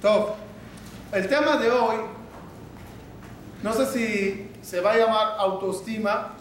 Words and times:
Top. 0.00 0.34
El 1.12 1.28
tema 1.28 1.56
de 1.56 1.70
hoy, 1.70 1.96
no 3.62 3.72
sé 3.72 3.86
si 3.86 4.50
se 4.62 4.80
va 4.80 4.92
a 4.92 4.96
llamar 4.96 5.36
autoestima 5.38 6.34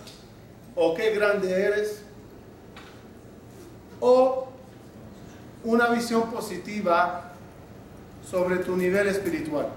o 0.75 0.93
qué 0.95 1.13
grande 1.13 1.51
eres, 1.51 2.03
o 3.99 4.47
una 5.63 5.87
visión 5.89 6.31
positiva 6.31 7.31
sobre 8.29 8.57
tu 8.57 8.75
nivel 8.75 9.07
espiritual. 9.07 9.67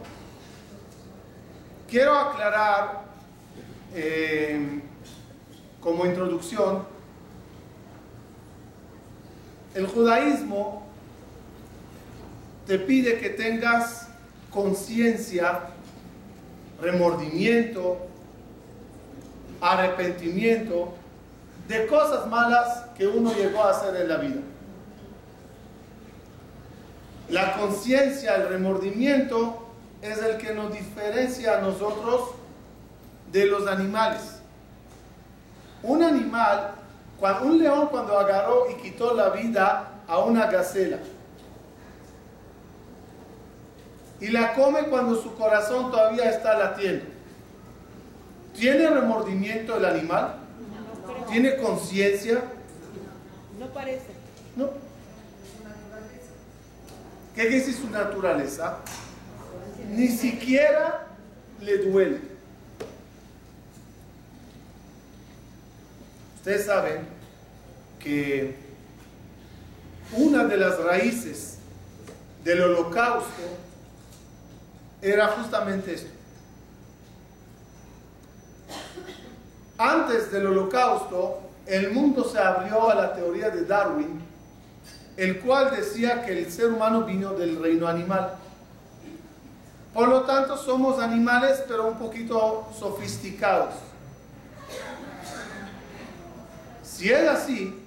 Quiero 1.88 2.16
aclarar 2.16 3.04
eh, 3.94 4.80
como 5.80 6.06
introducción, 6.06 6.84
el 9.74 9.86
judaísmo 9.86 10.87
te 12.68 12.78
pide 12.78 13.18
que 13.18 13.30
tengas 13.30 14.08
conciencia, 14.50 15.70
remordimiento, 16.82 17.96
arrepentimiento 19.58 20.92
de 21.66 21.86
cosas 21.86 22.26
malas 22.26 22.84
que 22.94 23.06
uno 23.06 23.32
llegó 23.32 23.64
a 23.64 23.70
hacer 23.70 23.96
en 23.96 24.08
la 24.10 24.16
vida. 24.18 24.40
La 27.30 27.56
conciencia, 27.56 28.34
el 28.34 28.50
remordimiento 28.50 29.66
es 30.02 30.18
el 30.18 30.36
que 30.36 30.54
nos 30.54 30.70
diferencia 30.70 31.56
a 31.56 31.60
nosotros 31.62 32.32
de 33.32 33.46
los 33.46 33.66
animales. 33.66 34.40
Un 35.82 36.02
animal, 36.02 36.72
un 37.42 37.58
león 37.58 37.88
cuando 37.90 38.18
agarró 38.18 38.70
y 38.70 38.74
quitó 38.82 39.14
la 39.14 39.30
vida 39.30 40.02
a 40.06 40.18
una 40.18 40.50
gacela 40.50 40.98
y 44.20 44.28
la 44.28 44.54
come 44.54 44.84
cuando 44.84 45.20
su 45.20 45.34
corazón 45.34 45.90
todavía 45.90 46.30
está 46.30 46.58
latiendo. 46.58 47.04
¿Tiene 48.54 48.88
remordimiento 48.88 49.76
el 49.76 49.84
animal? 49.84 50.34
¿Tiene 51.30 51.56
conciencia? 51.56 52.42
No 53.58 53.66
parece. 53.66 54.06
No. 54.56 54.70
¿Qué 57.34 57.56
es 57.56 57.76
su 57.76 57.88
naturaleza? 57.88 58.78
Ni 59.90 60.08
siquiera 60.08 61.06
le 61.60 61.78
duele. 61.78 62.20
Ustedes 66.36 66.66
saben 66.66 67.06
que 68.00 68.56
una 70.12 70.44
de 70.44 70.56
las 70.56 70.82
raíces 70.82 71.58
del 72.42 72.62
holocausto 72.62 73.42
era 75.00 75.28
justamente 75.28 75.94
esto. 75.94 76.10
Antes 79.76 80.32
del 80.32 80.46
holocausto, 80.46 81.40
el 81.66 81.92
mundo 81.92 82.24
se 82.24 82.38
abrió 82.38 82.90
a 82.90 82.94
la 82.94 83.14
teoría 83.14 83.50
de 83.50 83.64
Darwin, 83.64 84.20
el 85.16 85.40
cual 85.40 85.70
decía 85.74 86.24
que 86.24 86.36
el 86.36 86.50
ser 86.50 86.72
humano 86.72 87.04
vino 87.04 87.32
del 87.34 87.60
reino 87.62 87.86
animal. 87.86 88.34
Por 89.94 90.08
lo 90.08 90.22
tanto, 90.22 90.56
somos 90.56 91.00
animales, 91.00 91.62
pero 91.68 91.86
un 91.86 91.98
poquito 91.98 92.68
sofisticados. 92.76 93.74
Si 96.82 97.10
es 97.10 97.28
así, 97.28 97.80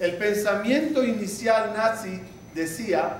el 0.00 0.16
pensamiento 0.16 1.04
inicial 1.04 1.72
nazi 1.76 2.20
decía 2.54 3.18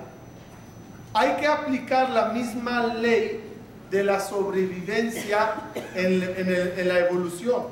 hay 1.15 1.37
que 1.37 1.47
aplicar 1.47 2.11
la 2.11 2.27
misma 2.31 2.95
ley 2.95 3.41
de 3.91 4.05
la 4.05 4.21
sobrevivencia 4.21 5.55
en, 5.95 6.89
la 6.89 6.99
evolución. 7.01 7.65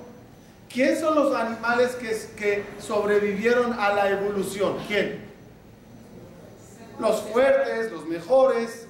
¿Quién 0.69 0.99
son 0.99 1.15
los 1.15 1.34
animales 1.34 1.93
que, 1.93 2.09
que, 2.37 2.65
sobrevivieron 2.81 3.72
a 3.78 3.93
la 3.94 4.10
evolución? 4.10 4.78
¿Quién? 4.87 5.25
Los 6.99 7.21
fuertes, 7.22 7.93
los 7.93 8.06
mejores. 8.06 8.87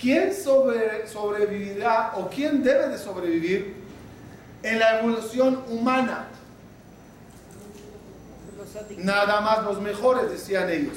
¿Quién 0.00 0.32
sobrevivirá 0.32 2.12
o 2.16 2.28
quién 2.28 2.62
debe 2.62 2.88
de 2.88 2.98
sobrevivir 2.98 3.74
en 4.62 4.78
la 4.78 5.00
evolución 5.00 5.64
humana? 5.68 6.28
Nada 8.98 9.40
más 9.40 9.64
los 9.64 9.80
mejores, 9.80 10.30
decían 10.30 10.70
ellos. 10.70 10.96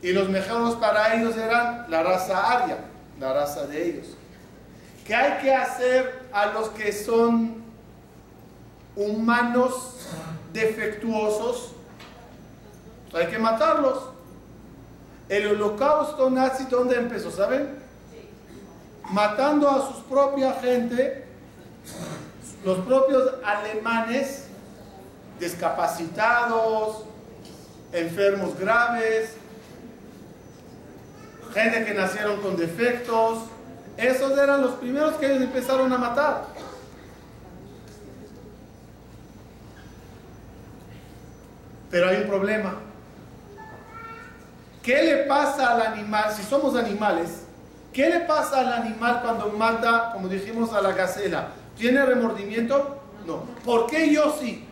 Y 0.00 0.12
los 0.12 0.28
mejores 0.28 0.74
para 0.76 1.14
ellos 1.14 1.36
eran 1.36 1.86
la 1.88 2.02
raza 2.02 2.62
aria, 2.62 2.78
la 3.18 3.32
raza 3.32 3.66
de 3.66 3.88
ellos. 3.88 4.06
¿Qué 5.04 5.14
hay 5.14 5.42
que 5.42 5.54
hacer 5.54 6.28
a 6.32 6.46
los 6.46 6.68
que 6.68 6.92
son 6.92 7.62
humanos 8.94 10.06
defectuosos? 10.52 11.72
Hay 13.14 13.26
que 13.26 13.38
matarlos. 13.38 14.10
El 15.28 15.48
holocausto 15.48 16.30
nazi, 16.30 16.64
¿dónde 16.64 16.96
empezó? 16.96 17.30
¿Saben? 17.30 17.78
Matando 19.10 19.68
a 19.68 19.86
sus 19.86 20.02
propia 20.04 20.52
gente, 20.54 21.24
los 22.64 22.78
propios 22.80 23.34
alemanes, 23.44 24.46
discapacitados, 25.40 27.04
enfermos 27.92 28.58
graves, 28.58 29.37
gente 31.52 31.84
que 31.84 31.94
nacieron 31.94 32.40
con 32.40 32.56
defectos. 32.56 33.44
Esos 33.96 34.38
eran 34.38 34.62
los 34.62 34.74
primeros 34.74 35.14
que 35.14 35.26
ellos 35.26 35.42
empezaron 35.42 35.92
a 35.92 35.98
matar. 35.98 36.44
Pero 41.90 42.08
hay 42.08 42.18
un 42.18 42.28
problema. 42.28 42.74
¿Qué 44.82 45.02
le 45.02 45.16
pasa 45.24 45.74
al 45.74 45.82
animal, 45.82 46.32
si 46.34 46.42
somos 46.42 46.74
animales, 46.76 47.42
qué 47.92 48.08
le 48.08 48.20
pasa 48.20 48.60
al 48.60 48.72
animal 48.72 49.20
cuando 49.22 49.50
mata, 49.50 50.12
como 50.12 50.28
dijimos, 50.28 50.72
a 50.72 50.80
la 50.80 50.92
gacela? 50.92 51.48
¿Tiene 51.76 52.04
remordimiento? 52.06 53.00
No. 53.26 53.42
¿Por 53.64 53.86
qué 53.86 54.12
yo 54.12 54.34
sí? 54.38 54.66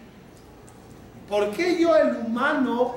¿Por 1.29 1.51
qué 1.51 1.79
yo 1.79 1.95
el 1.97 2.17
humano 2.17 2.97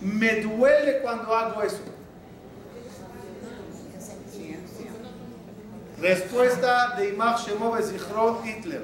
me 0.00 0.40
duele 0.40 1.00
cuando 1.02 1.34
hago 1.36 1.62
eso? 1.62 1.82
Respuesta 6.02 6.96
de 6.96 7.10
Imach 7.10 7.46
Shemov 7.46 7.78
Hitler. 8.44 8.82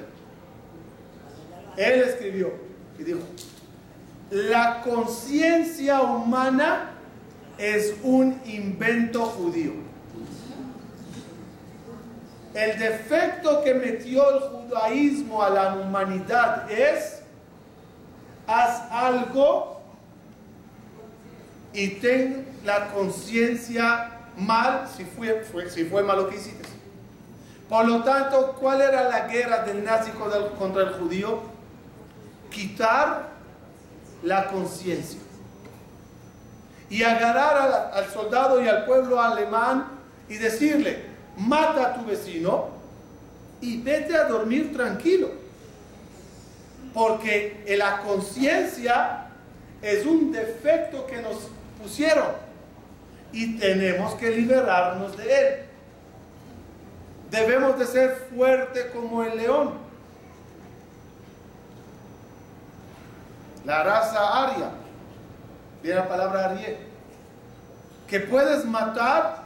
Él 1.75 2.01
escribió 2.03 2.53
y 2.97 3.03
dijo, 3.03 3.19
la 4.31 4.81
conciencia 4.81 6.01
humana 6.01 6.91
es 7.57 7.93
un 8.03 8.39
invento 8.45 9.25
judío. 9.25 9.73
El 12.53 12.79
defecto 12.79 13.63
que 13.65 13.73
metió 13.73 14.29
el 14.29 14.39
judaísmo 14.39 15.43
a 15.43 15.49
la 15.49 15.75
humanidad 15.75 16.71
es, 16.71 17.21
haz 18.47 18.89
algo 18.91 19.81
y 21.73 21.89
ten 21.95 22.47
la 22.63 22.93
conciencia 22.93 24.11
mal 24.37 24.87
si 24.87 25.03
fue 25.03 26.01
malo 26.01 26.29
que 26.29 26.37
hiciste. 26.37 26.78
Por 27.69 27.87
lo 27.87 28.03
tanto, 28.03 28.55
¿cuál 28.59 28.81
era 28.81 29.07
la 29.07 29.27
guerra 29.27 29.63
del 29.63 29.83
nazi 29.83 30.09
contra 30.11 30.81
el 30.81 30.93
judío? 30.93 31.39
Quitar 32.49 33.29
la 34.23 34.47
conciencia. 34.47 35.19
Y 36.89 37.03
agarrar 37.03 37.91
al, 37.93 38.09
soldado 38.09 38.63
y 38.63 38.67
al 38.67 38.85
pueblo 38.85 39.21
alemán 39.21 39.85
y 40.27 40.37
decirle, 40.37 41.05
mata 41.37 41.89
a 41.89 41.93
tu 41.93 42.05
vecino 42.05 42.69
y 43.61 43.79
vete 43.81 44.15
a 44.15 44.23
dormir 44.23 44.73
tranquilo. 44.73 45.29
Porque 46.91 47.63
la 47.77 47.99
conciencia 47.99 49.27
es 49.83 50.07
un 50.07 50.31
defecto 50.31 51.05
que 51.05 51.21
nos 51.21 51.37
pusieron 51.79 52.49
y 53.31 53.59
tenemos 53.59 54.15
que 54.15 54.31
liberarnos 54.31 55.15
de 55.15 55.39
él. 55.39 55.68
Debemos 57.29 57.77
de 57.77 57.85
ser 57.85 58.27
fuertes 58.33 58.87
como 58.93 59.23
el 59.23 59.37
león. 59.37 59.73
La 63.65 63.83
raza 63.83 64.45
aria, 64.45 64.69
viene 65.83 65.99
la 65.99 66.07
palabra 66.07 66.49
ariel, 66.49 66.77
que 68.07 68.19
puedes 68.21 68.65
matar 68.65 69.43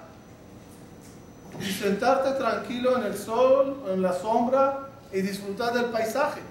y 1.60 1.66
sentarte 1.66 2.32
tranquilo 2.32 2.98
en 2.98 3.04
el 3.04 3.18
sol, 3.18 3.84
en 3.90 4.02
la 4.02 4.14
sombra 4.14 4.88
y 5.12 5.22
disfrutar 5.22 5.74
del 5.74 5.86
paisaje. 5.86 6.42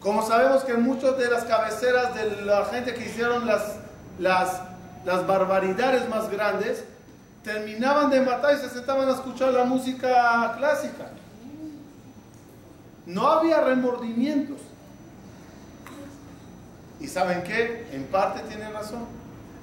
Como 0.00 0.26
sabemos 0.26 0.64
que 0.64 0.74
muchas 0.74 1.18
de 1.18 1.28
las 1.28 1.44
cabeceras 1.44 2.14
de 2.14 2.42
la 2.42 2.64
gente 2.66 2.94
que 2.94 3.04
hicieron 3.04 3.46
las 3.46 3.80
las, 4.20 4.60
las 5.04 5.26
barbaridades 5.26 6.08
más 6.08 6.30
grandes, 6.30 6.84
terminaban 7.44 8.10
de 8.10 8.20
matar 8.20 8.54
y 8.54 8.60
se 8.60 8.68
sentaban 8.68 9.08
a 9.08 9.12
escuchar 9.12 9.52
la 9.52 9.64
música 9.64 10.54
clásica. 10.56 11.10
No 13.06 13.28
había 13.28 13.60
remordimientos. 13.60 14.58
¿Y 17.00 17.06
saben 17.06 17.42
qué? 17.42 17.88
En 17.92 18.04
parte 18.04 18.40
tienen 18.48 18.72
razón. 18.72 19.06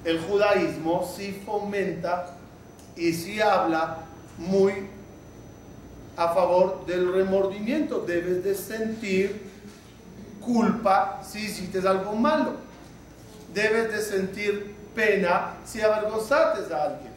El 0.04 0.20
judaísmo 0.20 1.08
sí 1.16 1.40
fomenta 1.46 2.34
y 2.96 3.12
sí 3.12 3.40
habla 3.40 3.98
muy 4.38 4.88
a 6.16 6.28
favor 6.34 6.84
del 6.86 7.12
remordimiento. 7.12 8.00
Debes 8.00 8.42
de 8.42 8.54
sentir 8.54 9.48
culpa 10.40 11.22
si 11.24 11.46
hiciste 11.46 11.78
algo 11.86 12.14
malo. 12.14 12.54
Debes 13.54 13.92
de 13.92 14.02
sentir 14.02 14.74
pena 14.94 15.54
si 15.64 15.80
avergonzaste 15.80 16.74
a 16.74 16.82
alguien. 16.82 17.07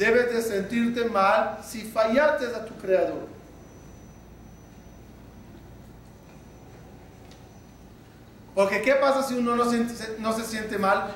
Debes 0.00 0.32
de 0.32 0.40
sentirte 0.40 1.04
mal 1.10 1.58
si 1.62 1.82
fallaste 1.82 2.46
a 2.46 2.64
tu 2.64 2.74
creador. 2.76 3.28
Porque 8.54 8.80
¿qué 8.80 8.94
pasa 8.94 9.22
si 9.22 9.34
uno 9.34 9.56
no, 9.56 10.32
se 10.32 10.44
siente 10.44 10.78
mal? 10.78 11.12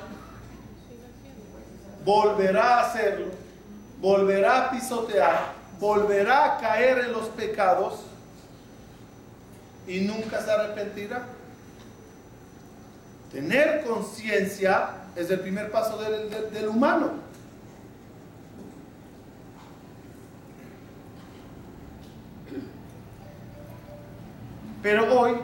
Volverá 2.03 2.77
a 2.77 2.81
hacerlo, 2.81 3.31
volverá 3.99 4.67
a 4.67 4.69
pisotear, 4.69 5.53
volverá 5.79 6.45
a 6.45 6.57
caer 6.59 7.05
en 7.05 7.11
los 7.11 7.29
pecados 7.29 8.01
y 9.87 10.01
nunca 10.01 10.43
se 10.43 10.51
arrepentirá. 10.51 11.23
Tener 13.31 13.83
conciencia 13.83 14.89
es 15.15 15.31
el 15.31 15.39
primer 15.39 15.71
paso 15.71 15.97
del, 15.97 16.67
humano. 16.67 17.24
Pero 24.85 25.19
hoy 25.19 25.35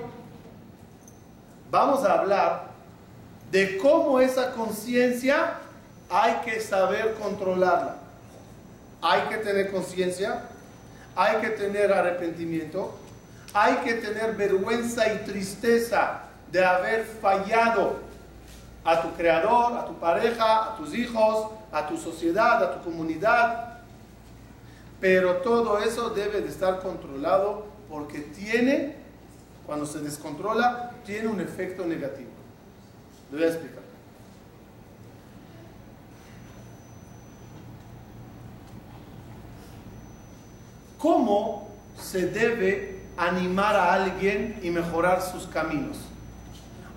vamos 1.72 2.06
a 2.06 2.20
hablar 2.20 2.68
de 3.50 3.80
cómo 3.80 4.20
esa 4.20 4.52
conciencia 4.52 5.56
hay 6.12 6.36
que 6.46 6.60
saber 6.60 7.16
controlarla. 7.16 7.96
Hay 9.02 9.22
que 9.30 9.38
tener 9.38 9.72
conciencia, 9.72 10.44
hay 11.16 11.38
que 11.38 11.50
tener 11.50 11.92
arrepentimiento, 11.92 12.94
hay 13.52 13.78
que 13.78 13.96
tener 13.96 14.36
vergüenza 14.36 15.12
y 15.12 15.18
tristeza 15.26 16.20
de 16.52 16.64
haber 16.64 17.04
fallado 17.04 17.96
a 18.86 19.02
tu 19.02 19.12
creador, 19.16 19.76
a 19.76 19.86
tu 19.88 19.96
pareja, 19.96 20.66
a 20.66 20.78
tus 20.78 20.94
hijos, 20.94 21.48
a 21.72 21.88
tu 21.88 21.98
sociedad, 21.98 22.64
a 22.64 22.76
tu 22.76 22.84
comunidad. 22.84 23.80
Pero 25.00 25.38
todo 25.38 25.80
eso 25.80 26.12
debe 26.12 26.42
de 26.42 26.50
estar 26.50 26.80
controlado 26.82 27.66
porque 27.90 28.20
tiene, 28.20 29.01
cuando 29.72 29.86
se 29.86 30.02
descontrola, 30.02 30.92
tiene 31.06 31.30
un 31.30 31.40
efecto 31.40 31.86
negativo. 31.86 32.30
Lo 33.32 33.38
voy 33.38 33.48
a 33.48 33.50
explicar. 33.50 33.84
¿Cómo 41.00 41.70
se 41.98 42.28
debe 42.28 43.00
animar 43.16 43.78
a 43.78 43.94
alguien 43.94 44.60
y 44.62 44.72
mejorar 44.72 45.22
sus 45.22 45.48
caminos. 45.48 46.00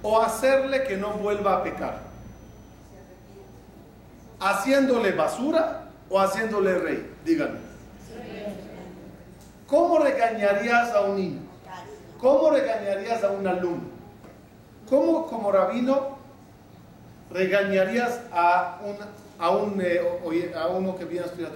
O 0.02 0.20
hacerle 0.20 0.82
que 0.82 0.96
no 0.96 1.12
vuelva 1.12 1.58
a 1.58 1.62
pecar. 1.62 2.00
Haciéndole 4.40 5.12
basura 5.12 5.90
o 6.10 6.18
haciéndole 6.18 6.76
rey. 6.78 7.14
Díganme. 7.24 7.60
¿Cómo 9.68 10.00
regañarías 10.00 10.90
a 10.90 11.02
un 11.02 11.14
niño? 11.14 11.43
¿Cómo 12.24 12.48
regañarías 12.48 13.22
a 13.22 13.32
un 13.32 13.46
alumno? 13.46 13.82
¿Cómo 14.88 15.26
como 15.26 15.52
rabino 15.52 16.16
regañarías 17.30 18.18
a, 18.32 18.80
un, 18.82 18.96
a, 19.38 19.50
un, 19.50 19.78
eh, 19.82 20.54
a 20.56 20.68
uno 20.68 20.96
que 20.96 21.04
viene 21.04 21.26
a 21.26 21.28
estudiar 21.28 21.52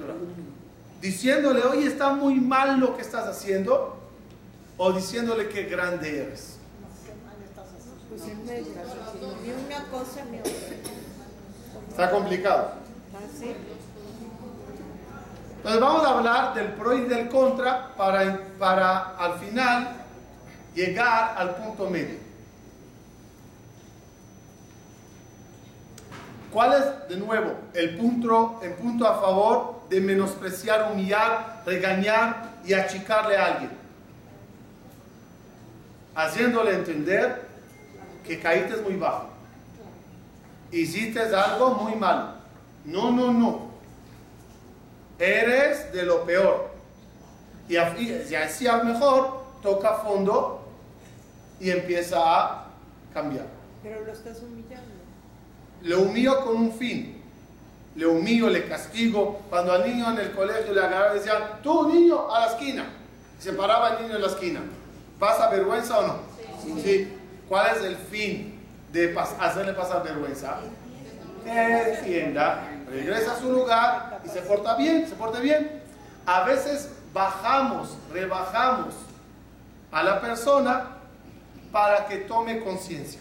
Diciéndole, 1.01 1.63
oye, 1.63 1.87
está 1.87 2.13
muy 2.13 2.35
mal 2.35 2.79
lo 2.81 2.95
que 2.95 3.01
estás 3.01 3.27
haciendo 3.27 3.97
o 4.77 4.93
diciéndole 4.93 5.49
que 5.49 5.63
grande 5.63 6.25
eres? 6.25 6.59
Está 11.89 12.11
complicado. 12.11 12.73
Entonces 15.57 15.81
vamos 15.81 16.05
a 16.05 16.11
hablar 16.11 16.55
del 16.55 16.73
pro 16.75 16.93
y 16.93 17.05
del 17.07 17.31
contra 17.31 17.95
para, 17.97 18.39
para 18.59 19.17
al 19.17 19.39
final 19.39 19.98
llegar 20.79 21.35
al 21.37 21.57
punto 21.57 21.91
medio. 21.91 22.17
¿Cuál 26.53 26.73
es, 26.73 27.09
de 27.09 27.17
nuevo, 27.17 27.55
el 27.75 27.97
punto, 27.99 28.61
el 28.63 28.73
punto 28.73 29.07
a 29.07 29.21
favor 29.21 29.83
de 29.91 30.01
menospreciar, 30.01 30.91
humillar, 30.93 31.63
regañar 31.67 32.55
y 32.65 32.73
achicarle 32.73 33.37
a 33.37 33.47
alguien? 33.47 33.79
haciéndole 36.19 36.75
entender 36.75 37.43
que 38.27 38.41
caíste 38.41 38.77
muy 38.79 38.97
bajo. 38.97 39.29
Hiciste 40.73 41.21
algo 41.21 41.71
muy 41.77 41.95
malo. 41.95 42.31
No, 42.85 43.13
no, 43.13 43.33
no. 43.33 43.69
Eres 45.17 45.93
de 45.93 46.03
lo 46.03 46.25
peor. 46.25 46.71
Y 47.69 47.77
así 47.77 48.67
a 48.67 48.79
mejor 48.79 49.45
toca 49.63 49.99
fondo 49.99 50.58
y 51.61 51.71
empieza 51.71 52.19
a 52.19 52.67
cambiar. 53.13 53.47
Pero 53.83 54.05
lo 54.05 54.13
estás 54.13 54.41
humillando. 54.43 54.95
Le 55.83 55.97
humillo 55.97 56.45
con 56.45 56.57
un 56.57 56.73
fin. 56.73 57.23
Le 57.95 58.07
humillo, 58.07 58.49
le 58.49 58.69
castigo. 58.69 59.41
Cuando 59.49 59.73
al 59.73 59.87
niño 59.87 60.11
en 60.13 60.19
el 60.19 60.33
colegio 60.33 60.73
le 60.73 60.81
agarraban 60.81 61.17
y 61.17 61.19
decían, 61.21 61.43
tú 61.63 61.89
niño, 61.89 62.33
a 62.33 62.41
la 62.41 62.47
esquina. 62.47 62.87
se 63.39 63.53
paraba 63.53 63.91
el 63.91 64.03
niño 64.03 64.17
en 64.17 64.23
la 64.23 64.29
esquina. 64.29 64.61
¿Pasa 65.19 65.49
vergüenza 65.49 65.99
o 65.99 66.07
no? 66.07 66.17
Sí. 66.83 67.13
¿Cuál 67.49 67.77
es 67.77 67.83
el 67.83 67.97
fin 67.97 68.61
de 68.93 69.17
hacerle 69.41 69.73
pasar 69.73 70.03
vergüenza? 70.03 70.59
Que 71.45 71.51
defienda, 71.51 72.69
regresa 72.91 73.33
a 73.33 73.39
su 73.39 73.51
lugar 73.51 74.21
y 74.25 74.29
se 74.29 74.43
porta 74.43 74.77
bien, 74.77 75.07
se 75.09 75.15
porte 75.15 75.41
bien. 75.41 75.81
A 76.27 76.45
veces 76.45 76.91
bajamos, 77.13 77.97
rebajamos 78.13 78.95
a 79.91 80.03
la 80.03 80.21
persona 80.21 80.98
para 81.73 82.07
que 82.07 82.19
tome 82.19 82.61
conciencia. 82.61 83.21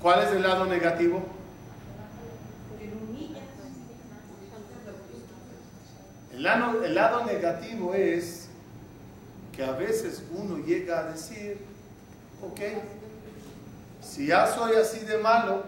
¿Cuál 0.00 0.22
es 0.22 0.30
el 0.30 0.42
lado 0.42 0.66
negativo? 0.66 1.22
El 6.32 6.94
lado, 6.94 7.24
negativo 7.24 7.94
es 7.94 8.48
que 9.56 9.64
a 9.64 9.72
veces 9.72 10.22
uno 10.30 10.58
llega 10.58 11.00
a 11.00 11.04
decir, 11.04 11.58
ok, 12.42 12.60
si 14.02 14.26
ya 14.26 14.46
soy 14.46 14.76
así 14.76 15.00
de 15.00 15.16
malo, 15.18 15.64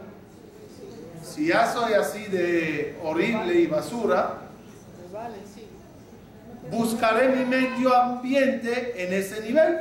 si 1.25 1.47
ya 1.47 1.73
soy 1.73 1.95
así 1.95 2.25
de 2.25 2.99
horrible 3.03 3.55
y 3.55 3.67
basura, 3.67 4.48
buscaré 6.71 7.29
mi 7.29 7.45
medio 7.45 7.95
ambiente 7.95 9.03
en 9.03 9.13
ese 9.13 9.41
nivel. 9.41 9.81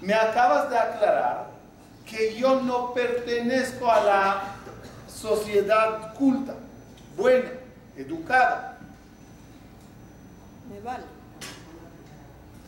Me 0.00 0.14
acabas 0.14 0.70
de 0.70 0.78
aclarar 0.78 1.46
que 2.04 2.34
yo 2.36 2.60
no 2.60 2.94
pertenezco 2.94 3.90
a 3.90 4.04
la 4.04 4.42
sociedad 5.08 6.14
culta, 6.14 6.54
buena, 7.16 7.50
educada. 7.96 8.78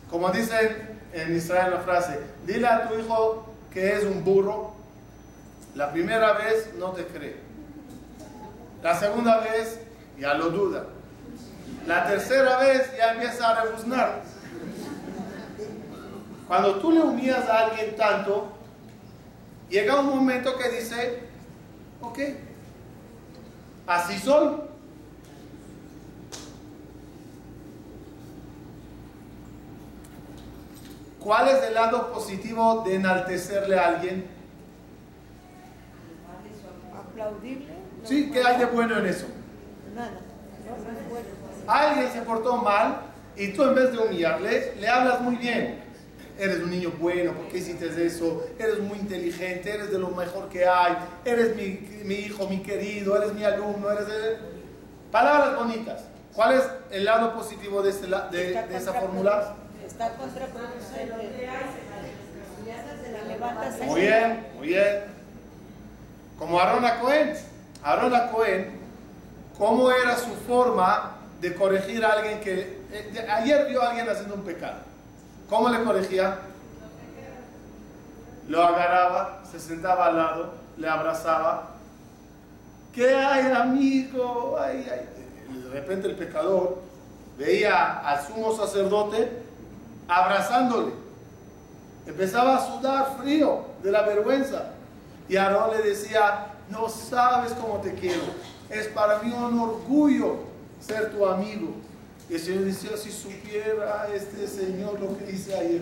Como 0.09 0.29
dicen 0.31 0.99
en 1.13 1.35
Israel 1.35 1.71
la 1.71 1.79
frase, 1.79 2.19
dile 2.45 2.67
a 2.67 2.87
tu 2.87 2.95
hijo 2.95 3.45
que 3.71 3.93
es 3.95 4.03
un 4.03 4.23
burro, 4.23 4.73
la 5.75 5.91
primera 5.91 6.33
vez 6.33 6.73
no 6.77 6.91
te 6.91 7.05
cree. 7.05 7.37
La 8.81 8.97
segunda 8.97 9.39
vez 9.39 9.79
ya 10.17 10.33
lo 10.33 10.49
duda. 10.49 10.85
La 11.87 12.07
tercera 12.07 12.57
vez 12.57 12.95
ya 12.97 13.13
empieza 13.13 13.49
a 13.49 13.63
rebuznar. 13.63 14.21
Cuando 16.47 16.75
tú 16.79 16.91
le 16.91 17.01
humillas 17.01 17.47
a 17.47 17.67
alguien 17.67 17.95
tanto, 17.95 18.51
llega 19.69 19.99
un 19.99 20.07
momento 20.07 20.57
que 20.57 20.69
dice, 20.69 21.19
ok, 22.01 22.19
así 23.85 24.17
soy. 24.17 24.61
¿Cuál 31.19 31.49
es 31.49 31.63
el 31.63 31.73
lado 31.73 32.11
positivo 32.13 32.81
de 32.83 32.95
enaltecerle 32.95 33.77
a 33.77 33.87
alguien? 33.87 34.25
Aplaudirle. 36.97 37.73
no 38.01 38.07
Sí, 38.07 38.31
¿qué 38.31 38.41
hay 38.43 38.57
de 38.57 38.65
bueno 38.65 38.97
en 38.97 39.05
eso? 39.05 39.27
Nada. 39.93 40.11
No 40.11 40.75
es 40.75 41.09
bueno. 41.09 41.48
Alguien 41.69 42.11
se 42.11 42.21
portó 42.23 42.57
mal 42.57 43.01
y 43.35 43.49
tú 43.53 43.63
en 43.63 43.75
vez 43.75 43.91
de 43.91 43.99
humillarle, 43.99 44.73
le 44.79 44.87
hablas 44.89 45.21
muy 45.21 45.35
bien. 45.35 45.83
Eres 46.37 46.59
un 46.59 46.69
niño 46.71 46.91
bueno, 46.99 47.33
¿por 47.33 47.47
qué 47.49 47.57
hiciste 47.59 47.85
eso? 48.05 48.45
Eres 48.57 48.79
muy 48.79 48.97
inteligente, 48.97 49.71
eres 49.73 49.91
de 49.91 49.99
lo 49.99 50.09
mejor 50.09 50.47
que 50.49 50.65
hay, 50.65 50.97
eres 51.25 51.55
mi, 51.55 51.79
mi 52.05 52.15
hijo, 52.15 52.47
mi 52.47 52.59
querido, 52.63 53.17
eres 53.21 53.33
mi 53.33 53.43
alumno, 53.43 53.91
eres... 53.91 54.07
Palabras 55.11 55.55
bonitas. 55.57 56.01
¿Cuál 56.33 56.55
es 56.57 56.63
el 56.91 57.03
lado 57.05 57.33
positivo 57.33 57.81
de, 57.81 57.89
este 57.89 58.07
de- 58.07 58.53
de 58.67 58.77
esa 58.77 58.93
fórmula? 58.93 59.55
Está 59.85 60.09
contraproducente. 60.15 61.13
Muy 63.85 64.01
bien, 64.01 64.47
muy 64.57 64.67
bien. 64.67 65.03
Como 66.37 66.59
Aarón 66.59 66.85
Cohen. 67.01 67.33
Aarón 67.83 68.13
Cohen, 68.31 68.71
¿cómo 69.57 69.91
era 69.91 70.15
su 70.17 70.31
forma 70.47 71.17
de 71.41 71.55
corregir 71.55 72.03
a 72.03 72.13
alguien 72.13 72.39
que... 72.41 72.81
eh, 72.91 73.27
ayer 73.29 73.67
vio 73.67 73.81
a 73.81 73.89
alguien 73.89 74.09
haciendo 74.09 74.35
un 74.35 74.43
pecado. 74.43 74.79
¿Cómo 75.49 75.69
le 75.69 75.83
corregía? 75.83 76.39
Lo 78.47 78.63
agarraba, 78.63 79.43
se 79.49 79.59
sentaba 79.59 80.07
al 80.07 80.17
lado, 80.17 80.53
le 80.77 80.87
abrazaba. 80.87 81.69
¿Qué 82.93 83.15
hay, 83.15 83.51
amigo? 83.51 84.57
De 84.59 85.69
repente 85.69 86.07
el 86.07 86.15
pecador 86.15 86.79
veía 87.37 87.99
al 87.99 88.25
sumo 88.25 88.55
sacerdote 88.55 89.43
abrazándole. 90.07 90.93
Empezaba 92.05 92.57
a 92.57 92.65
sudar 92.65 93.17
frío 93.21 93.65
de 93.83 93.91
la 93.91 94.01
vergüenza. 94.01 94.71
Y 95.27 95.35
Aarón 95.37 95.77
le 95.77 95.83
decía, 95.83 96.47
no 96.69 96.89
sabes 96.89 97.53
cómo 97.53 97.77
te 97.81 97.93
quiero. 97.93 98.23
Es 98.69 98.87
para 98.87 99.19
mí 99.19 99.31
un 99.31 99.59
orgullo 99.59 100.48
ser 100.79 101.11
tu 101.11 101.25
amigo. 101.25 101.75
Y 102.29 102.35
el 102.35 102.39
Señor 102.39 102.63
decía, 102.63 102.95
si 102.95 103.11
supiera 103.11 104.07
este 104.13 104.47
Señor 104.47 104.99
lo 104.99 105.17
que 105.17 105.31
hice 105.31 105.55
ayer. 105.55 105.81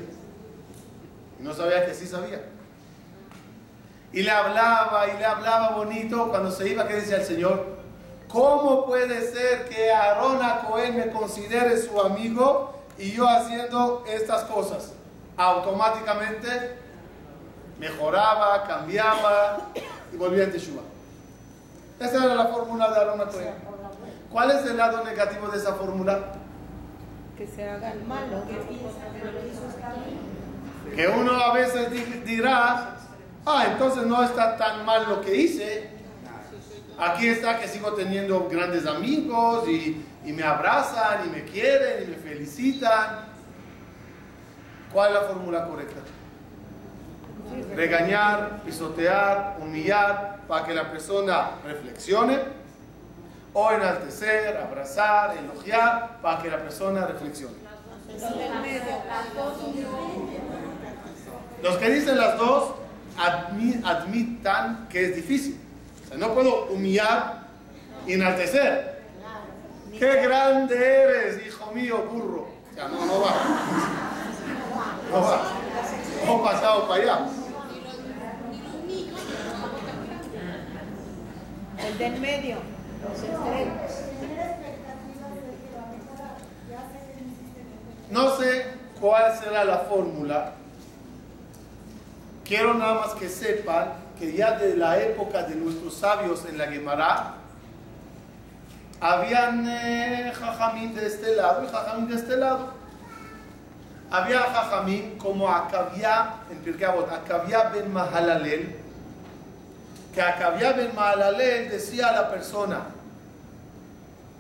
Y 1.39 1.43
no 1.43 1.53
sabía 1.53 1.85
que 1.85 1.93
sí 1.93 2.07
sabía. 2.07 2.41
Y 4.13 4.23
le 4.23 4.31
hablaba 4.31 5.07
y 5.13 5.17
le 5.17 5.25
hablaba 5.25 5.75
bonito. 5.75 6.29
Cuando 6.29 6.51
se 6.51 6.69
iba, 6.69 6.87
¿qué 6.87 6.95
decía 6.95 7.17
el 7.17 7.25
Señor? 7.25 7.77
¿Cómo 8.29 8.85
puede 8.85 9.31
ser 9.31 9.69
que 9.69 9.91
Aarón 9.91 10.39
Cohen 10.67 10.97
me 10.97 11.11
considere 11.11 11.77
su 11.81 11.99
amigo 11.99 12.73
y 12.97 13.11
yo 13.11 13.27
haciendo 13.27 14.03
estas 14.07 14.43
cosas? 14.43 14.93
Automáticamente 15.37 16.77
mejoraba, 17.79 18.63
cambiaba 18.63 19.69
y 20.11 20.17
volvía 20.17 20.45
a 20.45 20.51
Teshuvah. 20.51 20.81
Esa 21.99 22.25
era 22.25 22.35
la 22.35 22.47
fórmula 22.47 22.89
de 22.89 22.97
Aarón 22.97 23.29
Cohen. 23.29 23.66
¿Cuál 24.31 24.51
es 24.51 24.65
el 24.65 24.77
lado 24.77 25.03
negativo 25.03 25.47
de 25.47 25.57
esa 25.57 25.73
fórmula? 25.73 26.33
Que 27.37 27.47
se 27.47 27.67
haga 27.69 27.91
el 27.93 28.03
malo. 28.03 28.43
Que 30.95 31.07
uno 31.07 31.31
a 31.33 31.53
veces 31.53 31.91
di- 31.91 32.21
dirá, 32.25 32.95
ah, 33.45 33.65
entonces 33.71 34.05
no 34.05 34.23
está 34.23 34.57
tan 34.57 34.85
mal 34.85 35.07
lo 35.09 35.21
que 35.21 35.35
hice. 35.35 35.89
Aquí 36.99 37.27
está 37.27 37.59
que 37.59 37.67
sigo 37.67 37.93
teniendo 37.93 38.47
grandes 38.49 38.85
amigos 38.87 39.67
y, 39.67 40.03
y 40.25 40.33
me 40.33 40.43
abrazan 40.43 41.27
y 41.27 41.29
me 41.29 41.43
quieren 41.43 42.03
y 42.03 42.07
me 42.11 42.17
felicitan. 42.17 43.27
¿Cuál 44.91 45.09
es 45.09 45.21
la 45.21 45.27
fórmula 45.27 45.65
correcta? 45.67 45.99
Regañar, 47.75 48.61
pisotear, 48.65 49.57
humillar 49.61 50.39
para 50.47 50.65
que 50.65 50.73
la 50.73 50.89
persona 50.91 51.51
reflexione 51.63 52.39
o 53.59 53.71
enaltecer, 53.71 54.55
abrazar, 54.55 55.35
elogiar 55.35 56.19
para 56.21 56.43
que 56.43 56.47
la 56.49 56.57
persona 56.59 57.07
reflexione. 57.07 57.55
Los 61.63 61.77
que 61.77 61.89
dicen 61.89 62.17
las 62.19 62.37
dos 62.37 62.75
admi- 63.17 63.81
admitan 63.83 64.87
que 64.89 65.05
es 65.05 65.15
difícil. 65.15 65.59
No 66.17 66.35
puedo 66.35 66.65
humillar 66.65 67.47
y 68.05 68.13
enaltecer. 68.13 69.01
¡Qué 69.97 70.21
grande 70.21 70.75
eres, 70.75 71.47
hijo 71.47 71.71
mío, 71.71 71.97
burro! 72.11 72.47
O 72.71 72.75
sea, 72.75 72.87
no, 72.89 73.05
no 73.07 73.21
va. 73.21 73.31
No 75.11 75.21
va. 75.21 75.41
No 76.27 76.43
pasado 76.43 76.87
para 76.87 77.01
allá. 77.01 77.19
El 81.83 81.97
del 81.97 82.19
medio. 82.21 82.76
No 88.09 88.35
sé 88.37 88.65
cuál 88.99 89.37
será 89.37 89.63
la 89.63 89.79
fórmula. 89.79 90.53
Quiero 92.45 92.73
nada 92.73 92.95
más 92.95 93.13
que 93.15 93.27
sepan 93.27 93.89
que 94.17 94.33
ya 94.33 94.57
de 94.57 94.75
la 94.75 94.99
época 94.99 95.43
de 95.43 95.55
nuestros 95.55 95.93
sabios 95.93 96.45
en 96.45 96.57
la 96.57 96.67
Gemara, 96.67 97.33
habían 98.99 99.67
eh, 99.67 100.33
jajamín 100.33 100.95
de 100.95 101.05
este 101.05 101.35
lado 101.35 101.63
y 101.63 101.67
jajamín 101.67 102.07
de 102.07 102.15
este 102.15 102.37
lado. 102.37 102.73
Había 104.09 104.39
jajamín 104.39 105.17
como 105.17 105.49
Acabia, 105.49 106.35
en 106.49 106.57
Pirkei 106.59 106.87
Acabia 106.87 107.69
ben 107.69 107.91
Mahalalel, 107.91 108.75
que 110.15 110.21
Acabia 110.21 110.71
ben 110.71 110.95
Mahalalel 110.95 111.69
decía 111.69 112.07
a 112.07 112.11
la 112.13 112.29
persona, 112.31 112.96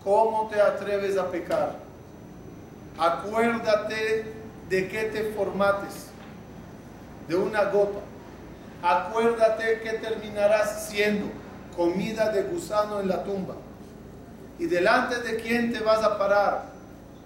¿cómo 0.07 0.47
te 0.47 0.61
atreves 0.61 1.17
a 1.17 1.29
pecar? 1.29 1.75
Acuérdate 2.97 4.33
de 4.69 4.87
que 4.87 5.03
te 5.03 5.33
formates, 5.33 6.07
de 7.27 7.35
una 7.35 7.65
gota. 7.65 7.99
Acuérdate 8.81 9.81
que 9.81 9.93
terminarás 9.97 10.87
siendo 10.87 11.27
comida 11.75 12.29
de 12.29 12.43
gusano 12.43 13.01
en 13.01 13.09
la 13.09 13.21
tumba. 13.25 13.55
¿Y 14.57 14.67
delante 14.67 15.19
de 15.19 15.35
quién 15.41 15.73
te 15.73 15.81
vas 15.81 16.01
a 16.01 16.17
parar? 16.17 16.69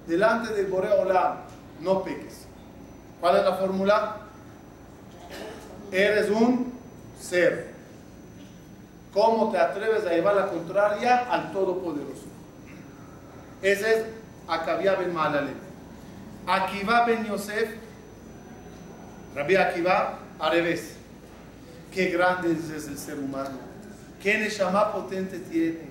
Delante 0.07 0.51
del 0.51 0.65
Boreolam. 0.65 1.37
No 1.81 2.03
peques. 2.03 2.47
¿Cuál 3.19 3.37
es 3.37 3.43
la 3.43 3.53
fórmula? 3.53 4.15
Eres 5.91 6.31
un 6.31 6.73
ser. 7.19 7.71
¿Cómo 9.13 9.51
te 9.51 9.59
atreves 9.59 10.03
a 10.07 10.09
llevar 10.09 10.35
la 10.35 10.47
contraria 10.47 11.31
al 11.31 11.51
Todopoderoso? 11.51 12.30
Ese 13.61 13.93
es 13.99 14.05
Acabia 14.47 14.95
ben 14.95 15.13
Mahalalel. 15.13 15.55
Akiva 16.47 17.05
ben 17.05 17.25
Yosef, 17.25 17.69
Rabbi 19.35 19.55
Akiva, 19.55 20.19
al 20.39 20.51
revés. 20.51 20.95
Qué 21.93 22.05
grande 22.09 22.51
es 22.53 22.87
el 22.87 22.97
ser 22.97 23.19
humano. 23.19 23.57
Qué 24.21 24.37
Neshama 24.37 24.91
potente 24.91 25.39
tiene. 25.39 25.89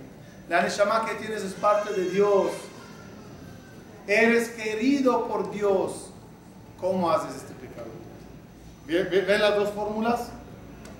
La 0.49 0.63
Neshama 0.63 1.05
que 1.07 1.15
tienes 1.17 1.43
es 1.43 1.53
parte 1.55 1.93
de 1.93 2.11
Dios. 2.11 2.51
Eres 4.07 4.49
querido 4.51 5.29
por 5.29 5.51
Dios. 5.53 6.11
¿Cómo 6.81 7.11
haces 7.11 7.37
este 7.37 7.53
pecado? 7.55 7.89
¿Ven, 8.87 9.09
ven- 9.11 9.27
ven 9.27 9.41
las 9.41 9.55
dos 9.57 9.71
fórmulas? 9.71 10.31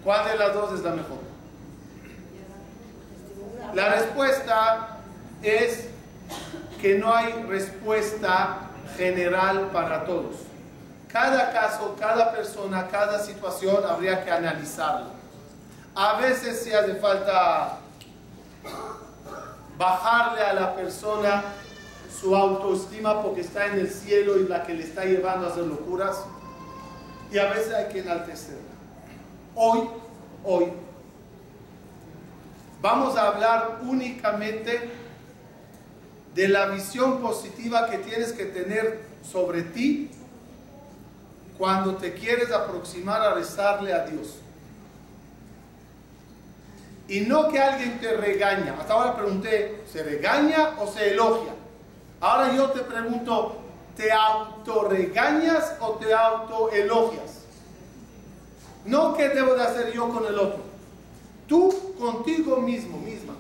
¿Cuál 0.05 0.29
de 0.31 0.37
las 0.37 0.55
dos 0.55 0.73
es 0.75 0.81
la 0.85 0.91
mejor? 0.93 1.19
La 3.75 3.95
respuesta 3.95 4.99
es 5.43 5.87
que 6.81 6.99
no 6.99 7.15
hay 7.15 7.33
respuesta 7.49 8.71
general 8.97 9.71
para 9.73 10.05
todos. 10.05 10.37
Cada 11.09 11.53
caso, 11.53 11.97
cada 11.99 12.33
persona, 12.33 12.87
cada 12.89 13.19
situación 13.19 13.85
habría 13.89 14.25
que 14.25 14.31
analizarla. 14.31 15.09
A 15.95 16.15
veces 16.21 16.63
si 16.63 16.73
hace 16.73 16.95
falta 16.95 17.79
bajarle 19.77 20.43
a 20.43 20.53
la 20.53 20.75
persona 20.75 21.43
su 22.21 22.37
autoestima 22.37 23.23
porque 23.23 23.41
está 23.41 23.67
en 23.67 23.79
el 23.79 23.89
cielo 23.89 24.39
y 24.39 24.47
la 24.47 24.63
que 24.63 24.75
le 24.75 24.85
está 24.85 25.05
llevando 25.05 25.47
a 25.47 25.51
hacer 25.51 25.65
locuras. 25.65 26.23
Y 27.33 27.39
a 27.39 27.51
veces 27.51 27.73
hay 27.73 27.89
que 27.89 28.01
enaltecerla. 28.01 28.61
Hoy, 29.55 29.89
hoy, 30.45 30.73
vamos 32.81 33.17
a 33.17 33.29
hablar 33.29 33.79
únicamente 33.83 34.91
de 36.35 36.49
la 36.49 36.67
visión 36.67 37.21
positiva 37.21 37.91
que 37.91 37.99
tienes 37.99 38.33
que 38.33 38.47
tener 38.47 39.01
sobre 39.29 39.63
ti 39.63 40.11
cuando 41.59 41.97
te 41.97 42.15
quieres 42.15 42.51
aproximar 42.53 43.21
a 43.21 43.35
rezarle 43.35 43.93
a 43.93 44.07
Dios. 44.07 44.37
Y 47.09 47.21
no 47.23 47.49
que 47.49 47.59
alguien 47.59 48.01
te 48.01 48.17
regaña. 48.17 48.77
Hasta 48.81 48.93
ahora 48.95 49.17
pregunté, 49.17 49.83
¿se 49.91 50.03
regaña 50.03 50.77
o 50.79 50.87
se 50.87 51.13
elogia? 51.13 51.53
Ahora 52.21 52.55
yo 52.55 52.71
te 52.71 52.81
pregunto, 52.81 53.57
¿te 53.97 54.13
autorregañas 54.13 55.75
o 55.81 55.93
te 55.93 56.15
autoelogias? 56.15 57.41
No 58.85 59.15
qué 59.15 59.29
debo 59.29 59.55
de 59.55 59.63
hacer 59.63 59.93
yo 59.93 60.09
con 60.09 60.25
el 60.27 60.39
otro. 60.39 60.61
Tú 61.47 61.95
contigo 61.99 62.59
mismo, 62.59 62.97
misma. 62.99 63.35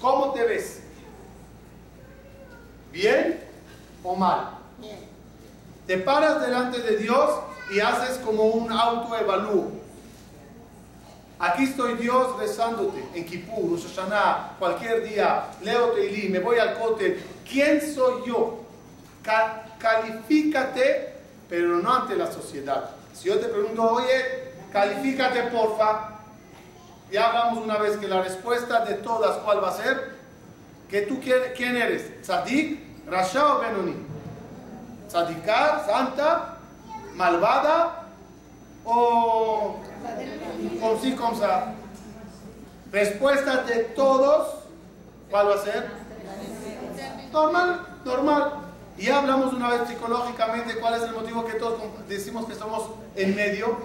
¿Cómo 0.00 0.32
te 0.32 0.44
ves? 0.44 0.83
¿Bien 2.94 3.40
o 4.04 4.14
mal? 4.14 4.50
Bien. 4.78 5.00
Te 5.86 5.98
paras 5.98 6.40
delante 6.40 6.78
de 6.80 6.96
Dios 6.96 7.28
y 7.72 7.80
haces 7.80 8.18
como 8.18 8.44
un 8.44 8.70
autoevalúo. 8.72 9.72
Aquí 11.40 11.64
estoy 11.64 11.94
Dios 11.94 12.38
rezándote 12.38 13.04
en 13.14 13.26
Kippur, 13.26 13.72
Rosh 13.72 13.88
Hashanah, 13.88 14.52
cualquier 14.58 15.02
día, 15.06 15.46
leo 15.62 15.88
Teilí, 15.88 16.28
me 16.28 16.38
voy 16.38 16.58
al 16.58 16.78
cote. 16.78 17.20
¿Quién 17.50 17.80
soy 17.94 18.22
yo? 18.28 18.60
Ca- 19.22 19.66
califícate, 19.78 21.14
pero 21.48 21.78
no 21.80 21.92
ante 21.92 22.14
la 22.14 22.30
sociedad. 22.30 22.90
Si 23.12 23.28
yo 23.28 23.38
te 23.40 23.48
pregunto, 23.48 23.82
oye, 23.82 24.52
califícate 24.72 25.42
porfa, 25.44 26.10
ya 27.10 27.26
hablamos 27.28 27.64
una 27.64 27.78
vez 27.78 27.96
que 27.96 28.06
la 28.06 28.22
respuesta 28.22 28.84
de 28.84 28.94
todas, 28.94 29.36
¿cuál 29.38 29.62
va 29.62 29.70
a 29.70 29.76
ser? 29.76 30.13
Que 30.88 31.02
tú 31.02 31.20
quién, 31.20 31.76
eres, 31.76 32.22
tzadik, 32.22 32.80
rasha 33.06 33.56
o 33.56 33.60
benoni. 33.60 33.94
Tzadikar, 35.08 35.86
santa, 35.86 36.58
malvada 37.14 38.06
o 38.84 39.80
con 40.80 41.00
sí, 41.00 41.12
con. 41.12 41.34
Respuesta 42.92 43.62
de 43.62 43.76
todos, 43.96 44.54
¿cuál 45.30 45.48
va 45.48 45.54
a 45.54 45.58
ser? 45.58 45.90
Normal, 47.32 47.86
normal. 48.04 48.52
Y 48.96 49.08
hablamos 49.08 49.52
una 49.52 49.70
vez 49.70 49.88
psicológicamente 49.88 50.76
cuál 50.76 50.94
es 50.94 51.02
el 51.02 51.12
motivo 51.12 51.44
que 51.44 51.54
todos 51.54 51.80
decimos 52.08 52.46
que 52.46 52.54
somos 52.54 52.90
en 53.16 53.34
medio. 53.34 53.78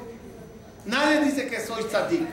Nadie 0.85 1.21
dice 1.21 1.47
que 1.47 1.59
soy 1.59 1.83
tzadik. 1.85 2.27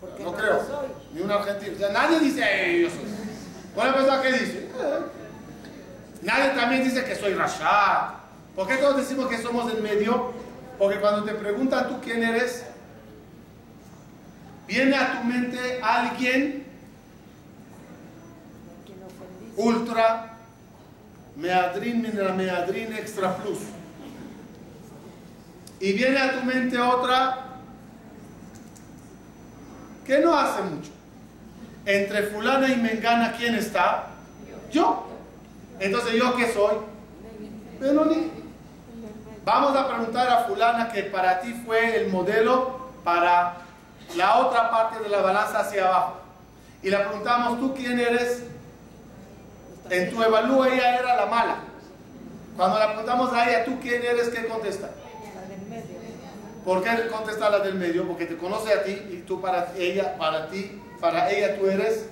Porque 0.00 0.22
No 0.24 0.30
no 0.32 0.36
creo. 0.36 0.58
soy. 0.66 0.88
Ni 1.14 1.20
un 1.20 1.30
argentino. 1.30 1.74
O 1.74 1.78
sea, 1.78 1.90
nadie 1.90 2.20
dice, 2.20 2.42
"Eh, 2.44 2.82
yo 2.82 2.88
soy. 2.90 3.04
Una 3.76 3.94
persona 3.94 4.22
que 4.22 4.32
dice, 4.32 4.58
"Eh". 4.80 5.00
Nadie 6.22 6.50
también 6.50 6.84
dice 6.84 7.04
que 7.04 7.14
soy 7.16 7.34
Rasha. 7.34 8.14
¿Por 8.54 8.66
qué 8.66 8.76
todos 8.76 8.96
decimos 8.96 9.28
que 9.28 9.38
somos 9.38 9.72
en 9.72 9.82
medio? 9.82 10.32
Porque 10.78 10.98
cuando 11.00 11.24
te 11.24 11.34
preguntan 11.34 11.88
tú 11.88 12.00
quién 12.02 12.22
eres, 12.22 12.64
viene 14.66 14.96
a 14.96 15.20
tu 15.20 15.24
mente 15.26 15.80
alguien 15.82 16.66
ultra 19.56 20.34
meadrin 21.36 22.02
minera 22.02 22.32
meadrin 22.34 22.92
extra 22.94 23.36
plus. 23.36 23.58
Y 25.80 25.92
viene 25.92 26.18
a 26.18 26.38
tu 26.38 26.44
mente 26.44 26.78
otra 26.78 27.49
que 30.04 30.18
no 30.18 30.36
hace 30.36 30.62
mucho. 30.62 30.90
Entre 31.86 32.24
fulana 32.24 32.68
y 32.68 32.76
mengana, 32.76 33.32
¿quién 33.36 33.54
está? 33.54 34.06
Yo. 34.70 35.06
Entonces, 35.78 36.14
¿yo 36.14 36.36
qué 36.36 36.52
soy? 36.52 36.76
Benoni. 37.80 38.30
Vamos 39.44 39.74
a 39.74 39.88
preguntar 39.88 40.28
a 40.28 40.44
fulana 40.44 40.92
que 40.92 41.04
para 41.04 41.40
ti 41.40 41.54
fue 41.64 41.96
el 41.96 42.12
modelo 42.12 42.90
para 43.02 43.56
la 44.16 44.36
otra 44.38 44.70
parte 44.70 45.02
de 45.02 45.08
la 45.08 45.22
balanza 45.22 45.60
hacia 45.60 45.86
abajo. 45.86 46.20
Y 46.82 46.90
le 46.90 46.98
preguntamos, 46.98 47.58
¿tú 47.58 47.74
quién 47.74 47.98
eres? 47.98 48.44
En 49.88 50.10
tu 50.10 50.22
evalúo 50.22 50.64
ella 50.66 50.98
era 50.98 51.16
la 51.16 51.26
mala. 51.26 51.56
Cuando 52.56 52.78
le 52.78 52.86
preguntamos 52.86 53.32
a 53.32 53.48
ella, 53.48 53.64
¿tú 53.64 53.78
quién 53.80 54.02
eres? 54.02 54.28
¿Qué 54.28 54.46
contesta? 54.46 54.90
¿Por 56.64 56.82
qué 56.82 57.08
contesta 57.08 57.48
la 57.48 57.60
del 57.60 57.74
medio? 57.74 58.06
Porque 58.06 58.26
te 58.26 58.36
conoce 58.36 58.72
a 58.72 58.82
ti 58.82 58.92
y 59.10 59.24
tú 59.26 59.40
para 59.40 59.72
ella, 59.76 60.16
para 60.18 60.48
ti, 60.48 60.80
para 61.00 61.30
ella 61.30 61.58
tú 61.58 61.66
eres, 61.66 62.06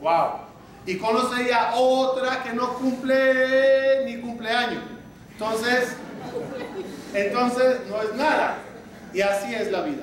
wow. 0.00 0.48
Y 0.84 0.98
conoce 0.98 1.42
ella 1.42 1.74
otra 1.74 2.42
que 2.42 2.52
no 2.52 2.74
cumple 2.74 4.04
ni 4.04 4.20
cumpleaños. 4.20 4.82
Entonces, 5.32 5.96
entonces 7.14 7.80
no 7.88 8.02
es 8.02 8.14
nada. 8.14 8.58
Y 9.14 9.22
así 9.22 9.54
es 9.54 9.70
la 9.72 9.82
vida. 9.82 10.02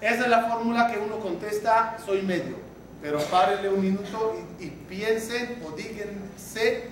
Esa 0.00 0.24
es 0.24 0.28
la 0.28 0.44
fórmula 0.48 0.88
que 0.88 0.98
uno 0.98 1.18
contesta, 1.20 1.96
soy 2.04 2.22
medio. 2.22 2.56
Pero 3.00 3.20
párenle 3.20 3.68
un 3.68 3.80
minuto 3.80 4.36
y, 4.58 4.64
y 4.64 4.70
piensen 4.70 5.62
o 5.64 5.76
díganse 5.76 6.90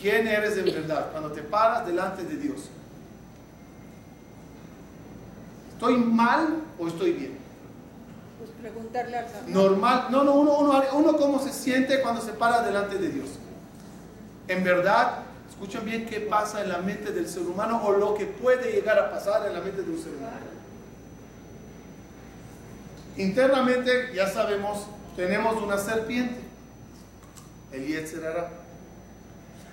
quién 0.00 0.26
eres 0.26 0.56
en 0.56 0.64
verdad 0.64 1.12
cuando 1.12 1.30
te 1.30 1.42
paras 1.42 1.86
delante 1.86 2.24
de 2.24 2.36
Dios. 2.36 2.70
¿Estoy 5.80 5.96
mal 5.96 6.58
o 6.78 6.88
estoy 6.88 7.12
bien? 7.12 7.38
Pues 8.38 8.50
preguntarle 8.60 9.16
al 9.16 9.26
Señor. 9.30 9.48
Normal, 9.48 10.08
no, 10.10 10.24
no, 10.24 10.34
uno, 10.34 10.58
uno, 10.58 10.82
uno 10.92 11.16
cómo 11.16 11.42
se 11.42 11.54
siente 11.54 12.02
cuando 12.02 12.20
se 12.20 12.34
para 12.34 12.60
delante 12.60 12.98
de 12.98 13.08
Dios. 13.08 13.30
En 14.46 14.62
verdad, 14.62 15.20
escuchen 15.48 15.86
bien 15.86 16.04
qué 16.04 16.20
pasa 16.20 16.60
en 16.60 16.68
la 16.68 16.80
mente 16.80 17.12
del 17.12 17.26
ser 17.26 17.44
humano 17.44 17.80
o 17.82 17.92
lo 17.92 18.12
que 18.12 18.26
puede 18.26 18.72
llegar 18.72 18.98
a 18.98 19.10
pasar 19.10 19.46
en 19.46 19.54
la 19.54 19.62
mente 19.62 19.80
de 19.80 19.90
un 19.90 19.96
ser 19.96 20.12
humano. 20.12 20.36
Internamente, 23.16 24.12
ya 24.14 24.28
sabemos, 24.28 24.86
tenemos 25.16 25.62
una 25.62 25.78
serpiente, 25.78 26.42
el 27.72 27.86
Yetzer 27.86 28.26
Hara. 28.26 28.50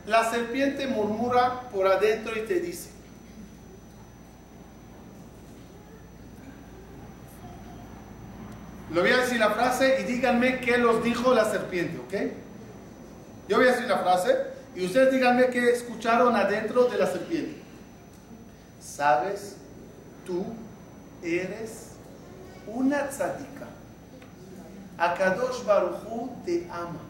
La 0.05 0.31
serpiente 0.31 0.87
murmura 0.87 1.63
por 1.69 1.85
adentro 1.85 2.31
y 2.39 2.45
te 2.45 2.61
dice, 2.61 2.91
Le 8.91 9.01
voy 9.01 9.11
a 9.11 9.17
decir 9.17 9.37
la 9.37 9.51
frase 9.51 9.99
y 10.01 10.03
díganme 10.03 10.61
qué 10.61 10.77
los 10.77 11.03
dijo 11.03 11.33
la 11.33 11.45
serpiente, 11.45 11.97
¿ok? 11.97 12.31
Yo 13.49 13.57
voy 13.57 13.67
a 13.67 13.71
decir 13.71 13.87
la 13.87 13.97
frase 13.97 14.35
y 14.75 14.85
ustedes 14.85 15.11
díganme 15.11 15.47
qué 15.47 15.71
escucharon 15.71 16.35
adentro 16.35 16.85
de 16.85 16.97
la 16.97 17.07
serpiente. 17.07 17.61
Sabes, 18.79 19.57
tú 20.25 20.45
eres 21.21 21.91
una 22.65 23.09
tzadika. 23.09 23.67
Akadosh 24.97 25.65
Baruchu 25.65 26.31
te 26.45 26.67
ama. 26.71 27.01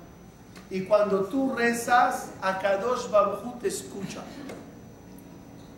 Y 0.70 0.82
cuando 0.82 1.26
tú 1.26 1.56
rezas, 1.56 2.32
Akadosh 2.42 3.10
Baruchu 3.10 3.60
te 3.62 3.68
escucha. 3.68 4.22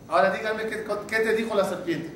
Ahora 0.08 0.30
díganme 0.30 0.64
qué, 0.64 0.84
qué 1.08 1.20
te 1.20 1.34
dijo 1.34 1.54
la 1.54 1.64
serpiente. 1.64 2.10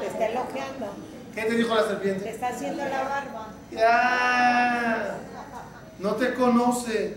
Te 0.00 0.06
está 0.06 0.26
elogiando. 0.26 1.07
¿Qué 1.38 1.44
te 1.44 1.54
dijo 1.54 1.72
la 1.72 1.82
Te 1.82 1.88
serpiente? 1.88 2.30
está 2.30 2.48
haciendo 2.48 2.84
la 2.84 3.02
barba. 3.04 3.48
Ya, 3.70 5.18
no 6.00 6.16
te 6.16 6.34
conoce. 6.34 7.14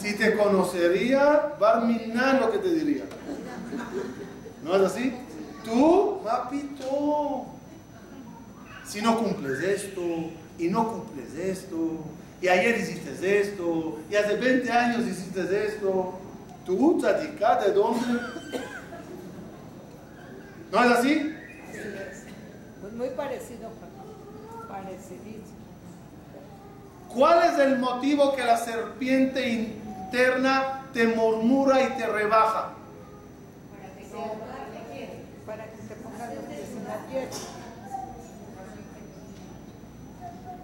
Si 0.00 0.14
te 0.16 0.36
conocería, 0.36 1.54
Barminan 1.58 2.38
lo 2.38 2.52
que 2.52 2.58
te 2.58 2.68
diría. 2.68 3.04
¿No 4.62 4.76
es 4.76 4.82
así? 4.82 5.12
Tú, 5.64 6.20
papito, 6.22 7.46
si 8.86 9.02
no 9.02 9.18
cumples 9.18 9.60
esto, 9.62 10.02
y 10.56 10.68
no 10.68 10.92
cumples 10.92 11.34
esto, 11.34 12.04
y 12.40 12.46
ayer 12.46 12.78
hiciste 12.78 13.40
esto, 13.40 13.98
y 14.08 14.14
hace 14.14 14.36
20 14.36 14.70
años 14.70 15.06
hiciste 15.08 15.66
esto, 15.66 16.20
tú, 16.64 16.98
tzadika, 17.00 17.56
¿de 17.62 17.72
dónde? 17.72 18.20
¿No 20.70 20.84
es 20.84 20.90
así? 20.92 21.34
Pues 22.80 22.92
muy 22.94 23.08
parecido. 23.10 23.68
Parecidísimo. 24.68 25.60
¿Cuál 27.12 27.52
es 27.52 27.58
el 27.58 27.78
motivo 27.78 28.34
que 28.36 28.44
la 28.44 28.56
serpiente 28.56 29.48
interna 29.48 30.86
te 30.92 31.08
murmura 31.08 31.82
y 31.82 31.88
te 31.96 32.06
rebaja? 32.06 32.70
Para 35.46 35.64
que 35.64 35.76
te 35.76 35.94
pongas 35.96 36.34
los 36.34 36.44
pies 36.44 36.68
en 36.76 36.84
la 36.84 37.06
tierra. 37.08 37.30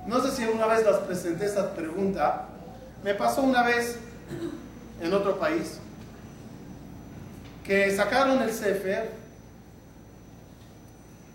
No 0.07 0.21
sé 0.21 0.31
si 0.31 0.45
una 0.45 0.67
vez 0.67 0.87
las 0.87 0.99
presenté 0.99 1.47
esta 1.47 1.75
pregunta. 1.75 2.47
Me 3.03 3.15
pasó 3.15 3.43
una 3.43 3.65
vez 3.65 3.99
en 5.01 5.13
otro 5.13 5.41
país 5.41 5.81
que 7.65 7.95
sacaron 7.97 8.41
el 8.43 8.53
Sefer 8.53 9.11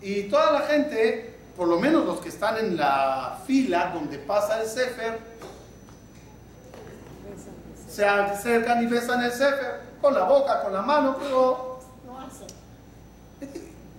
y 0.02 0.24
toda 0.24 0.52
la 0.52 0.60
gente, 0.62 1.34
por 1.56 1.68
lo 1.68 1.78
menos 1.78 2.04
los 2.04 2.20
que 2.20 2.28
están 2.28 2.58
en 2.58 2.76
la 2.76 3.38
fila 3.46 3.92
donde 3.94 4.18
pasa 4.18 4.60
el 4.60 4.68
Sefer, 4.68 5.18
se 7.88 8.04
acercan 8.04 8.82
y 8.82 8.86
besan 8.86 9.22
el 9.22 9.30
Sefer 9.30 9.80
con 10.00 10.14
la 10.14 10.24
boca, 10.24 10.62
con 10.62 10.72
la 10.72 10.82
mano, 10.82 11.16
pero 11.20 11.80
no 12.06 12.18
hacen. 12.18 12.48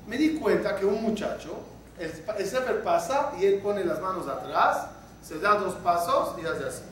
Me 0.08 0.18
di 0.18 0.36
cuenta 0.36 0.76
que 0.76 0.86
un 0.86 1.02
muchacho, 1.02 1.56
el, 1.98 2.12
el 2.38 2.46
Sefer 2.48 2.84
pasa 2.84 3.32
y 3.40 3.46
él 3.46 3.60
pone 3.60 3.84
las 3.86 4.02
manos 4.02 4.28
atrás, 4.28 4.88
se 5.22 5.40
da 5.40 5.56
dos 5.56 5.76
pasos 5.76 6.36
y 6.42 6.46
hace 6.46 6.66
así. 6.66 6.84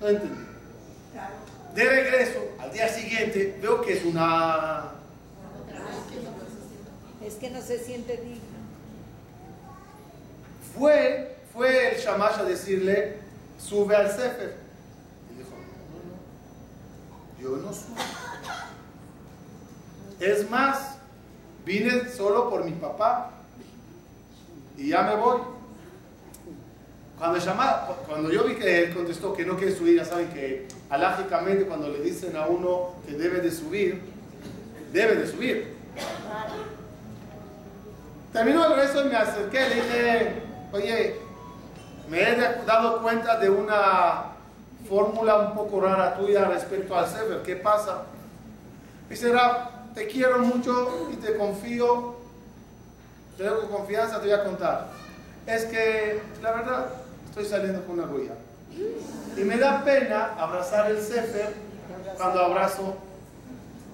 No 0.00 0.08
entendí. 0.08 0.46
De 1.74 1.84
regreso, 1.84 2.40
al 2.58 2.72
día 2.72 2.88
siguiente, 2.88 3.58
veo 3.60 3.80
que 3.82 3.98
es 3.98 4.04
una... 4.04 4.84
Es 7.24 7.34
que 7.34 7.50
no 7.50 7.60
se 7.60 7.78
siente 7.78 8.16
digno. 8.16 8.58
Fue, 10.76 11.36
fue 11.52 11.94
el 11.94 12.00
Shamash 12.00 12.38
a 12.38 12.44
decirle, 12.44 13.16
sube 13.58 13.96
al 13.96 14.10
Sefer. 14.10 14.56
Y 15.32 15.38
dijo, 15.38 15.50
no, 17.40 17.42
no, 17.42 17.50
no, 17.50 17.56
yo 17.56 17.62
no 17.62 17.72
subo. 17.72 17.96
Es 20.20 20.48
más, 20.50 20.96
vine 21.64 22.08
solo 22.08 22.50
por 22.50 22.64
mi 22.64 22.72
papá 22.72 23.32
y 24.76 24.88
ya 24.88 25.02
me 25.02 25.16
voy. 25.16 25.40
Cuando, 27.18 27.40
cuando 28.06 28.30
yo 28.30 28.44
vi 28.44 28.54
que 28.54 28.84
él 28.84 28.94
contestó 28.94 29.32
que 29.32 29.44
no 29.44 29.56
quiere 29.56 29.74
subir, 29.74 29.96
ya 29.96 30.04
saben 30.04 30.28
que 30.28 30.68
alágicamente 30.88 31.66
cuando 31.66 31.88
le 31.88 32.00
dicen 32.00 32.36
a 32.36 32.46
uno 32.46 32.94
que 33.04 33.14
debe 33.14 33.40
de 33.40 33.50
subir, 33.50 34.00
debe 34.92 35.16
de 35.16 35.26
subir. 35.26 35.74
Terminó 38.38 38.66
el 38.66 38.76
rezo 38.76 39.04
y 39.04 39.08
me 39.08 39.16
acerqué, 39.16 39.68
le 39.68 39.74
dije, 39.74 40.32
oye, 40.70 41.20
me 42.08 42.22
he 42.22 42.36
dado 42.64 43.02
cuenta 43.02 43.36
de 43.36 43.50
una 43.50 44.26
fórmula 44.88 45.38
un 45.38 45.54
poco 45.56 45.80
rara 45.80 46.16
tuya 46.16 46.44
respecto 46.44 46.96
al 46.96 47.08
Sefer, 47.08 47.42
¿qué 47.42 47.56
pasa? 47.56 48.04
Dice 49.10 49.32
Rab, 49.32 49.92
te 49.92 50.06
quiero 50.06 50.38
mucho 50.38 51.08
y 51.12 51.16
te 51.16 51.36
confío, 51.36 52.14
te 53.36 53.42
doy 53.42 53.66
confianza, 53.66 54.20
te 54.20 54.28
voy 54.28 54.36
a 54.36 54.44
contar. 54.44 54.86
Es 55.44 55.64
que, 55.64 56.22
la 56.40 56.52
verdad, 56.52 56.86
estoy 57.28 57.44
saliendo 57.44 57.84
con 57.86 57.98
una 57.98 58.06
goya. 58.06 58.34
Y 59.36 59.40
me 59.40 59.56
da 59.56 59.82
pena 59.82 60.36
abrazar 60.38 60.88
el 60.92 61.02
Sefer 61.02 61.54
cuando 62.16 62.40
abrazo. 62.40 62.98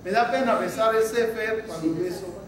Me 0.04 0.10
da 0.10 0.30
pena 0.30 0.56
besar 0.56 0.94
el 0.94 1.02
Sefer 1.02 1.64
cuando 1.66 1.94
beso. 1.94 2.43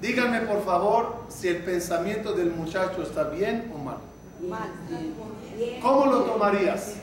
Díganme 0.00 0.42
por 0.42 0.64
favor 0.64 1.24
si 1.28 1.48
el 1.48 1.64
pensamiento 1.64 2.32
del 2.32 2.50
muchacho 2.50 3.02
está 3.02 3.24
bien 3.24 3.72
o 3.74 3.78
mal. 3.78 3.96
Mal. 4.48 4.68
¿Cómo 5.82 6.06
lo 6.06 6.22
tomarías? 6.22 6.94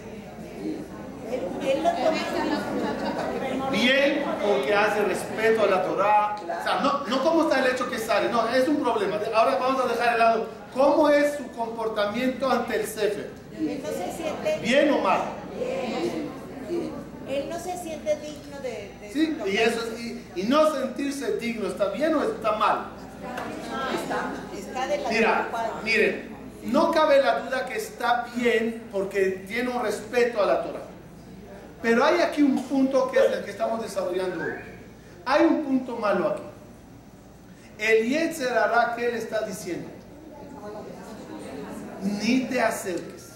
Bien 3.72 4.24
porque 4.42 4.74
hace 4.74 5.04
respeto 5.04 5.64
a 5.64 5.66
la 5.68 5.84
Torah. 5.84 6.36
O 6.36 6.64
sea, 6.64 6.80
no, 6.82 7.06
no 7.08 7.24
cómo 7.24 7.44
está 7.44 7.60
el 7.66 7.74
hecho 7.74 7.90
que 7.90 7.98
sale, 7.98 8.30
no, 8.30 8.48
es 8.48 8.68
un 8.68 8.78
problema. 8.78 9.20
Ahora 9.34 9.58
vamos 9.58 9.84
a 9.84 9.88
dejar 9.88 10.14
de 10.14 10.20
lado 10.20 10.46
cómo 10.74 11.10
es 11.10 11.36
su 11.36 11.52
comportamiento 11.52 12.50
ante 12.50 12.78
el 12.78 12.88
Sefer. 12.88 13.30
Él 13.60 13.82
no 13.84 13.90
se 13.90 14.12
siente. 14.12 14.60
¿Bien 14.62 14.92
o 14.92 15.00
mal? 15.00 15.22
Él 17.28 17.50
no 17.50 17.60
se 17.60 17.78
siente 17.78 18.16
digno 18.18 18.55
de. 18.66 18.92
de 19.02 19.14
¿Sí? 19.14 19.36
lo 19.38 19.48
Y, 19.48 19.58
eso, 19.58 19.82
y, 19.98 20.22
y 20.36 20.44
no 20.44 20.74
sentirse 20.74 21.38
digno, 21.38 21.68
¿está 21.68 21.90
bien 21.90 22.16
o 22.16 22.24
está 22.24 22.54
mal? 22.54 22.88
Está, 24.02 24.34
está 24.58 24.88
de 24.88 24.98
la 24.98 25.10
Mira, 25.10 25.50
miren, 25.84 26.30
no 26.64 26.92
cabe 26.92 27.22
la 27.22 27.40
duda 27.40 27.66
que 27.66 27.76
está 27.76 28.28
bien 28.36 28.84
porque 28.92 29.46
tiene 29.48 29.70
un 29.70 29.82
respeto 29.82 30.42
a 30.42 30.46
la 30.46 30.64
Torah. 30.64 30.82
Pero 31.82 32.04
hay 32.04 32.22
aquí 32.22 32.42
un 32.42 32.64
punto 32.64 33.12
que 33.12 33.20
es 33.20 33.32
el 33.32 33.46
que 33.46 33.52
estamos 33.52 33.82
desarrollando 33.82 34.44
hoy. 34.44 34.54
Hay 35.26 35.46
un 35.46 35.64
punto 35.64 35.98
malo 35.98 36.30
aquí. 36.30 36.42
El 37.78 38.08
Yetzer 38.08 38.54
hará 38.54 38.96
que 38.96 39.08
él 39.08 39.16
está 39.16 39.46
diciendo. 39.46 39.88
Ni 42.02 42.42
te 42.42 42.62
acerques. 42.62 43.30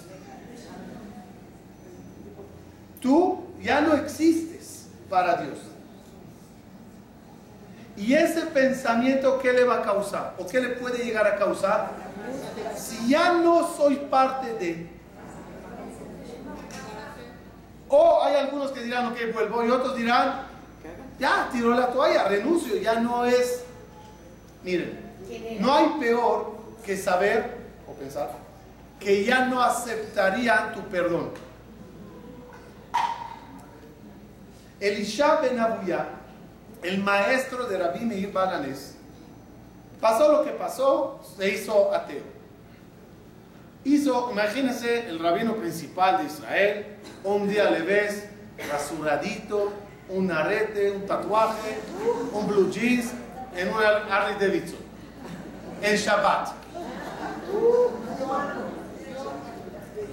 Tú 3.02 3.44
ya 3.62 3.82
no 3.82 3.96
existes 3.96 4.49
para 5.10 5.42
Dios. 5.42 5.58
Y 7.98 8.14
ese 8.14 8.42
pensamiento, 8.48 9.40
¿qué 9.40 9.52
le 9.52 9.64
va 9.64 9.80
a 9.80 9.82
causar? 9.82 10.36
¿O 10.38 10.48
qué 10.48 10.62
le 10.62 10.70
puede 10.70 11.04
llegar 11.04 11.28
a 11.28 11.36
causar? 11.36 11.92
Si 12.76 13.10
ya 13.10 13.34
no 13.34 13.68
soy 13.76 13.96
parte 13.96 14.54
de... 14.54 14.90
O 17.90 18.24
hay 18.24 18.36
algunos 18.36 18.72
que 18.72 18.84
dirán, 18.84 19.08
ok, 19.08 19.18
vuelvo, 19.34 19.66
y 19.66 19.72
otros 19.72 19.98
dirán, 19.98 20.48
ya, 21.20 21.50
tiró 21.52 21.74
la 21.74 21.88
toalla, 21.88 22.28
renuncio, 22.28 22.78
ya 22.78 23.00
no 23.00 23.26
es... 23.26 23.64
Miren, 24.64 25.00
no 25.60 25.74
hay 25.74 25.88
peor 26.00 26.56
que 26.86 26.96
saber 26.96 27.58
o 27.88 27.94
pensar 27.94 28.30
que 29.00 29.24
ya 29.24 29.46
no 29.46 29.62
aceptarían 29.62 30.74
tu 30.74 30.82
perdón. 30.82 31.32
Elisha 34.80 35.42
ben 35.42 35.60
Abuya, 35.60 36.06
el 36.84 37.04
maestro 37.04 37.66
de 37.66 37.78
Rabbi 37.78 38.06
Meir 38.06 38.32
Balanes, 38.32 38.96
pasó 40.00 40.32
lo 40.32 40.44
que 40.44 40.52
pasó, 40.52 41.20
se 41.38 41.50
hizo 41.50 41.94
ateo. 41.94 42.24
Hizo, 43.84 44.30
imagínense, 44.32 45.10
el 45.10 45.20
rabino 45.20 45.56
principal 45.56 46.20
de 46.20 46.26
Israel, 46.26 46.86
un 47.24 47.48
día 47.48 47.70
le 47.70 47.82
ves 47.82 48.26
rasuradito, 48.72 49.72
un 50.10 50.32
arete, 50.32 50.92
un 50.92 51.06
tatuaje, 51.06 51.78
un 52.34 52.48
blue 52.48 52.72
jeans, 52.72 53.12
en 53.56 53.68
un 53.70 53.76
Harley 53.76 54.36
Davidson, 54.40 54.80
en 55.82 55.96
Shabbat. 55.96 56.50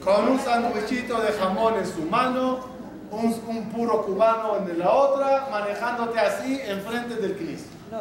Con 0.02 0.29
un 0.29 0.40
sándwichito 0.40 1.20
de 1.20 1.33
jamón 1.33 1.74
en 1.79 1.87
su 1.87 2.02
mano, 2.02 2.76
un, 3.11 3.42
un 3.47 3.69
puro 3.71 4.03
cubano 4.05 4.57
en 4.57 4.79
la 4.79 4.90
otra, 4.90 5.49
manejándote 5.51 6.19
así 6.19 6.61
enfrente 6.64 7.16
del 7.16 7.37
Cristo. 7.37 7.71
No, 7.90 8.01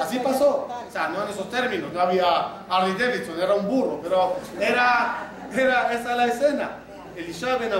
Así 0.00 0.18
pasó. 0.20 0.66
O 0.88 0.90
sea, 0.90 1.08
no 1.08 1.22
en 1.24 1.28
esos 1.28 1.50
términos, 1.50 1.92
no 1.92 2.00
había 2.00 2.62
Harley 2.68 2.94
Davidson, 2.94 3.38
era 3.38 3.54
un 3.54 3.68
burro, 3.68 4.00
pero 4.02 4.36
era, 4.58 5.30
era 5.52 5.92
esa 5.92 6.16
la 6.16 6.26
escena. 6.26 6.70
Elisha 7.14 7.56
ben 7.56 7.70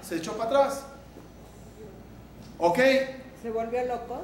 se 0.00 0.16
echó 0.16 0.32
para 0.38 0.48
atrás. 0.50 0.84
¿Ok? 2.58 2.78
¿Se 3.42 3.50
volvió 3.50 3.84
loco? 3.84 4.22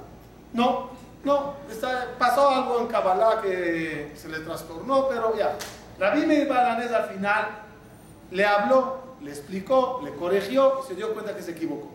No, 0.53 0.91
no, 1.25 1.55
está- 1.71 2.07
pasó 2.19 2.49
algo 2.51 2.81
en 2.81 2.87
Kabbalah 2.87 3.41
que 3.43 4.13
se 4.17 4.29
le 4.29 4.41
trastornó, 4.41 5.09
pero 5.09 5.37
ya. 5.37 5.55
Rabbi 5.99 6.27
Meir 6.27 6.51
al 6.53 7.05
final 7.09 7.49
le 8.31 8.45
habló, 8.47 8.99
le 9.27 9.33
explicó, 9.33 10.01
le 10.05 10.13
corrigió 10.13 10.81
y 10.83 10.89
se 10.89 10.95
dio 10.95 11.13
cuenta 11.13 11.35
que 11.35 11.43
se 11.43 11.51
equivocó. 11.51 11.91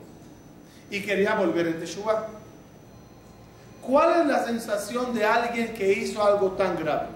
Y 0.90 1.02
quería 1.02 1.36
volver 1.36 1.68
en 1.68 1.80
Teshuvah. 1.80 2.28
¿Cuál 3.82 4.22
es 4.22 4.28
la 4.28 4.44
sensación 4.44 5.14
de 5.14 5.26
alguien 5.26 5.74
que 5.74 5.94
hizo 5.94 6.24
algo 6.24 6.52
tan 6.52 6.78
grave? 6.78 7.08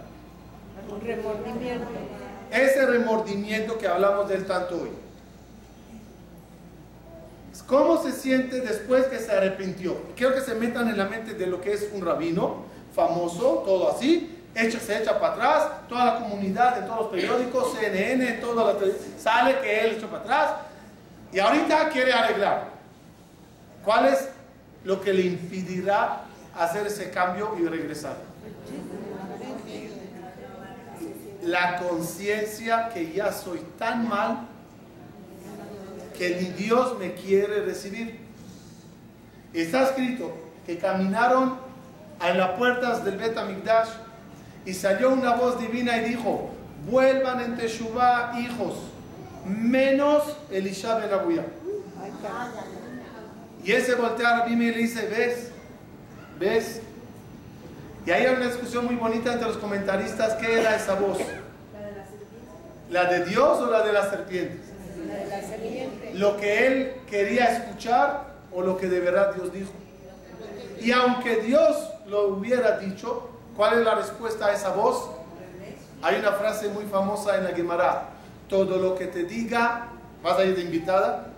Un 0.89 1.01
remordimiento. 1.01 1.87
Ese 2.49 2.85
remordimiento 2.85 3.77
que 3.77 3.87
hablamos 3.87 4.29
del 4.29 4.45
tanto 4.45 4.81
hoy. 4.81 4.89
¿Cómo 7.67 8.01
se 8.01 8.11
siente 8.11 8.61
después 8.61 9.07
que 9.07 9.19
se 9.19 9.31
arrepintió? 9.31 9.97
Quiero 10.15 10.33
que 10.35 10.41
se 10.41 10.55
metan 10.55 10.87
en 10.87 10.97
la 10.97 11.05
mente 11.05 11.33
de 11.33 11.47
lo 11.47 11.59
que 11.59 11.73
es 11.73 11.89
un 11.93 12.05
rabino 12.05 12.63
famoso, 12.93 13.63
todo 13.65 13.91
así, 13.91 14.34
echa, 14.55 14.79
se 14.79 15.01
echa 15.01 15.19
para 15.19 15.33
atrás, 15.33 15.71
toda 15.89 16.05
la 16.05 16.19
comunidad, 16.19 16.77
en 16.79 16.85
todos 16.85 17.01
los 17.01 17.07
periódicos, 17.09 17.77
CNN, 17.77 18.33
toda 18.33 18.73
la 18.73 18.79
sale 19.19 19.59
que 19.59 19.81
él 19.81 19.95
echó 19.97 20.07
para 20.07 20.23
atrás 20.23 20.51
y 21.31 21.39
ahorita 21.39 21.89
quiere 21.89 22.13
arreglar. 22.13 22.69
¿Cuál 23.83 24.05
es 24.05 24.29
lo 24.83 25.01
que 25.01 25.13
le 25.13 25.23
impedirá 25.23 26.21
hacer 26.57 26.87
ese 26.87 27.11
cambio 27.11 27.55
y 27.59 27.65
regresar? 27.65 28.15
La 31.43 31.77
conciencia 31.77 32.89
que 32.93 33.11
ya 33.11 33.31
soy 33.31 33.59
tan 33.77 34.07
mal 34.07 34.47
que 36.17 36.41
ni 36.41 36.47
Dios 36.51 36.97
me 36.97 37.13
quiere 37.13 37.61
recibir. 37.61 38.19
Está 39.53 39.83
escrito 39.83 40.33
que 40.65 40.77
caminaron 40.77 41.59
en 42.21 42.37
las 42.37 42.51
puertas 42.51 43.03
del 43.03 43.17
Bet 43.17 43.37
Amigdash 43.37 43.89
y 44.65 44.73
salió 44.73 45.11
una 45.11 45.35
voz 45.35 45.59
divina 45.59 45.97
y 45.97 46.09
dijo, 46.09 46.49
vuelvan 46.89 47.41
en 47.41 47.57
Teshuvah, 47.57 48.39
hijos, 48.39 48.75
menos 49.45 50.23
Elisha 50.51 50.95
ben. 50.97 51.45
Y 53.63 53.71
él 53.71 53.81
se 53.83 53.95
voltea 53.95 54.43
a 54.43 54.45
mí 54.47 54.53
y 54.53 54.71
le 54.71 54.77
dice, 54.77 55.07
¿ves? 55.07 55.51
¿Ves? 56.39 56.81
Y 58.05 58.11
ahí 58.11 58.25
hay 58.25 58.35
una 58.35 58.47
discusión 58.47 58.85
muy 58.85 58.95
bonita 58.95 59.33
entre 59.33 59.47
los 59.47 59.57
comentaristas, 59.57 60.33
¿qué 60.35 60.59
era 60.59 60.75
esa 60.75 60.95
voz? 60.95 61.17
¿La 62.89 63.05
de 63.05 63.25
Dios 63.25 63.59
o 63.59 63.69
la 63.69 63.81
de 63.83 63.93
las 63.93 64.09
serpientes? 64.09 64.61
La 65.07 65.15
de 65.15 65.27
la 65.27 65.41
serpiente. 65.41 66.11
lo 66.13 66.37
que 66.37 66.67
él 66.67 66.93
quería 67.09 67.45
escuchar 67.45 68.35
o 68.51 68.61
lo 68.61 68.77
que 68.77 68.87
de 68.87 68.99
verdad 68.99 69.33
Dios 69.33 69.51
dijo. 69.51 69.71
Y 70.81 70.91
aunque 70.91 71.37
Dios 71.37 71.77
lo 72.07 72.27
hubiera 72.27 72.77
dicho, 72.77 73.34
¿cuál 73.55 73.79
es 73.79 73.85
la 73.85 73.95
respuesta 73.95 74.47
a 74.47 74.53
esa 74.53 74.69
voz? 74.69 75.09
Hay 76.01 76.19
una 76.19 76.33
frase 76.33 76.69
muy 76.69 76.85
famosa 76.85 77.37
en 77.37 77.45
la 77.45 77.51
Gemara. 77.51 78.09
todo 78.49 78.77
lo 78.77 78.93
que 78.95 79.07
te 79.07 79.23
diga, 79.23 79.87
vas 80.21 80.37
a 80.37 80.45
ir 80.45 80.55
de 80.55 80.61
invitada 80.61 81.29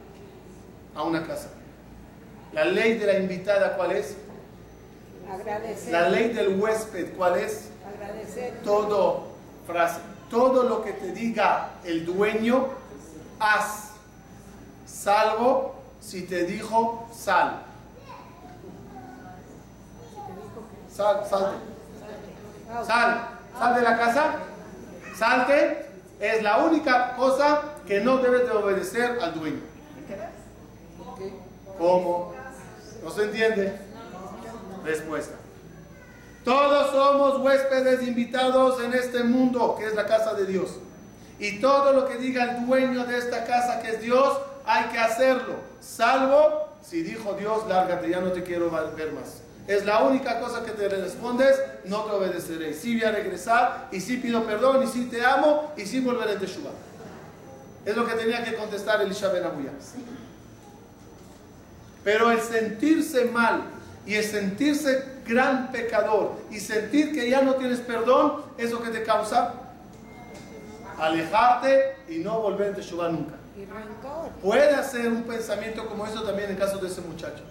a 0.93 1.03
una 1.03 1.25
casa. 1.25 1.47
La 2.51 2.65
ley 2.65 2.97
de 2.97 3.05
la 3.05 3.17
invitada, 3.17 3.77
¿cuál 3.77 3.93
es? 3.93 4.17
Agradecer. 5.31 5.93
La 5.93 6.09
ley 6.09 6.33
del 6.33 6.59
huésped, 6.59 7.15
¿cuál 7.15 7.37
es? 7.37 7.69
Agradecer. 7.95 8.61
Todo, 8.63 9.27
frase, 9.65 10.01
todo 10.29 10.63
lo 10.63 10.83
que 10.83 10.93
te 10.93 11.11
diga 11.13 11.69
el 11.85 12.05
dueño, 12.05 12.67
haz, 13.39 13.91
salvo 14.85 15.75
si 16.01 16.23
te 16.23 16.43
dijo 16.43 17.07
sal. 17.13 17.63
Sal, 20.93 21.25
salte. 21.29 21.76
Sal, 22.85 23.29
sal 23.57 23.75
de 23.75 23.81
la 23.81 23.97
casa, 23.97 24.35
salte, 25.17 25.85
es 26.19 26.43
la 26.43 26.57
única 26.57 27.15
cosa 27.15 27.61
que 27.87 28.01
no 28.01 28.17
debes 28.17 28.45
de 28.45 28.51
obedecer 28.51 29.19
al 29.21 29.33
dueño. 29.33 29.61
¿Cómo? 31.77 32.33
¿No 33.03 33.11
se 33.11 33.23
entiende? 33.23 33.79
Respuesta. 34.83 35.35
Todos 36.43 36.91
somos 36.91 37.39
huéspedes 37.39 38.07
invitados 38.07 38.83
en 38.83 38.93
este 38.93 39.23
mundo, 39.23 39.75
que 39.77 39.85
es 39.85 39.95
la 39.95 40.05
casa 40.05 40.33
de 40.33 40.45
Dios. 40.45 40.77
Y 41.39 41.59
todo 41.59 41.93
lo 41.93 42.07
que 42.07 42.15
diga 42.15 42.43
el 42.43 42.65
dueño 42.65 43.05
de 43.05 43.17
esta 43.17 43.45
casa, 43.45 43.81
que 43.81 43.91
es 43.91 44.01
Dios, 44.01 44.39
hay 44.65 44.85
que 44.85 44.97
hacerlo. 44.97 45.55
Salvo 45.81 46.67
si 46.81 47.03
dijo 47.03 47.33
Dios, 47.33 47.67
lárgate, 47.67 48.09
ya 48.09 48.21
no 48.21 48.31
te 48.31 48.43
quiero 48.43 48.71
ver 48.71 49.11
más. 49.11 49.41
Es 49.67 49.85
la 49.85 50.03
única 50.03 50.39
cosa 50.39 50.63
que 50.63 50.71
te 50.71 50.87
respondes, 50.87 51.61
no 51.83 52.03
te 52.03 52.11
obedeceré. 52.11 52.73
Sí 52.73 52.95
voy 52.95 53.03
a 53.03 53.11
regresar, 53.11 53.89
y 53.91 53.99
sí 53.99 54.17
pido 54.17 54.43
perdón, 54.43 54.83
y 54.83 54.87
sí 54.87 55.05
te 55.05 55.25
amo, 55.25 55.73
y 55.75 55.85
sí 55.85 55.99
volveré 55.99 56.33
a 56.33 56.39
Teshuvah. 56.39 56.71
Es 57.85 57.95
lo 57.95 58.05
que 58.05 58.13
tenía 58.13 58.43
que 58.43 58.55
contestar 58.55 59.01
Elisha 59.01 59.27
Ben 59.27 59.43
Abuya. 59.43 59.71
Pero 62.03 62.31
el 62.31 62.39
sentirse 62.39 63.25
mal 63.25 63.63
y 64.05 64.15
el 64.15 64.23
sentirse 64.23 65.03
gran 65.25 65.71
pecador 65.73 66.35
y 66.49 66.61
sentir 66.61 67.13
que 67.13 67.29
ya 67.29 67.41
no 67.41 67.55
tienes 67.55 67.79
perdón, 67.79 68.43
es 68.57 68.71
lo 68.71 68.81
que 68.81 68.89
te 68.89 69.03
causa 69.03 69.53
alejarte 70.97 71.95
y 72.07 72.19
no 72.19 72.39
volver 72.39 72.71
a 72.71 72.75
Teshuvah 72.75 73.09
nunca. 73.09 73.35
Puede 74.41 74.75
hacer 74.75 75.07
un 75.07 75.23
pensamiento 75.23 75.85
como 75.87 76.05
eso 76.05 76.23
también 76.23 76.49
en 76.49 76.55
el 76.55 76.61
caso 76.61 76.77
de 76.77 76.87
ese 76.87 77.01
muchacho. 77.01 77.43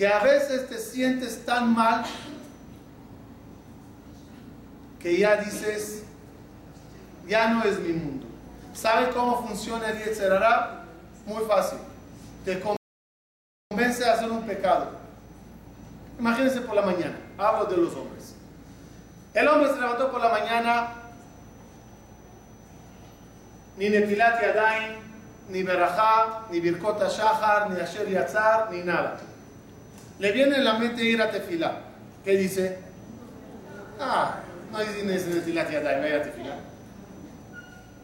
Que 0.00 0.08
a 0.08 0.20
veces 0.20 0.66
te 0.66 0.78
sientes 0.78 1.44
tan 1.44 1.74
mal 1.74 2.06
que 4.98 5.18
ya 5.18 5.36
dices, 5.36 6.04
ya 7.28 7.48
no 7.48 7.62
es 7.64 7.78
mi 7.80 7.92
mundo. 7.92 8.26
¿Sabe 8.72 9.10
cómo 9.10 9.46
funciona 9.46 9.90
el 9.90 9.98
Yetzerará? 9.98 10.86
Muy 11.26 11.44
fácil. 11.44 11.80
Te 12.46 12.62
convence 13.70 14.08
a 14.08 14.14
hacer 14.14 14.30
un 14.30 14.46
pecado. 14.46 14.92
Imagínense 16.18 16.62
por 16.62 16.76
la 16.76 16.82
mañana, 16.82 17.18
hablo 17.36 17.66
de 17.66 17.76
los 17.76 17.94
hombres. 17.94 18.34
El 19.34 19.48
hombre 19.48 19.68
se 19.68 19.80
levantó 19.82 20.10
por 20.10 20.22
la 20.22 20.30
mañana, 20.30 20.94
ni 23.76 23.90
Netilat 23.90 24.40
Yadayim, 24.40 24.94
ni 25.50 25.62
Berajá, 25.62 26.46
ni 26.50 26.58
Birkota 26.58 27.06
Shahar, 27.06 27.68
ni 27.68 27.78
Asher 27.78 28.08
Yatzar, 28.08 28.72
ni 28.72 28.80
nada. 28.80 29.20
Le 30.20 30.32
viene 30.32 30.56
en 30.56 30.64
la 30.64 30.74
mente 30.74 31.02
ir 31.02 31.20
a 31.20 31.30
Tefilá. 31.30 31.80
¿Qué 32.22 32.36
dice? 32.36 32.78
Ah, 33.98 34.40
no 34.70 34.78
dice 34.78 35.02
Netilat 35.04 35.70
Yadayim, 35.70 36.02
vaya 36.02 36.16
a 36.16 36.22
Tefilá. 36.22 36.56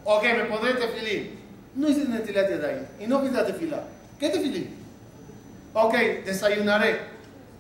Ok, 0.05 0.23
me 0.23 0.45
pondré 0.45 0.75
tefilín. 0.75 1.41
No 1.75 1.89
hice 1.89 2.09
Netilat 2.09 2.49
Yadayim 2.49 2.87
y 3.01 3.07
no 3.07 3.23
pida 3.23 3.45
Tefilá. 3.45 3.83
¿Qué 4.19 4.31
tefilín? 4.31 4.75
Ok, 5.75 5.95
desayunaré. 6.25 7.01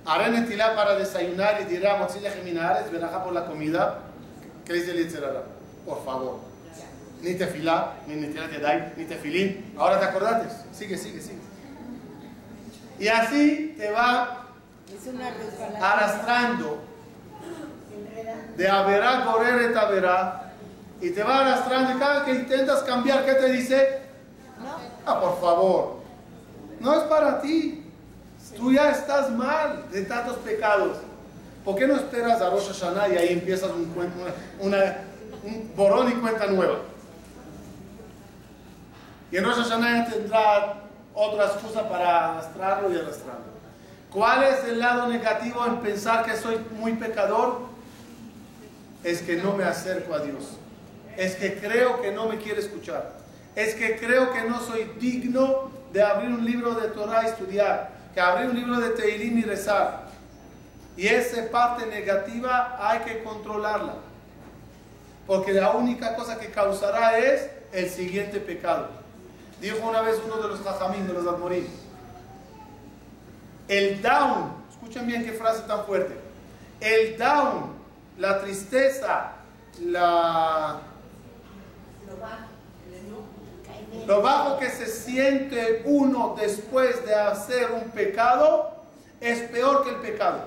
Haré 0.06 0.30
Netilá 0.30 0.74
para 0.74 0.94
desayunar 0.96 1.60
y 1.60 1.64
diré 1.64 1.90
a 1.90 1.96
Motzilla 1.96 2.30
Geminares, 2.30 2.90
verajá 2.90 3.24
por 3.24 3.34
la 3.34 3.44
comida. 3.44 3.98
¿Qué 4.64 4.72
dice 4.72 4.92
el 4.92 5.04
Yitzhara? 5.04 5.42
Por 5.84 6.02
favor. 6.04 6.40
Ni 7.20 7.34
tefilá, 7.34 7.94
ni 8.06 8.14
Netilat 8.14 8.52
Yadayim, 8.52 8.84
ni 8.96 9.04
tefilín. 9.04 9.74
Ahora 9.76 10.00
te 10.00 10.06
acordaste. 10.06 10.48
Sigue, 10.72 10.96
sigue, 10.96 11.20
sigue. 11.20 11.40
Y 12.98 13.08
así 13.08 13.74
te 13.76 13.90
va. 13.90 14.45
Arrastrando 15.80 16.78
de 18.56 18.68
Averá, 18.68 19.24
correr 19.24 19.70
et 19.70 19.76
Averá. 19.76 20.42
Y 21.00 21.10
te 21.10 21.22
va 21.22 21.40
arrastrando 21.40 21.92
y 21.92 21.98
cada 21.98 22.24
que 22.24 22.32
intentas 22.32 22.82
cambiar, 22.84 23.24
¿qué 23.26 23.34
te 23.34 23.50
dice? 23.52 24.00
No. 24.58 24.76
Ah, 25.04 25.20
por 25.20 25.40
favor. 25.40 25.96
No 26.80 26.94
es 26.94 27.00
para 27.04 27.40
ti. 27.42 27.82
Tú 28.56 28.72
ya 28.72 28.90
estás 28.90 29.30
mal 29.30 29.90
de 29.90 30.02
tantos 30.02 30.36
pecados. 30.38 30.98
¿Por 31.64 31.74
qué 31.76 31.86
no 31.86 31.96
esperas 31.96 32.40
a 32.40 32.48
Rosh 32.48 32.68
Hashanah 32.68 33.08
y 33.08 33.16
ahí 33.18 33.32
empiezas 33.34 33.70
un, 33.70 33.92
una, 33.96 34.32
una- 34.76 34.96
un 35.44 35.72
borrón 35.76 36.08
y 36.10 36.14
cuenta 36.14 36.46
nueva? 36.46 36.76
Y 39.30 39.36
en 39.36 39.44
Rosh 39.44 39.56
Hashanah 39.56 40.04
ya 40.06 40.10
tendrá 40.10 40.74
otra 41.12 41.44
excusa 41.46 41.86
para 41.88 42.32
arrastrarlo 42.36 42.92
y 42.92 42.96
arrastrarlo. 42.98 43.55
¿Cuál 44.16 44.44
es 44.44 44.64
el 44.64 44.78
lado 44.78 45.08
negativo 45.08 45.66
en 45.66 45.76
pensar 45.80 46.24
que 46.24 46.34
soy 46.38 46.58
muy 46.78 46.94
pecador? 46.94 47.58
Es 49.04 49.20
que 49.20 49.36
no 49.36 49.52
me 49.52 49.64
acerco 49.64 50.14
a 50.14 50.20
Dios. 50.20 50.56
Es 51.18 51.34
que 51.34 51.60
creo 51.60 52.00
que 52.00 52.12
no 52.12 52.26
me 52.26 52.38
quiere 52.38 52.60
escuchar. 52.60 53.12
Es 53.54 53.74
que 53.74 53.98
creo 53.98 54.32
que 54.32 54.40
no 54.44 54.58
soy 54.60 54.90
digno 54.98 55.70
de 55.92 56.02
abrir 56.02 56.30
un 56.30 56.46
libro 56.46 56.72
de 56.72 56.88
Torah 56.88 57.24
y 57.24 57.26
estudiar. 57.26 57.90
Que 58.14 58.20
abrir 58.22 58.48
un 58.48 58.56
libro 58.56 58.80
de 58.80 58.88
Teilim 58.88 59.36
y 59.36 59.42
rezar. 59.42 60.06
Y 60.96 61.08
esa 61.08 61.50
parte 61.50 61.84
negativa 61.84 62.78
hay 62.80 63.00
que 63.00 63.22
controlarla. 63.22 63.96
Porque 65.26 65.52
la 65.52 65.72
única 65.72 66.16
cosa 66.16 66.38
que 66.38 66.46
causará 66.46 67.18
es 67.18 67.50
el 67.70 67.90
siguiente 67.90 68.40
pecado. 68.40 68.88
Dijo 69.60 69.86
una 69.86 70.00
vez 70.00 70.18
uno 70.24 70.38
de 70.38 70.48
los 70.48 70.60
jajamín, 70.62 71.06
de 71.06 71.12
los 71.12 71.26
almorín. 71.26 71.68
El 73.68 74.00
down, 74.00 74.52
escuchen 74.70 75.06
bien 75.06 75.24
qué 75.24 75.32
frase 75.32 75.62
tan 75.62 75.84
fuerte. 75.84 76.14
El 76.80 77.18
down, 77.18 77.74
la 78.18 78.40
tristeza, 78.40 79.32
la, 79.80 80.80
lo 84.06 84.22
bajo 84.22 84.58
que 84.58 84.70
se 84.70 84.86
siente 84.86 85.82
uno 85.84 86.36
después 86.38 87.04
de 87.04 87.14
hacer 87.14 87.72
un 87.72 87.90
pecado 87.90 88.72
es 89.20 89.40
peor 89.50 89.82
que 89.82 89.90
el 89.90 89.96
pecado. 89.96 90.38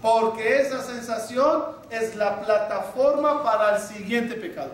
Porque 0.00 0.60
esa 0.60 0.82
sensación 0.82 1.64
es 1.90 2.16
la 2.16 2.42
plataforma 2.42 3.44
para 3.44 3.76
el 3.76 3.82
siguiente 3.82 4.34
pecado. 4.34 4.72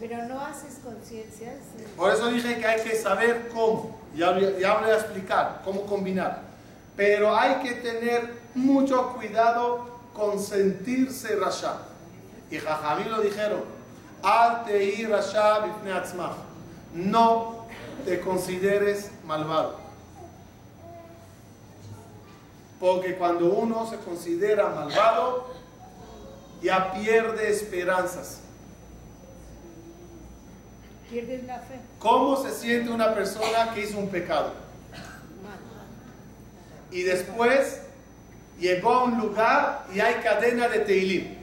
Pero 0.00 0.24
no 0.24 0.40
haces 0.40 0.78
conciencia. 0.82 1.52
Por 1.94 2.10
eso 2.10 2.28
dije 2.30 2.58
que 2.58 2.66
hay 2.66 2.82
que 2.82 2.96
saber 2.96 3.50
cómo. 3.52 4.00
Ya, 4.16 4.34
ya 4.58 4.78
voy 4.78 4.90
a 4.90 4.94
explicar 4.94 5.60
cómo 5.62 5.82
combinar. 5.82 6.40
Pero 6.96 7.36
hay 7.36 7.56
que 7.56 7.74
tener 7.74 8.34
mucho 8.54 9.12
cuidado 9.12 9.90
con 10.14 10.40
sentirse 10.40 11.36
rasha. 11.36 11.82
Y 12.50 12.58
Jajamí 12.58 13.04
lo 13.04 13.20
dijeron. 13.20 13.62
Al 14.22 14.64
te'i 14.64 15.04
rasha. 15.04 15.66
No 16.94 17.66
te 18.06 18.20
consideres 18.20 19.10
malvado. 19.26 19.78
Porque 22.80 23.16
cuando 23.16 23.52
uno 23.52 23.86
se 23.86 23.98
considera 23.98 24.70
malvado, 24.70 25.52
ya 26.62 26.94
pierde 26.94 27.50
esperanzas. 27.50 28.40
Pierdes 31.10 31.44
la 31.44 31.58
fe. 31.58 31.80
¿Cómo 31.98 32.36
se 32.36 32.52
siente 32.52 32.90
una 32.90 33.12
persona 33.14 33.74
que 33.74 33.82
hizo 33.82 33.98
un 33.98 34.08
pecado? 34.08 34.52
Y 36.92 37.02
después 37.02 37.82
llegó 38.60 38.92
a 38.92 39.04
un 39.04 39.18
lugar 39.18 39.86
y 39.92 39.98
hay 39.98 40.14
cadena 40.22 40.68
de 40.68 40.80
Teilim. 40.80 41.34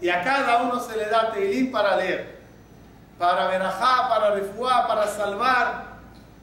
Y 0.00 0.08
a 0.08 0.22
cada 0.22 0.62
uno 0.62 0.78
se 0.78 0.96
le 0.96 1.06
da 1.06 1.32
Teilim 1.32 1.72
para 1.72 1.96
leer. 1.96 2.36
Para 3.18 3.48
verajá, 3.48 4.08
para 4.08 4.34
refuá, 4.34 4.86
para 4.86 5.08
salvar. 5.08 5.96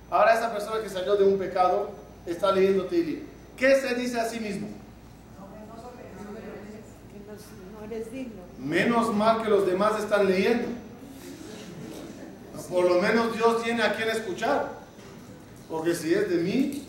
Ahora 0.09 0.33
esa 0.33 0.51
persona 0.51 0.81
que 0.83 0.89
salió 0.89 1.15
de 1.15 1.23
un 1.23 1.39
pecado 1.39 1.91
está 2.25 2.51
leyendo 2.51 2.85
Teilim. 2.85 3.21
¿Qué 3.55 3.79
se 3.79 3.95
dice 3.95 4.19
a 4.19 4.25
sí 4.25 4.41
mismo? 4.41 4.67
Menos 8.57 9.13
mal 9.13 9.41
que 9.41 9.49
los 9.49 9.65
demás 9.65 9.99
están 9.99 10.25
leyendo. 10.25 10.82
Por 12.73 12.85
lo 12.85 12.99
menos 12.99 13.35
Dios 13.35 13.63
tiene 13.63 13.83
a 13.83 13.93
quien 13.95 14.09
escuchar. 14.09 14.67
Porque 15.69 15.93
si 15.93 16.11
es 16.11 16.27
de 16.27 16.37
mí, 16.37 16.87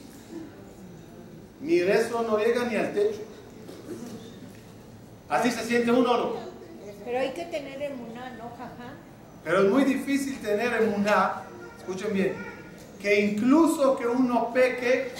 mi 1.61 1.83
rezo 1.83 2.23
no 2.23 2.38
llega 2.38 2.64
ni 2.64 2.77
al 2.77 2.94
techo. 2.94 3.20
Así 5.29 5.51
se 5.51 5.62
siente 5.62 5.90
uno 5.90 6.16
no. 6.16 6.37
Pero 7.05 7.18
hay 7.18 7.33
que 7.33 7.44
tener 7.44 7.83
emuná, 7.83 8.31
¿no, 8.38 8.49
jaja? 8.57 8.94
Pero 9.44 9.64
es 9.64 9.70
muy 9.70 9.85
difícil 9.85 10.40
tener 10.40 10.73
emuná, 10.83 11.42
escuchen 11.77 12.14
bien, 12.14 12.35
que 12.99 13.20
incluso 13.20 13.94
que 13.99 14.07
uno 14.07 14.55
peque, 14.55 15.12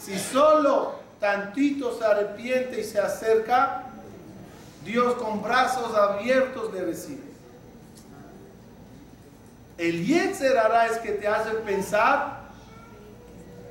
si 0.00 0.18
solo 0.18 1.00
tantito 1.20 1.98
se 1.98 2.04
arrepiente 2.04 2.80
y 2.80 2.84
se 2.84 2.98
acerca, 2.98 3.84
Dios 4.86 5.14
con 5.16 5.42
brazos 5.42 5.94
abiertos 5.94 6.72
le 6.72 6.82
recibe. 6.82 7.23
El 9.76 10.06
Yetzer 10.06 10.56
hará 10.56 10.86
es 10.86 10.98
que 10.98 11.12
te 11.12 11.26
hace 11.26 11.50
pensar, 11.56 12.44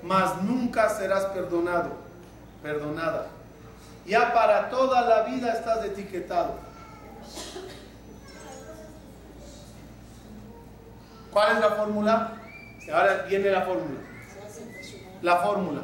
mas 0.01 0.41
nunca 0.41 0.89
serás 0.89 1.25
perdonado, 1.27 1.91
perdonada. 2.61 3.27
Ya 4.05 4.33
para 4.33 4.69
toda 4.69 5.01
la 5.01 5.23
vida 5.23 5.53
estás 5.53 5.85
etiquetado. 5.85 6.55
¿Cuál 11.31 11.55
es 11.55 11.59
la 11.61 11.69
fórmula? 11.71 12.33
Ahora 12.93 13.23
viene 13.29 13.49
la 13.49 13.61
fórmula. 13.61 13.99
La 15.21 15.37
fórmula. 15.37 15.81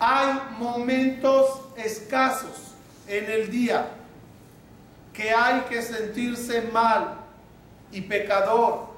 Hay 0.00 0.40
momentos 0.58 1.62
escasos 1.76 2.74
en 3.06 3.30
el 3.30 3.50
día 3.50 3.86
que 5.12 5.30
hay 5.30 5.60
que 5.62 5.82
sentirse 5.82 6.62
mal 6.72 7.19
y 7.92 8.02
pecador 8.02 8.90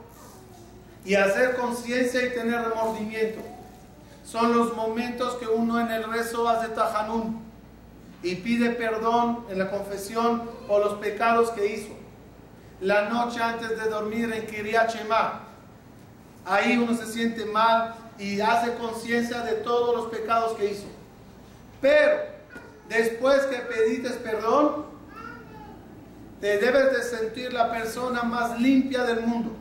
y 1.05 1.15
hacer 1.15 1.57
conciencia 1.57 2.25
y 2.25 2.31
tener 2.31 2.63
remordimiento. 2.63 3.41
Son 4.25 4.57
los 4.57 4.75
momentos 4.75 5.35
que 5.35 5.47
uno 5.47 5.81
en 5.81 5.91
el 5.91 6.05
rezo 6.05 6.49
hace 6.49 6.69
tajanún 6.69 7.43
y 8.23 8.37
pide 8.37 8.71
perdón 8.71 9.45
en 9.51 9.59
la 9.59 9.71
confesión 9.71 10.49
por 10.69 10.85
los 10.85 10.95
pecados 10.95 11.51
que 11.51 11.67
hizo. 11.67 11.91
La 12.81 13.09
noche 13.09 13.43
antes 13.43 13.71
de 13.71 13.89
dormir 13.89 14.33
en 14.33 14.47
Kiryat 14.47 14.95
ahí 16.45 16.77
uno 16.77 16.97
se 16.97 17.07
siente 17.07 17.45
mal 17.45 17.95
y 18.19 18.41
hace 18.41 18.75
conciencia 18.75 19.41
de 19.41 19.55
todos 19.55 19.97
los 19.97 20.07
pecados 20.07 20.57
que 20.57 20.71
hizo. 20.71 20.87
Pero 21.81 22.21
después 22.89 23.43
que 23.43 23.57
pediste 23.59 24.11
perdón, 24.11 24.92
te 26.43 26.59
debes 26.59 26.93
de 26.93 27.03
sentir 27.05 27.53
la 27.53 27.71
persona 27.71 28.25
más 28.25 28.61
limpia 28.61 29.05
del 29.05 29.21
mundo 29.21 29.53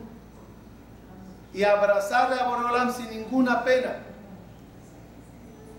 y 1.54 1.62
abrazarle 1.62 2.40
a 2.40 2.48
Borolam 2.48 2.92
sin 2.92 3.08
ninguna 3.08 3.62
pena. 3.62 3.98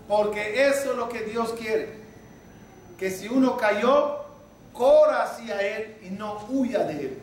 Porque 0.08 0.66
eso 0.66 0.92
es 0.92 0.96
lo 0.96 1.10
que 1.10 1.20
Dios 1.24 1.52
quiere. 1.58 1.98
Que 2.98 3.10
si 3.10 3.28
uno 3.28 3.58
cayó, 3.58 4.24
corra 4.72 5.24
hacia 5.24 5.60
Él 5.60 5.94
y 6.04 6.08
no 6.08 6.42
huya 6.48 6.84
de 6.84 6.92
Él. 6.94 7.18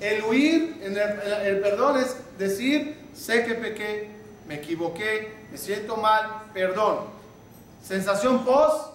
El 0.00 0.24
huir, 0.24 0.80
en 0.82 0.96
el, 0.96 1.46
el 1.46 1.60
perdón 1.60 1.96
es 1.96 2.16
decir, 2.38 2.98
sé 3.14 3.44
que 3.44 3.54
pequé, 3.54 4.10
me 4.48 4.56
equivoqué, 4.56 5.32
me 5.52 5.56
siento 5.56 5.96
mal, 5.96 6.42
perdón. 6.52 7.04
Sensación 7.84 8.44
post, 8.44 8.94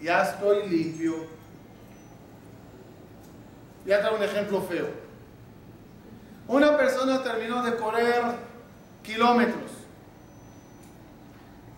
ya 0.00 0.22
estoy 0.22 0.68
limpio. 0.68 1.39
Ya 3.86 4.00
traigo 4.00 4.16
un 4.16 4.22
ejemplo 4.22 4.62
feo. 4.62 4.88
Una 6.48 6.76
persona 6.76 7.22
terminó 7.22 7.62
de 7.62 7.76
correr 7.76 8.22
kilómetros. 9.02 9.70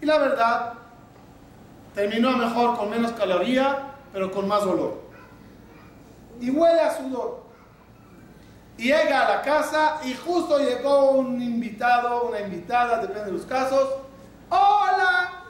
Y 0.00 0.06
la 0.06 0.18
verdad, 0.18 0.72
terminó 1.94 2.36
mejor 2.36 2.76
con 2.76 2.90
menos 2.90 3.12
caloría, 3.12 3.92
pero 4.12 4.32
con 4.32 4.48
más 4.48 4.64
dolor. 4.64 5.02
Y 6.40 6.50
huele 6.50 6.80
a 6.80 6.96
sudor. 6.96 7.42
Y 8.78 8.84
llega 8.84 9.26
a 9.26 9.36
la 9.36 9.42
casa 9.42 10.00
y 10.02 10.14
justo 10.14 10.58
llegó 10.58 11.10
un 11.12 11.40
invitado, 11.40 12.24
una 12.24 12.40
invitada, 12.40 12.98
depende 12.98 13.26
de 13.26 13.32
los 13.32 13.46
casos. 13.46 13.88
¡Hola! 14.48 15.44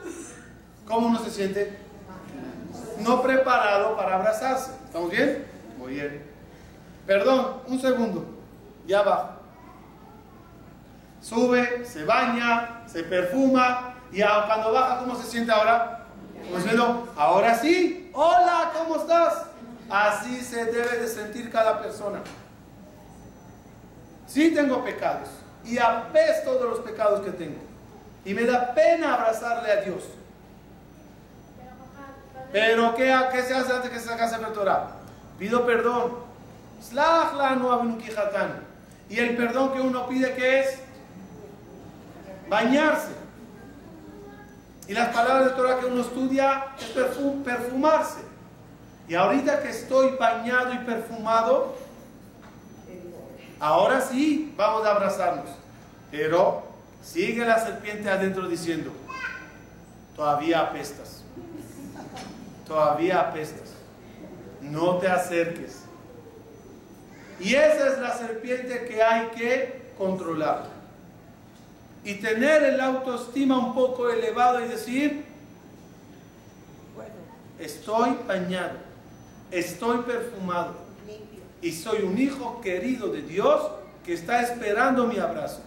¿Cómo 0.85 1.07
uno 1.07 1.19
se 1.19 1.31
siente? 1.31 1.79
No 2.99 3.21
preparado 3.23 3.95
para 3.95 4.15
abrazarse. 4.15 4.71
¿Estamos 4.85 5.09
bien? 5.09 5.45
Muy 5.77 5.93
bien. 5.93 6.32
Perdón, 7.05 7.61
un 7.67 7.79
segundo. 7.79 8.25
Ya 8.85 9.01
va. 9.01 9.37
Sube, 11.21 11.85
se 11.85 12.03
baña, 12.03 12.83
se 12.85 13.03
perfuma 13.03 13.95
y 14.11 14.21
cuando 14.21 14.71
baja, 14.71 14.99
¿cómo 14.99 15.15
se 15.15 15.23
siente 15.23 15.51
ahora? 15.51 16.05
Como 16.43 16.57
diciendo, 16.57 17.13
ahora 17.15 17.57
sí, 17.57 18.11
hola, 18.13 18.71
¿cómo 18.77 18.97
estás? 18.97 19.45
Así 19.89 20.41
se 20.41 20.65
debe 20.65 20.99
de 20.99 21.07
sentir 21.07 21.51
cada 21.51 21.81
persona. 21.81 22.19
Sí 24.27 24.53
tengo 24.53 24.83
pecados 24.83 25.29
y 25.65 25.77
apesto 25.77 26.59
de 26.59 26.65
los 26.65 26.79
pecados 26.79 27.21
que 27.21 27.31
tengo. 27.31 27.59
Y 28.25 28.33
me 28.33 28.43
da 28.43 28.73
pena 28.73 29.15
abrazarle 29.15 29.71
a 29.71 29.81
Dios. 29.81 30.03
Pero 32.51 32.93
¿qué, 32.95 33.15
qué 33.31 33.41
se 33.41 33.53
hace 33.55 33.73
antes 33.73 33.89
que 33.89 33.99
se 33.99 34.13
el 34.13 34.53
Torah? 34.53 34.91
Pido 35.39 35.65
perdón. 35.65 36.22
Y 39.09 39.19
el 39.19 39.35
perdón 39.35 39.73
que 39.73 39.81
uno 39.81 40.07
pide 40.07 40.33
que 40.33 40.59
es 40.61 40.79
bañarse. 42.49 43.13
Y 44.87 44.93
las 44.93 45.09
palabras 45.09 45.45
de 45.45 45.51
Torah 45.51 45.79
que 45.79 45.85
uno 45.85 46.01
estudia 46.01 46.65
es 46.77 46.85
perfumarse. 47.43 48.21
Y 49.07 49.15
ahorita 49.15 49.61
que 49.61 49.69
estoy 49.69 50.15
bañado 50.17 50.73
y 50.73 50.77
perfumado, 50.79 51.75
ahora 53.59 54.01
sí 54.01 54.53
vamos 54.57 54.85
a 54.85 54.91
abrazarnos. 54.91 55.49
Pero 56.11 56.63
sigue 57.01 57.45
la 57.45 57.59
serpiente 57.59 58.09
adentro 58.09 58.47
diciendo, 58.47 58.91
todavía 60.15 60.61
apestas. 60.61 61.23
Todavía 62.67 63.19
apestas. 63.19 63.73
No 64.61 64.97
te 64.97 65.07
acerques. 65.07 65.82
Y 67.39 67.55
esa 67.55 67.93
es 67.93 67.99
la 67.99 68.17
serpiente 68.17 68.85
que 68.85 69.01
hay 69.01 69.27
que 69.27 69.91
controlar. 69.97 70.67
Y 72.03 72.15
tener 72.15 72.63
el 72.63 72.81
autoestima 72.81 73.57
un 73.57 73.73
poco 73.73 74.09
elevado 74.09 74.63
y 74.63 74.67
decir, 74.67 75.25
bueno, 76.95 77.13
estoy 77.59 78.17
bañado, 78.27 78.77
estoy 79.51 79.99
perfumado 79.99 80.83
y 81.61 81.71
soy 81.71 82.03
un 82.03 82.17
hijo 82.19 82.59
querido 82.61 83.07
de 83.07 83.21
Dios 83.21 83.71
que 84.05 84.13
está 84.13 84.41
esperando 84.41 85.05
mi 85.07 85.17
abrazo. 85.17 85.61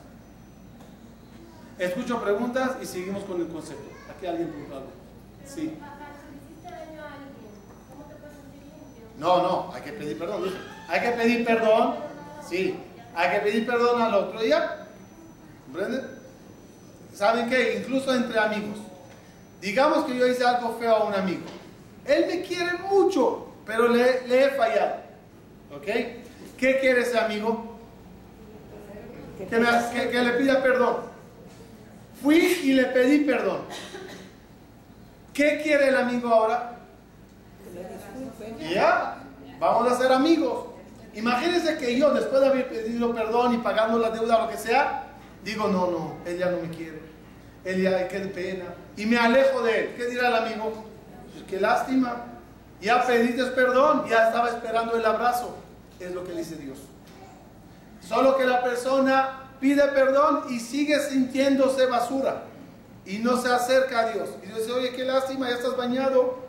Escucho 1.78 2.22
preguntas 2.22 2.76
y 2.82 2.86
seguimos 2.86 3.24
con 3.24 3.40
el 3.40 3.48
concepto. 3.48 3.90
Aquí 4.14 4.26
alguien 4.26 4.48
preguntó 4.48 4.76
algo. 4.76 4.90
Sí. 5.46 5.78
No, 9.18 9.42
no, 9.42 9.72
hay 9.72 9.82
que 9.82 9.92
pedir 9.92 10.18
perdón. 10.18 10.75
Hay 10.88 11.00
que 11.00 11.10
pedir 11.10 11.44
perdón, 11.44 11.96
sí. 12.48 12.78
Hay 13.14 13.30
que 13.30 13.40
pedir 13.40 13.66
perdón 13.66 14.02
al 14.02 14.14
otro 14.14 14.40
día. 14.40 14.86
¿Comprenden? 15.64 16.06
¿Saben 17.14 17.48
qué? 17.48 17.78
Incluso 17.78 18.14
entre 18.14 18.38
amigos. 18.38 18.78
Digamos 19.60 20.04
que 20.04 20.16
yo 20.16 20.26
hice 20.26 20.44
algo 20.44 20.76
feo 20.78 20.96
a 20.96 21.04
un 21.04 21.14
amigo. 21.14 21.42
Él 22.04 22.26
me 22.28 22.42
quiere 22.42 22.74
mucho, 22.90 23.48
pero 23.64 23.88
le, 23.88 24.22
he 24.28 24.50
fallado. 24.50 24.96
¿Ok? 25.74 25.86
¿Qué 26.58 26.78
quiere 26.80 27.00
ese 27.00 27.18
amigo? 27.18 27.78
Que, 29.38 29.46
que 30.10 30.22
le 30.22 30.32
pida 30.32 30.62
perdón. 30.62 30.96
Fui 32.22 32.36
y 32.36 32.72
le 32.72 32.84
pedí 32.84 33.24
perdón. 33.24 33.62
¿Qué 35.32 35.60
quiere 35.62 35.88
el 35.88 35.96
amigo 35.96 36.28
ahora? 36.28 36.78
Ya, 38.72 39.18
vamos 39.58 39.92
a 39.92 39.98
ser 39.98 40.12
amigos. 40.12 40.75
Imagínense 41.16 41.78
que 41.78 41.96
yo, 41.98 42.12
después 42.12 42.42
de 42.42 42.48
haber 42.48 42.68
pedido 42.68 43.14
perdón 43.14 43.54
y 43.54 43.58
pagando 43.58 43.98
la 43.98 44.10
deuda 44.10 44.36
o 44.36 44.42
lo 44.42 44.50
que 44.50 44.58
sea, 44.58 45.14
digo, 45.42 45.66
no, 45.66 45.90
no, 45.90 46.16
él 46.26 46.38
ya 46.38 46.50
no 46.50 46.58
me 46.60 46.68
quiere. 46.68 47.00
Él 47.64 47.82
ya, 47.82 48.06
qué 48.06 48.20
pena. 48.20 48.66
Y 48.98 49.06
me 49.06 49.16
alejo 49.16 49.62
de 49.62 49.80
él. 49.80 49.94
¿Qué 49.96 50.06
dirá 50.06 50.28
el 50.28 50.34
amigo? 50.34 50.84
Pues 51.32 51.44
qué 51.48 51.58
lástima. 51.58 52.16
Ya 52.82 53.06
pediste 53.06 53.46
perdón, 53.46 54.04
ya 54.10 54.26
estaba 54.26 54.50
esperando 54.50 54.94
el 54.94 55.06
abrazo. 55.06 55.56
Es 55.98 56.14
lo 56.14 56.22
que 56.22 56.32
dice 56.32 56.56
Dios. 56.56 56.80
Solo 58.06 58.36
que 58.36 58.44
la 58.44 58.62
persona 58.62 59.48
pide 59.58 59.82
perdón 59.88 60.44
y 60.50 60.60
sigue 60.60 61.00
sintiéndose 61.00 61.86
basura. 61.86 62.42
Y 63.06 63.18
no 63.18 63.40
se 63.40 63.48
acerca 63.48 64.00
a 64.00 64.12
Dios. 64.12 64.28
Y 64.42 64.48
dice, 64.48 64.70
oye, 64.70 64.92
qué 64.92 65.04
lástima, 65.04 65.48
ya 65.48 65.56
estás 65.56 65.78
bañado. 65.78 66.40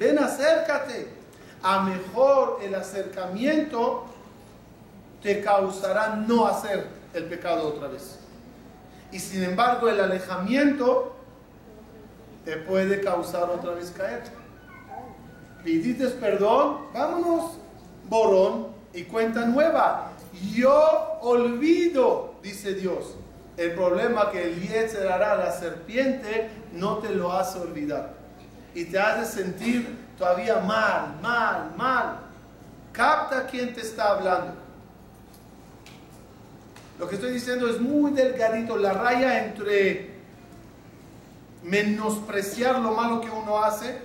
Ven, 0.00 0.18
acércate 0.18 1.17
a 1.62 1.82
mejor 1.82 2.60
el 2.62 2.74
acercamiento 2.74 4.04
te 5.22 5.40
causará 5.40 6.16
no 6.16 6.46
hacer 6.46 6.86
el 7.14 7.24
pecado 7.24 7.68
otra 7.68 7.88
vez. 7.88 8.18
Y 9.10 9.18
sin 9.18 9.42
embargo 9.42 9.88
el 9.88 10.00
alejamiento 10.00 11.14
te 12.44 12.56
puede 12.58 13.00
causar 13.00 13.50
otra 13.50 13.72
vez 13.72 13.90
caer. 13.90 14.22
pidiste 15.64 16.08
perdón, 16.08 16.86
vámonos, 16.94 17.58
borrón 18.08 18.68
y 18.92 19.04
cuenta 19.04 19.44
nueva. 19.44 20.12
Yo 20.54 21.18
olvido, 21.20 22.34
dice 22.42 22.74
Dios. 22.74 23.16
El 23.56 23.72
problema 23.74 24.30
que 24.30 24.44
el 24.44 24.60
Yetzer 24.60 25.08
hará, 25.08 25.34
la 25.34 25.50
serpiente, 25.50 26.48
no 26.72 26.98
te 26.98 27.10
lo 27.10 27.32
hace 27.32 27.58
olvidar. 27.58 28.14
Y 28.72 28.84
te 28.84 29.00
hace 29.00 29.42
sentir 29.42 30.07
todavía 30.18 30.60
mal, 30.60 31.16
mal, 31.22 31.72
mal. 31.76 32.18
Capta 32.92 33.46
quién 33.46 33.72
te 33.72 33.80
está 33.80 34.10
hablando. 34.10 34.54
Lo 36.98 37.08
que 37.08 37.14
estoy 37.14 37.32
diciendo 37.32 37.68
es 37.68 37.80
muy 37.80 38.10
delgadito, 38.10 38.76
la 38.76 38.92
raya 38.92 39.44
entre 39.44 40.18
menospreciar 41.62 42.80
lo 42.80 42.92
malo 42.92 43.20
que 43.20 43.30
uno 43.30 43.62
hace 43.62 43.98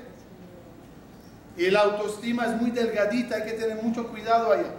y 1.57 1.70
la 1.70 1.82
autoestima 1.82 2.45
es 2.45 2.61
muy 2.61 2.72
delgadita, 2.72 3.36
hay 3.36 3.43
que 3.43 3.53
tener 3.53 3.82
mucho 3.82 4.07
cuidado 4.07 4.51
allá. 4.51 4.72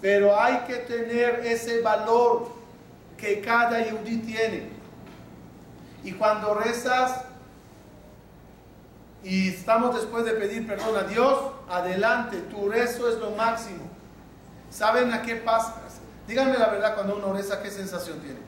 Pero 0.00 0.38
hay 0.38 0.58
que 0.66 0.76
tener 0.76 1.40
ese 1.44 1.80
valor 1.80 2.52
que 3.16 3.40
cada 3.40 3.88
yudí 3.88 4.18
tiene. 4.18 4.68
Y 6.02 6.12
cuando 6.12 6.54
rezas 6.54 7.24
y 9.24 9.48
estamos 9.48 9.94
después 9.94 10.24
de 10.26 10.32
pedir 10.32 10.66
perdón 10.66 10.96
a 10.96 11.04
Dios, 11.04 11.38
adelante, 11.68 12.36
tu 12.50 12.68
rezo 12.68 13.08
es 13.08 13.18
lo 13.18 13.30
máximo. 13.30 13.82
¿Saben 14.70 15.12
a 15.12 15.22
qué 15.22 15.36
pasa? 15.36 15.76
Díganme 16.28 16.58
la 16.58 16.68
verdad 16.68 16.94
cuando 16.94 17.16
uno 17.16 17.32
reza, 17.32 17.62
¿qué 17.62 17.70
sensación 17.70 18.20
tiene? 18.20 18.38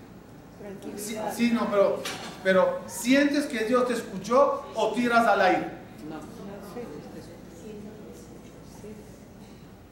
Sí, 0.96 1.18
sí, 1.34 1.50
no, 1.52 1.70
pero, 1.70 2.02
pero 2.42 2.80
¿sientes 2.86 3.46
que 3.46 3.64
Dios 3.64 3.86
te 3.86 3.94
escuchó 3.94 4.64
o 4.74 4.92
tiras 4.92 5.26
al 5.26 5.40
aire? 5.40 5.70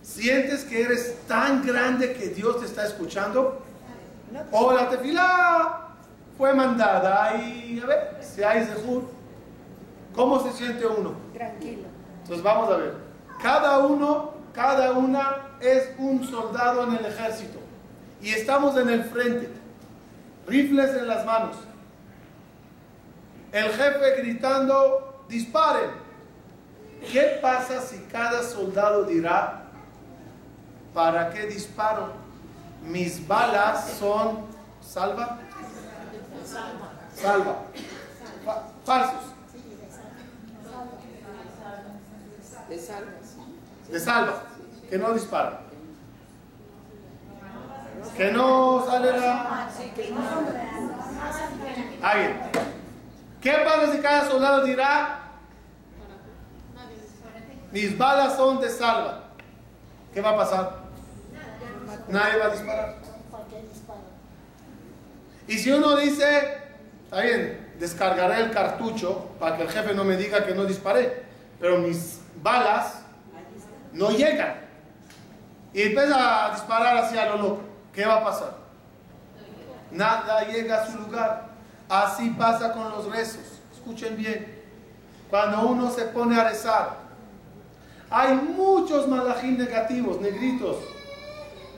¿Sientes 0.02 0.64
que 0.64 0.82
eres 0.82 1.16
tan 1.26 1.66
grande 1.66 2.12
que 2.12 2.28
Dios 2.28 2.60
te 2.60 2.66
está 2.66 2.86
escuchando? 2.86 3.62
O 4.52 4.72
la 4.72 4.88
tefila 4.90 5.88
fue 6.36 6.52
mandada 6.54 7.36
y 7.36 7.80
a 7.80 7.86
ver, 7.86 8.20
si 8.20 8.42
hay 8.42 8.64
sehur, 8.64 9.04
¿cómo 10.14 10.40
se 10.42 10.52
siente 10.52 10.86
uno? 10.86 11.12
Tranquilo. 11.32 11.82
Entonces 12.22 12.42
vamos 12.42 12.70
a 12.70 12.76
ver. 12.76 12.94
Cada 13.42 13.78
uno, 13.78 14.32
cada 14.52 14.92
una 14.92 15.36
es 15.60 15.90
un 15.98 16.24
soldado 16.26 16.84
en 16.84 16.94
el 16.96 17.04
ejército. 17.06 17.58
Y 18.22 18.30
estamos 18.30 18.76
en 18.76 18.88
el 18.88 19.04
frente. 19.04 19.50
Rifles 20.46 20.94
en 20.96 21.06
las 21.08 21.24
manos. 21.26 21.56
El 23.52 23.68
jefe 23.70 24.16
gritando, 24.22 25.24
disparen. 25.28 25.90
¿Qué 27.12 27.38
pasa 27.42 27.80
si 27.82 27.98
cada 28.10 28.42
soldado 28.42 29.04
dirá, 29.04 29.64
¿para 30.94 31.30
qué 31.30 31.46
disparo? 31.46 32.08
Mis 32.82 33.26
balas 33.26 33.90
son 33.98 34.38
salva. 34.80 35.38
Salva. 37.14 37.56
Fa- 38.44 38.62
falsos. 38.84 39.33
De 42.68 42.78
salvas. 42.78 43.36
De 43.90 44.00
salva. 44.00 44.42
Que 44.88 44.98
no 44.98 45.12
dispara. 45.12 45.60
Que 48.16 48.32
no 48.32 48.84
sale 48.86 49.12
la... 49.18 49.68
Alguien. 52.02 52.40
¿Qué 53.40 53.52
pasa 53.64 53.92
si 53.92 53.98
cada 53.98 54.28
soldado 54.28 54.64
dirá? 54.64 55.20
Mis 57.72 57.98
balas 57.98 58.36
son 58.36 58.60
de 58.60 58.70
salva. 58.70 59.24
¿Qué 60.12 60.20
va 60.20 60.30
a 60.30 60.36
pasar? 60.36 60.84
Nadie 62.08 62.38
va 62.38 62.46
a 62.46 62.50
disparar. 62.50 62.96
Y 65.46 65.58
si 65.58 65.70
uno 65.70 65.96
dice, 65.96 66.58
está 67.04 67.20
bien, 67.20 67.74
descargaré 67.78 68.44
el 68.44 68.50
cartucho 68.50 69.30
para 69.38 69.56
que 69.56 69.64
el 69.64 69.68
jefe 69.70 69.94
no 69.94 70.04
me 70.04 70.16
diga 70.16 70.46
que 70.46 70.54
no 70.54 70.64
disparé, 70.64 71.24
pero 71.60 71.78
mis 71.78 72.20
balas 72.42 73.00
no 73.92 74.10
llegan. 74.10 74.56
Y 75.72 75.82
empieza 75.82 76.46
a 76.46 76.50
disparar 76.52 76.98
hacia 76.98 77.26
lo 77.30 77.36
loco. 77.38 77.62
¿Qué 77.92 78.04
va 78.04 78.16
a 78.16 78.24
pasar? 78.24 78.56
Nada 79.90 80.44
llega 80.44 80.82
a 80.82 80.86
su 80.86 80.98
lugar. 80.98 81.48
Así 81.88 82.30
pasa 82.30 82.72
con 82.72 82.90
los 82.90 83.10
rezos. 83.10 83.60
Escuchen 83.72 84.16
bien. 84.16 84.62
Cuando 85.30 85.62
uno 85.68 85.90
se 85.90 86.04
pone 86.06 86.38
a 86.38 86.48
rezar, 86.48 86.96
hay 88.10 88.34
muchos 88.34 89.08
malajín 89.08 89.58
negativos, 89.58 90.20
negritos, 90.20 90.76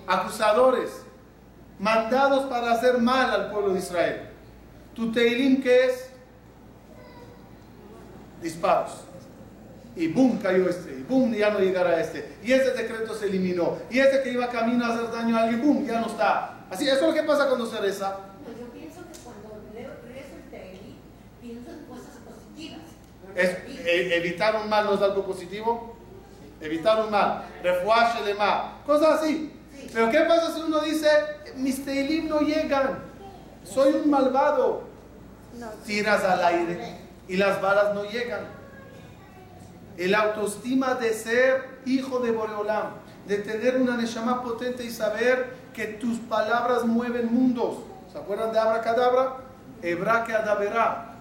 acusadores, 0.06 1.02
mandados 1.78 2.44
para 2.46 2.72
hacer 2.72 2.98
mal 2.98 3.30
al 3.30 3.50
pueblo 3.50 3.72
de 3.72 3.78
Israel. 3.78 4.30
Tu 4.94 5.10
Teilim, 5.12 5.62
¿qué 5.62 5.86
es? 5.86 6.10
Disparos. 8.42 9.05
Y 9.96 10.08
boom, 10.08 10.38
cayó 10.38 10.68
este. 10.68 10.92
Y 10.92 11.02
boom, 11.02 11.34
ya 11.34 11.50
no 11.50 11.58
llegará 11.58 11.98
este. 11.98 12.36
Y 12.44 12.52
este 12.52 12.70
decreto 12.72 13.14
se 13.14 13.26
eliminó. 13.26 13.78
Y 13.90 13.98
este 13.98 14.22
que 14.22 14.32
iba 14.32 14.48
camino 14.48 14.84
a 14.84 14.94
hacer 14.94 15.10
daño 15.10 15.36
a 15.36 15.42
alguien, 15.44 15.62
boom, 15.62 15.86
ya 15.86 16.00
no 16.00 16.06
está. 16.06 16.66
Así, 16.70 16.86
eso 16.86 16.96
es 16.96 17.02
lo 17.02 17.14
que 17.14 17.22
pasa 17.22 17.46
cuando 17.48 17.64
se 17.66 17.80
reza. 17.80 18.18
Pues 18.44 18.58
yo 18.58 18.66
pienso 18.66 19.00
que 19.00 19.18
cuando 19.24 19.64
leo, 19.74 19.90
rezo 20.06 20.36
el 20.36 20.50
Tehillim, 20.50 20.96
pienso 21.40 21.70
en 21.70 21.84
cosas 21.86 22.16
positivas. 22.26 22.82
Es, 23.34 23.50
e- 23.86 24.16
evitar 24.16 24.56
un 24.62 24.68
mal 24.68 24.84
no 24.84 24.94
es 24.94 25.00
algo 25.00 25.24
positivo. 25.24 25.96
Evitar 26.60 27.04
un 27.04 27.10
mal. 27.10 27.44
Refuaje 27.62 28.22
de 28.24 28.34
mal. 28.34 28.82
Cosas 28.84 29.22
así. 29.22 29.52
Pero 29.92 30.10
¿qué 30.10 30.20
pasa 30.20 30.52
si 30.54 30.60
uno 30.60 30.80
dice, 30.80 31.08
mis 31.56 31.84
teilim 31.84 32.28
no 32.28 32.40
llegan? 32.40 32.98
Soy 33.64 33.94
un 33.94 34.10
malvado. 34.10 34.84
No, 35.58 35.68
Tiras 35.86 36.22
al 36.22 36.44
aire 36.44 36.98
y 37.28 37.36
las 37.36 37.62
balas 37.62 37.94
no 37.94 38.04
llegan. 38.04 38.55
El 39.96 40.14
autoestima 40.14 40.94
de 40.94 41.12
ser 41.12 41.80
hijo 41.86 42.18
de 42.18 42.30
Boreolam, 42.32 42.90
de 43.26 43.38
tener 43.38 43.76
una 43.80 43.96
neshama 43.96 44.42
potente 44.42 44.84
y 44.84 44.90
saber 44.90 45.54
que 45.74 45.86
tus 45.86 46.18
palabras 46.18 46.84
mueven 46.84 47.32
mundos. 47.32 47.78
¿Se 48.12 48.18
acuerdan 48.18 48.52
de 48.52 48.58
abracadabra? 48.58 49.36
Hebra 49.82 50.24
que 50.24 50.32
adaberá. 50.32 51.14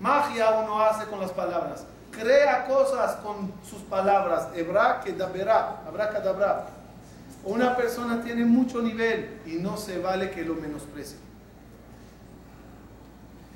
Magia 0.00 0.50
uno 0.62 0.80
hace 0.80 1.06
con 1.06 1.20
las 1.20 1.32
palabras. 1.32 1.84
Crea 2.10 2.66
cosas 2.66 3.16
con 3.16 3.52
sus 3.68 3.82
palabras. 3.82 4.48
Hebra 4.54 5.00
que 5.04 5.12
daberá. 5.12 5.82
Abracadabra. 5.86 6.66
Una 7.44 7.76
persona 7.76 8.22
tiene 8.22 8.44
mucho 8.44 8.80
nivel 8.80 9.40
y 9.46 9.56
no 9.56 9.76
se 9.76 9.98
vale 9.98 10.30
que 10.30 10.44
lo 10.44 10.54
menosprecie. 10.54 11.18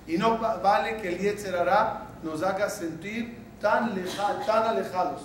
Y 0.07 0.17
no 0.19 0.41
va- 0.41 0.57
vale 0.57 0.97
que 0.97 1.09
el 1.09 1.19
Yetzer 1.19 1.55
Hará 1.57 2.07
nos 2.23 2.43
haga 2.43 2.69
sentir 2.71 3.37
tan, 3.61 3.95
leja- 3.95 4.45
tan 4.47 4.65
alejados, 4.65 5.23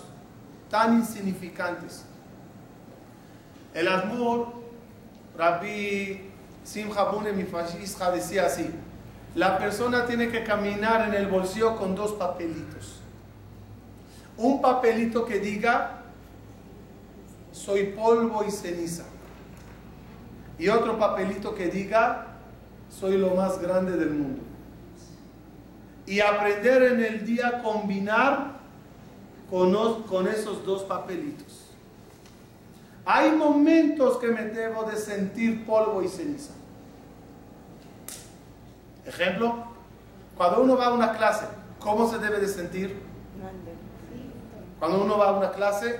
tan 0.69 0.95
insignificantes. 0.99 2.05
El 3.73 3.87
Admur, 3.87 4.53
Rabbi 5.37 6.29
Simcha 6.63 7.03
Bunem 7.05 7.39
Isha 7.81 8.11
decía 8.11 8.45
así, 8.45 8.69
la 9.35 9.57
persona 9.57 10.05
tiene 10.05 10.29
que 10.29 10.43
caminar 10.43 11.07
en 11.07 11.15
el 11.15 11.27
bolsillo 11.27 11.75
con 11.75 11.95
dos 11.95 12.13
papelitos. 12.13 12.99
Un 14.37 14.61
papelito 14.61 15.25
que 15.25 15.39
diga, 15.39 16.01
soy 17.51 17.87
polvo 17.87 18.43
y 18.43 18.51
ceniza. 18.51 19.03
Y 20.59 20.69
otro 20.69 20.97
papelito 20.99 21.55
que 21.55 21.67
diga, 21.67 22.27
soy 22.89 23.17
lo 23.17 23.31
más 23.35 23.59
grande 23.59 23.97
del 23.97 24.11
mundo. 24.11 24.41
Y 26.05 26.19
aprender 26.19 26.83
en 26.83 27.03
el 27.03 27.25
día 27.25 27.47
a 27.47 27.63
combinar 27.63 28.53
con, 29.49 29.75
os- 29.75 30.05
con 30.05 30.27
esos 30.27 30.65
dos 30.65 30.83
papelitos. 30.83 31.69
Hay 33.05 33.31
momentos 33.31 34.17
que 34.17 34.27
me 34.27 34.43
debo 34.45 34.83
de 34.83 34.95
sentir 34.97 35.65
polvo 35.65 36.01
y 36.01 36.07
ceniza. 36.07 36.51
Ejemplo, 39.05 39.65
cuando 40.37 40.61
uno 40.61 40.77
va 40.77 40.87
a 40.87 40.93
una 40.93 41.13
clase, 41.13 41.45
¿cómo 41.79 42.09
se 42.09 42.17
debe 42.19 42.39
de 42.39 42.47
sentir? 42.47 42.97
Cuando 44.79 45.03
uno 45.03 45.17
va 45.17 45.29
a 45.29 45.31
una 45.37 45.51
clase, 45.51 45.99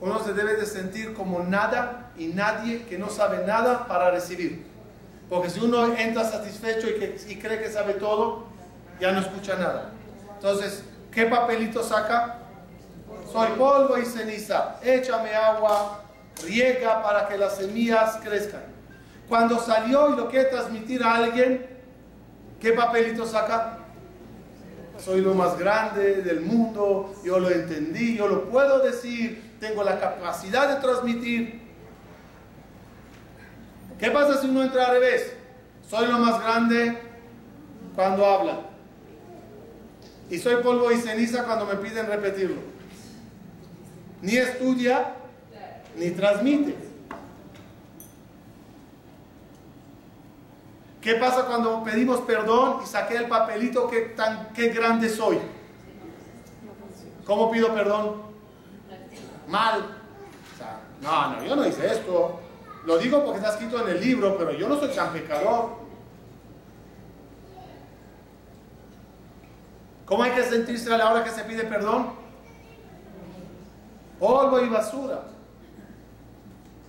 uno 0.00 0.18
se 0.22 0.32
debe 0.34 0.56
de 0.56 0.66
sentir 0.66 1.14
como 1.14 1.40
nada 1.40 2.10
y 2.18 2.26
nadie 2.28 2.84
que 2.84 2.98
no 2.98 3.08
sabe 3.08 3.46
nada 3.46 3.86
para 3.86 4.10
recibir. 4.10 4.64
Porque 5.30 5.50
si 5.50 5.60
uno 5.60 5.94
entra 5.96 6.24
satisfecho 6.24 6.86
y 7.28 7.36
cree 7.36 7.60
que 7.62 7.70
sabe 7.70 7.94
todo, 7.94 8.44
ya 9.00 9.12
no 9.12 9.20
escucha 9.20 9.56
nada. 9.56 9.90
Entonces, 10.34 10.84
¿qué 11.10 11.26
papelito 11.26 11.82
saca? 11.82 12.38
Soy 13.32 13.48
polvo 13.58 13.98
y 13.98 14.04
ceniza. 14.04 14.76
Échame 14.82 15.34
agua, 15.34 16.02
riega 16.44 17.02
para 17.02 17.28
que 17.28 17.36
las 17.38 17.56
semillas 17.56 18.18
crezcan. 18.22 18.62
Cuando 19.28 19.58
salió 19.58 20.12
y 20.12 20.16
lo 20.16 20.28
quiere 20.28 20.46
transmitir 20.46 21.02
a 21.02 21.16
alguien, 21.16 21.66
¿qué 22.60 22.72
papelito 22.72 23.26
saca? 23.26 23.78
soy 24.98 25.20
lo 25.20 25.34
más 25.34 25.58
grande 25.58 26.22
del 26.22 26.40
mundo, 26.40 27.14
yo 27.24 27.38
lo 27.38 27.50
entendí, 27.50 28.16
yo 28.16 28.28
lo 28.28 28.48
puedo 28.48 28.80
decir, 28.80 29.56
tengo 29.60 29.82
la 29.82 30.00
capacidad 30.00 30.74
de 30.74 30.80
transmitir. 30.80 31.62
¿Qué 33.98 34.10
pasa 34.10 34.40
si 34.40 34.48
uno 34.48 34.62
entra 34.62 34.86
al 34.86 34.92
revés? 34.92 35.32
Soy 35.88 36.06
lo 36.06 36.18
más 36.18 36.40
grande 36.42 36.98
cuando 37.94 38.26
habla. 38.26 38.60
Y 40.30 40.38
soy 40.38 40.56
polvo 40.62 40.90
y 40.90 40.96
ceniza 40.96 41.44
cuando 41.44 41.66
me 41.66 41.76
piden 41.76 42.06
repetirlo. 42.06 42.60
Ni 44.22 44.36
estudia, 44.36 45.14
ni 45.96 46.10
transmite. 46.10 46.74
¿Qué 51.00 51.14
pasa 51.14 51.44
cuando 51.46 51.84
pedimos 51.84 52.20
perdón 52.22 52.80
y 52.82 52.86
saqué 52.86 53.16
el 53.16 53.28
papelito 53.28 53.88
que 53.88 54.00
tan 54.16 54.48
qué 54.52 54.70
grande 54.70 55.08
soy? 55.08 55.38
¿Cómo 57.24 57.50
pido 57.50 57.72
perdón? 57.72 58.22
Mal. 59.46 59.96
No, 61.00 61.30
no, 61.30 61.44
yo 61.44 61.54
no 61.54 61.64
hice 61.64 61.86
esto. 61.86 62.40
Lo 62.84 62.98
digo 62.98 63.24
porque 63.24 63.38
está 63.38 63.52
escrito 63.52 63.80
en 63.86 63.96
el 63.96 64.00
libro, 64.00 64.36
pero 64.36 64.52
yo 64.52 64.68
no 64.68 64.80
soy 64.80 64.88
tan 64.94 65.12
pecador. 65.12 65.76
¿Cómo 70.06 70.22
hay 70.22 70.30
que 70.30 70.44
sentirse 70.44 70.92
a 70.94 70.96
la 70.96 71.10
hora 71.10 71.24
que 71.24 71.30
se 71.30 71.44
pide 71.44 71.64
perdón? 71.64 72.12
Polvo 74.18 74.60
y 74.60 74.68
basura. 74.68 75.24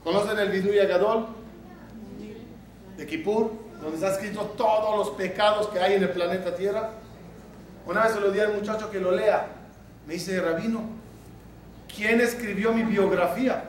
¿Conocen 0.04 0.40
el 0.40 0.50
Viduya 0.50 0.86
Gadol? 0.86 1.28
De 2.96 3.06
Kippur 3.06 3.68
donde 3.82 3.96
está 3.96 4.12
escrito 4.12 4.42
todos 4.58 4.98
los 4.98 5.10
pecados 5.16 5.68
que 5.68 5.80
hay 5.80 5.96
en 5.96 6.04
el 6.04 6.10
planeta 6.10 6.56
Tierra. 6.56 6.92
Una 7.86 8.04
vez 8.04 8.14
se 8.14 8.20
lo 8.20 8.32
di 8.32 8.40
al 8.40 8.54
muchacho 8.54 8.90
que 8.90 9.00
lo 9.00 9.12
lea. 9.12 9.48
Me 10.06 10.16
dice, 10.16 10.40
Rabino, 10.42 10.82
¿quién 11.94 12.22
escribió 12.22 12.72
mi 12.74 12.84
biografía? 12.84 13.66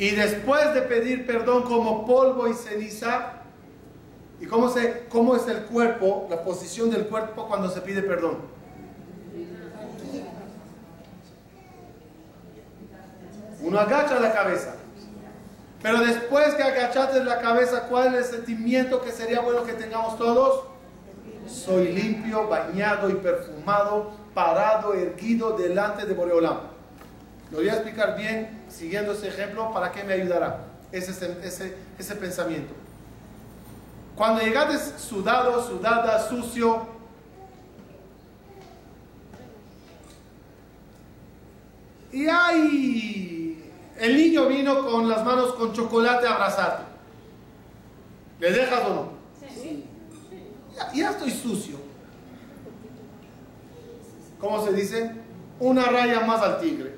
Y 0.00 0.12
después 0.12 0.72
de 0.72 0.80
pedir 0.80 1.26
perdón 1.26 1.64
como 1.64 2.06
polvo 2.06 2.48
y 2.48 2.54
ceniza, 2.54 3.32
¿y 4.40 4.46
cómo, 4.46 4.70
se, 4.70 5.04
cómo 5.10 5.36
es 5.36 5.46
el 5.46 5.64
cuerpo, 5.64 6.26
la 6.30 6.42
posición 6.42 6.88
del 6.88 7.06
cuerpo 7.06 7.46
cuando 7.46 7.68
se 7.68 7.82
pide 7.82 8.00
perdón? 8.00 8.38
Uno 13.60 13.78
agacha 13.78 14.18
la 14.18 14.32
cabeza. 14.32 14.76
Pero 15.82 15.98
después 15.98 16.54
que 16.54 16.62
agachaste 16.62 17.22
la 17.22 17.38
cabeza, 17.42 17.86
¿cuál 17.86 18.14
es 18.14 18.30
el 18.30 18.36
sentimiento 18.36 19.02
que 19.02 19.12
sería 19.12 19.42
bueno 19.42 19.64
que 19.64 19.74
tengamos 19.74 20.16
todos? 20.16 20.64
Soy 21.46 21.92
limpio, 21.92 22.48
bañado 22.48 23.10
y 23.10 23.16
perfumado, 23.16 24.12
parado, 24.32 24.94
erguido 24.94 25.58
delante 25.58 26.06
de 26.06 26.14
Boreolam. 26.14 26.69
Lo 27.50 27.58
voy 27.58 27.68
a 27.68 27.74
explicar 27.74 28.16
bien 28.16 28.64
siguiendo 28.68 29.12
ese 29.12 29.28
ejemplo 29.28 29.72
para 29.72 29.90
que 29.90 30.04
me 30.04 30.14
ayudará 30.14 30.64
ese, 30.92 31.12
ese, 31.42 31.76
ese 31.98 32.16
pensamiento. 32.16 32.72
Cuando 34.14 34.40
llegaste 34.42 34.98
sudado, 34.98 35.66
sudada, 35.66 36.28
sucio, 36.28 36.86
y 42.12 42.26
ay, 42.28 43.72
el 43.98 44.16
niño 44.16 44.46
vino 44.46 44.86
con 44.86 45.08
las 45.08 45.24
manos 45.24 45.54
con 45.54 45.72
chocolate 45.72 46.26
a 46.26 46.34
abrazarte. 46.34 46.82
¿Le 48.40 48.50
dejas 48.52 48.84
o 48.84 48.94
no? 48.94 49.12
Sí. 49.38 49.84
Ya, 50.74 50.92
ya 50.92 51.10
estoy 51.10 51.30
sucio. 51.30 51.78
¿Cómo 54.40 54.64
se 54.64 54.72
dice? 54.72 55.12
Una 55.58 55.84
raya 55.84 56.20
más 56.20 56.40
al 56.40 56.60
tigre. 56.60 56.89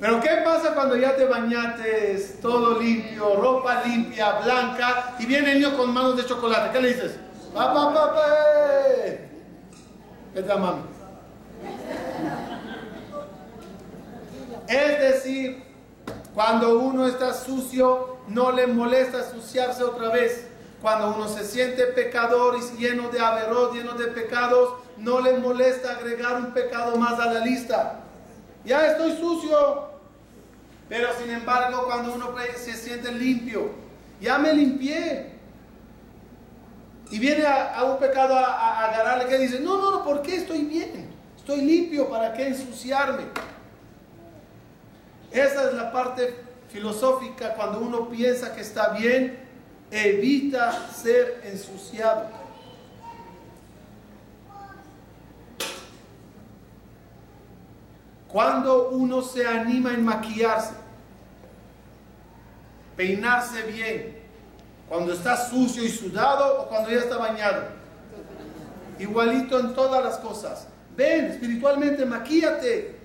Pero 0.00 0.20
¿qué 0.20 0.30
pasa 0.44 0.74
cuando 0.74 0.96
ya 0.96 1.14
te 1.14 1.26
bañaste, 1.26 2.38
todo 2.40 2.80
limpio, 2.80 3.36
ropa 3.36 3.82
limpia, 3.84 4.40
blanca, 4.40 5.14
y 5.18 5.26
viene 5.26 5.52
el 5.52 5.60
niño 5.60 5.76
con 5.76 5.92
manos 5.92 6.16
de 6.16 6.24
chocolate? 6.24 6.70
¿Qué 6.72 6.80
le 6.80 6.88
dices? 6.94 7.16
¡Papá, 7.52 7.92
papá! 7.92 8.24
¿Qué 10.32 10.42
te 10.42 10.54
mami? 10.54 10.82
Es 14.68 15.00
decir, 15.00 15.64
cuando 16.32 16.78
uno 16.78 17.06
está 17.06 17.34
sucio, 17.34 18.18
no 18.28 18.52
le 18.52 18.68
molesta 18.68 19.18
ensuciarse 19.18 19.82
otra 19.82 20.10
vez. 20.10 20.46
Cuando 20.80 21.14
uno 21.14 21.28
se 21.28 21.44
siente 21.44 21.84
pecador 21.88 22.56
y 22.56 22.78
lleno 22.78 23.10
de 23.10 23.20
averros, 23.20 23.74
lleno 23.74 23.92
de 23.94 24.06
pecados, 24.06 24.74
no 25.00 25.20
le 25.20 25.38
molesta 25.38 25.92
agregar 25.92 26.36
un 26.36 26.52
pecado 26.52 26.96
más 26.96 27.18
a 27.18 27.32
la 27.32 27.44
lista. 27.44 28.00
Ya 28.64 28.86
estoy 28.86 29.16
sucio. 29.16 29.90
Pero 30.88 31.08
sin 31.20 31.30
embargo, 31.30 31.84
cuando 31.86 32.14
uno 32.14 32.34
se 32.56 32.74
siente 32.74 33.12
limpio, 33.12 33.70
ya 34.20 34.38
me 34.38 34.52
limpié. 34.52 35.30
Y 37.10 37.18
viene 37.18 37.46
a, 37.46 37.82
un 37.84 37.98
pecado 37.98 38.36
a, 38.36 38.86
agarrarle 38.86 39.26
que 39.26 39.38
dice, 39.38 39.60
no, 39.60 39.78
no, 39.78 39.90
no, 39.90 40.04
¿por 40.04 40.22
qué 40.22 40.36
estoy 40.36 40.64
bien? 40.64 41.10
Estoy 41.36 41.62
limpio, 41.62 42.08
¿para 42.08 42.32
qué 42.32 42.48
ensuciarme? 42.48 43.24
Esa 45.32 45.68
es 45.68 45.74
la 45.74 45.90
parte 45.90 46.34
filosófica 46.68 47.54
cuando 47.54 47.80
uno 47.80 48.08
piensa 48.08 48.54
que 48.54 48.60
está 48.60 48.90
bien, 48.90 49.38
evita 49.90 50.88
ser 50.92 51.40
ensuciado. 51.44 52.39
Cuando 58.32 58.90
uno 58.90 59.22
se 59.22 59.46
anima 59.46 59.92
en 59.92 60.04
maquillarse, 60.04 60.74
peinarse 62.96 63.62
bien, 63.62 64.18
cuando 64.88 65.12
está 65.12 65.36
sucio 65.36 65.84
y 65.84 65.88
sudado 65.88 66.62
o 66.62 66.68
cuando 66.68 66.90
ya 66.90 66.98
está 66.98 67.16
bañado. 67.16 67.62
Igualito 68.98 69.58
en 69.58 69.74
todas 69.74 70.04
las 70.04 70.18
cosas. 70.18 70.66
Ven, 70.96 71.26
espiritualmente 71.26 72.04
maquíate, 72.04 72.96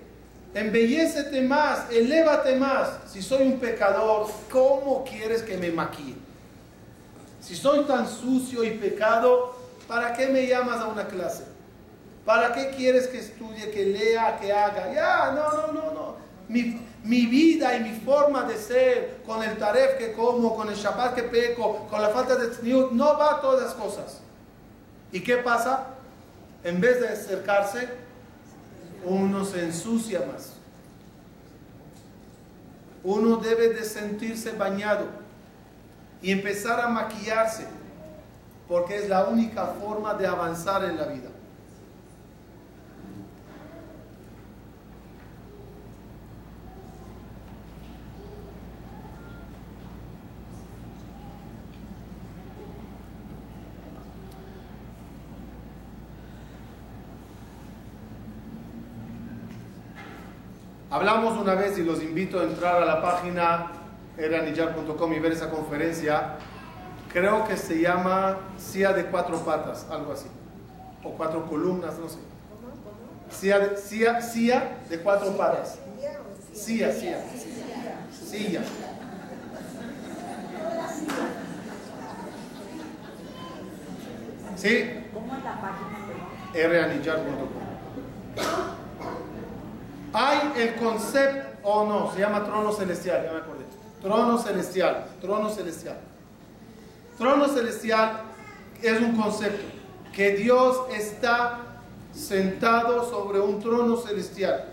embellecete 0.54 1.40
más, 1.42 1.90
elévate 1.90 2.56
más. 2.56 2.90
Si 3.06 3.22
soy 3.22 3.46
un 3.46 3.58
pecador, 3.58 4.28
¿cómo 4.50 5.04
quieres 5.04 5.42
que 5.42 5.56
me 5.56 5.70
maquille? 5.70 6.14
Si 7.40 7.56
soy 7.56 7.84
tan 7.84 8.08
sucio 8.08 8.62
y 8.64 8.70
pecado, 8.72 9.56
¿para 9.88 10.12
qué 10.12 10.26
me 10.26 10.46
llamas 10.46 10.80
a 10.80 10.86
una 10.86 11.06
clase? 11.06 11.55
¿Para 12.26 12.52
qué 12.52 12.70
quieres 12.70 13.06
que 13.06 13.20
estudie, 13.20 13.70
que 13.70 13.86
lea, 13.86 14.36
que 14.40 14.52
haga? 14.52 14.92
Ya, 14.92 15.30
no, 15.30 15.72
no, 15.72 15.72
no, 15.72 15.92
no. 15.92 16.16
Mi, 16.48 17.26
vida 17.26 17.76
y 17.76 17.84
mi 17.84 18.00
forma 18.00 18.42
de 18.42 18.56
ser, 18.56 19.22
con 19.24 19.44
el 19.44 19.56
taref 19.56 19.96
que 19.96 20.12
como, 20.12 20.56
con 20.56 20.68
el 20.68 20.74
Shabbat 20.74 21.14
que 21.14 21.22
peco, 21.22 21.86
con 21.88 22.02
la 22.02 22.08
falta 22.08 22.34
de 22.34 22.48
no 22.90 23.16
va 23.16 23.34
a 23.34 23.40
todas 23.40 23.62
las 23.62 23.74
cosas. 23.74 24.20
¿Y 25.12 25.20
qué 25.20 25.36
pasa? 25.36 25.86
En 26.64 26.80
vez 26.80 27.00
de 27.00 27.10
acercarse, 27.10 27.88
uno 29.04 29.44
se 29.44 29.62
ensucia 29.62 30.24
más. 30.26 30.54
Uno 33.04 33.36
debe 33.36 33.68
de 33.68 33.84
sentirse 33.84 34.50
bañado 34.50 35.06
y 36.20 36.32
empezar 36.32 36.80
a 36.80 36.88
maquillarse, 36.88 37.68
porque 38.66 38.96
es 38.96 39.08
la 39.08 39.26
única 39.26 39.66
forma 39.80 40.14
de 40.14 40.26
avanzar 40.26 40.84
en 40.84 40.96
la 40.96 41.04
vida. 41.04 41.30
Hablamos 60.96 61.38
una 61.38 61.54
vez 61.54 61.76
y 61.76 61.82
los 61.82 62.02
invito 62.02 62.40
a 62.40 62.44
entrar 62.44 62.82
a 62.82 62.86
la 62.86 63.02
página 63.02 63.70
eranillar.com 64.16 65.12
y 65.12 65.18
ver 65.18 65.32
esa 65.32 65.50
conferencia. 65.50 66.36
Creo 67.12 67.46
que 67.46 67.58
se 67.58 67.82
llama 67.82 68.38
CIA 68.58 68.94
de 68.94 69.04
cuatro 69.04 69.44
patas, 69.44 69.86
algo 69.90 70.14
así. 70.14 70.24
O 71.04 71.10
cuatro 71.10 71.44
columnas, 71.50 71.98
no 71.98 72.08
sé. 72.08 72.16
CIA 73.30 73.58
de, 73.58 73.76
CIA, 73.76 74.22
CIA 74.22 74.78
de 74.88 74.98
cuatro 75.00 75.36
patas. 75.36 75.78
CIA, 76.54 76.90
CIA. 76.90 77.22
CIA. 78.10 78.62
¿Sí? 84.56 84.90
¿Cómo 85.12 85.36
es 85.36 85.44
la 85.44 85.60
página? 85.60 86.78
ranillar.com 86.80 88.75
hay 90.18 90.50
el 90.56 90.76
concepto, 90.76 91.58
o 91.62 91.84
no, 91.84 92.10
se 92.10 92.20
llama 92.20 92.42
trono 92.42 92.72
celestial, 92.72 93.22
ya 93.22 93.32
me 93.32 93.38
acordé. 93.38 93.66
Trono 94.00 94.38
celestial, 94.38 95.04
trono 95.20 95.50
celestial. 95.50 95.98
Trono 97.18 97.46
celestial 97.48 98.22
es 98.80 98.98
un 98.98 99.14
concepto 99.14 99.62
que 100.14 100.30
Dios 100.36 100.84
está 100.90 101.58
sentado 102.14 103.10
sobre 103.10 103.40
un 103.40 103.60
trono 103.60 103.98
celestial. 103.98 104.64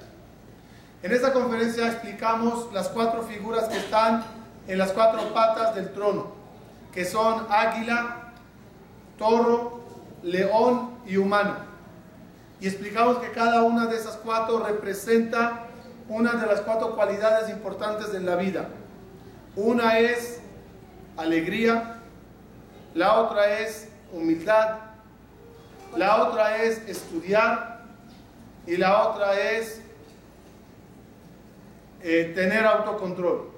En 1.02 1.12
esta 1.12 1.34
conferencia 1.34 1.88
explicamos 1.88 2.72
las 2.72 2.88
cuatro 2.88 3.24
figuras 3.24 3.68
que 3.68 3.80
están 3.80 4.24
en 4.66 4.78
las 4.78 4.94
cuatro 4.94 5.34
patas 5.34 5.76
del 5.76 5.92
trono, 5.92 6.28
que 6.94 7.04
son 7.04 7.48
águila, 7.50 8.32
toro, 9.18 9.84
león 10.22 10.92
y 11.06 11.18
humano. 11.18 11.73
Y 12.64 12.68
explicamos 12.68 13.18
que 13.18 13.30
cada 13.32 13.62
una 13.64 13.88
de 13.88 13.98
esas 13.98 14.16
cuatro 14.16 14.66
representa 14.66 15.66
una 16.08 16.32
de 16.36 16.48
las 16.48 16.62
cuatro 16.62 16.96
cualidades 16.96 17.50
importantes 17.50 18.14
de 18.14 18.22
la 18.22 18.38
vida. 18.38 18.70
Una 19.58 20.00
es 20.00 20.40
alegría, 21.18 21.98
la 22.94 23.20
otra 23.20 23.60
es 23.60 23.90
humildad, 24.14 24.78
la 25.98 26.24
otra 26.24 26.64
es 26.64 26.78
estudiar 26.88 27.82
y 28.66 28.78
la 28.78 29.10
otra 29.10 29.38
es 29.38 29.82
eh, 32.02 32.32
tener 32.34 32.66
autocontrol. 32.66 33.52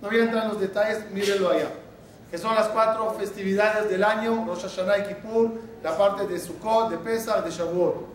No 0.00 0.08
voy 0.08 0.20
a 0.20 0.22
entrar 0.22 0.44
en 0.44 0.50
los 0.50 0.60
detalles, 0.60 1.10
mírenlo 1.10 1.50
allá. 1.50 1.70
Que 2.30 2.38
son 2.38 2.54
las 2.54 2.68
cuatro 2.68 3.10
festividades 3.14 3.88
del 3.88 4.04
año, 4.04 4.44
Rosh 4.46 4.62
Hashanah 4.62 4.98
y 4.98 5.02
Kippur, 5.08 5.52
la 5.82 5.96
parte 5.96 6.26
de 6.26 6.38
Sukkot, 6.38 6.90
de 6.90 6.98
Pesach, 6.98 7.44
de 7.44 7.50
Shavuot. 7.50 8.06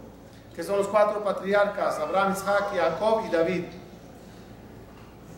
Que 0.56 0.64
son 0.64 0.78
los 0.78 0.88
cuatro 0.88 1.24
patriarcas, 1.24 1.98
Abraham, 1.98 2.34
Isaac, 2.34 2.76
Jacob 2.76 3.24
y 3.28 3.32
David. 3.32 3.66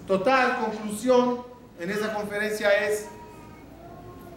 Total 0.08 0.60
conclusión 0.60 1.42
en 1.80 1.90
esa 1.90 2.14
conferencia 2.14 2.70
es 2.86 3.08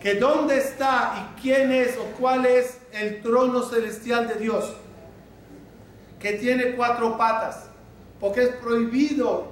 que 0.01 0.15
dónde 0.15 0.59
está 0.59 1.15
y 1.37 1.41
quién 1.41 1.73
es 1.73 1.97
o 1.97 2.05
cuál 2.19 2.47
es 2.47 2.79
el 2.93 3.21
trono 3.21 3.63
celestial 3.63 4.29
de 4.29 4.35
Dios, 4.35 4.73
que 6.21 6.35
tiene 6.35 6.77
cuatro 6.77 7.19
patas, 7.19 7.67
porque 8.21 8.43
es 8.45 8.49
prohibido 8.57 9.49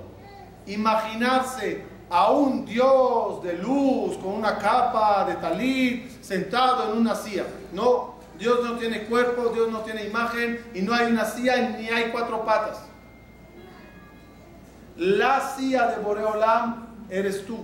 imaginarse 0.67 1.85
a 2.09 2.31
un 2.31 2.65
Dios 2.65 3.43
de 3.43 3.55
luz 3.55 4.17
con 4.19 4.35
una 4.35 4.59
capa 4.59 5.25
de 5.25 5.35
talit 5.35 6.23
sentado 6.23 6.93
en 6.93 6.99
una 6.99 7.15
silla. 7.15 7.45
No, 7.73 8.17
Dios 8.39 8.65
no 8.65 8.79
tiene 8.79 9.05
cuerpo, 9.05 9.49
Dios 9.49 9.71
no 9.71 9.81
tiene 9.81 10.05
imagen 10.05 10.65
y 10.75 10.83
no 10.83 10.95
hay 10.95 11.11
una 11.11 11.25
silla 11.25 11.57
ni 11.71 11.89
hay 11.89 12.11
cuatro 12.11 12.45
patas. 12.45 12.79
La 14.97 15.55
silla 15.57 15.89
de 15.89 16.03
Boreolam 16.03 16.87
eres 17.11 17.45
tú. 17.45 17.59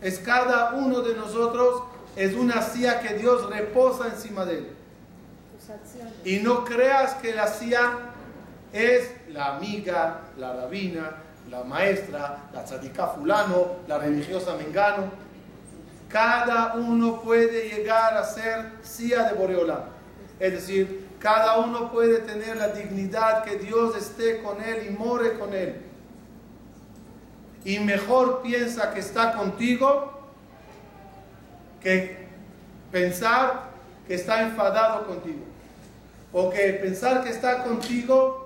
Es 0.00 0.18
cada 0.18 0.72
uno 0.74 1.00
de 1.00 1.14
nosotros, 1.14 1.82
es 2.16 2.34
una 2.34 2.62
silla 2.62 3.00
que 3.00 3.14
Dios 3.14 3.48
reposa 3.50 4.06
encima 4.08 4.44
de 4.44 4.58
él. 4.58 4.68
Y 6.24 6.38
no 6.38 6.64
creas 6.64 7.14
que 7.14 7.34
la 7.34 7.46
silla 7.46 7.92
es 8.72 9.12
la 9.28 9.56
amiga, 9.56 10.22
la 10.38 10.54
rabina, 10.54 11.16
la 11.50 11.64
maestra, 11.64 12.48
la 12.52 12.64
tzadika 12.64 13.08
fulano, 13.08 13.76
la 13.88 13.98
religiosa 13.98 14.56
mengano. 14.56 15.10
Cada 16.08 16.74
uno 16.74 17.20
puede 17.20 17.68
llegar 17.68 18.16
a 18.16 18.24
ser 18.24 18.72
silla 18.82 19.24
de 19.24 19.34
Boreolam. 19.34 19.82
Es 20.38 20.52
decir, 20.52 21.08
cada 21.18 21.58
uno 21.58 21.92
puede 21.92 22.18
tener 22.20 22.56
la 22.56 22.68
dignidad 22.68 23.44
que 23.44 23.56
Dios 23.56 23.96
esté 23.96 24.42
con 24.42 24.62
él 24.62 24.86
y 24.88 24.90
more 24.90 25.38
con 25.38 25.52
él 25.52 25.90
y 27.64 27.78
mejor 27.78 28.40
piensa 28.42 28.92
que 28.92 29.00
está 29.00 29.34
contigo 29.34 30.12
que 31.80 32.26
pensar 32.90 33.70
que 34.06 34.14
está 34.14 34.42
enfadado 34.42 35.06
contigo. 35.06 35.44
O 36.32 36.50
que 36.50 36.74
pensar 36.74 37.22
que 37.22 37.30
está 37.30 37.64
contigo 37.64 38.39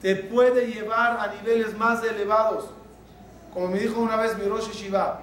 te 0.00 0.16
puede 0.16 0.66
llevar 0.66 1.18
a 1.18 1.34
niveles 1.34 1.76
más 1.76 2.02
elevados. 2.04 2.70
Como 3.52 3.68
me 3.68 3.78
dijo 3.78 4.00
una 4.00 4.16
vez 4.16 4.36
mi 4.36 4.44
Rosh 4.44 4.70
Shiva, 4.70 5.22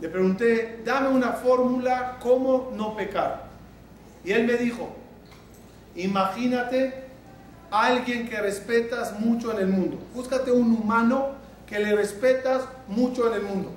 le 0.00 0.08
pregunté, 0.08 0.82
dame 0.84 1.08
una 1.08 1.32
fórmula 1.32 2.18
cómo 2.20 2.72
no 2.74 2.96
pecar. 2.96 3.44
Y 4.24 4.32
él 4.32 4.44
me 4.46 4.54
dijo, 4.54 4.90
imagínate 5.94 7.04
a 7.70 7.86
alguien 7.86 8.28
que 8.28 8.40
respetas 8.40 9.18
mucho 9.20 9.52
en 9.52 9.58
el 9.58 9.68
mundo. 9.68 9.98
Búscate 10.12 10.50
un 10.50 10.72
humano 10.72 11.30
que 11.66 11.78
le 11.78 11.94
respetas 11.94 12.64
mucho 12.88 13.28
en 13.28 13.34
el 13.34 13.42
mundo. 13.42 13.70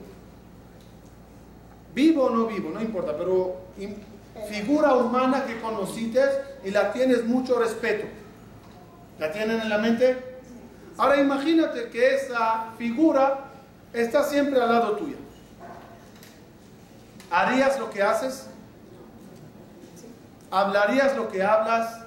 Vivo 1.94 2.26
o 2.26 2.30
no 2.30 2.48
vivo, 2.48 2.72
no 2.74 2.82
importa, 2.82 3.16
pero 3.18 3.58
figura 4.50 4.96
humana 4.96 5.46
que 5.46 5.62
conociste 5.62 6.22
y 6.64 6.72
la 6.72 6.92
tienes 6.92 7.24
mucho 7.24 7.58
respeto. 7.60 8.06
¿La 9.20 9.32
tienen 9.32 9.62
en 9.62 9.70
la 9.70 9.78
mente? 9.78 10.18
Ahora 10.98 11.18
imagínate 11.18 11.90
que 11.90 12.16
esa 12.16 12.72
figura 12.78 13.46
está 13.94 14.24
siempre 14.24 14.62
al 14.62 14.70
lado 14.70 14.96
tuyo. 14.98 15.18
¿Harías 17.32 17.80
lo 17.80 17.90
que 17.90 18.02
haces? 18.02 18.48
¿Hablarías 20.52 21.16
lo 21.16 21.28
que 21.30 21.44
hablas? 21.44 22.02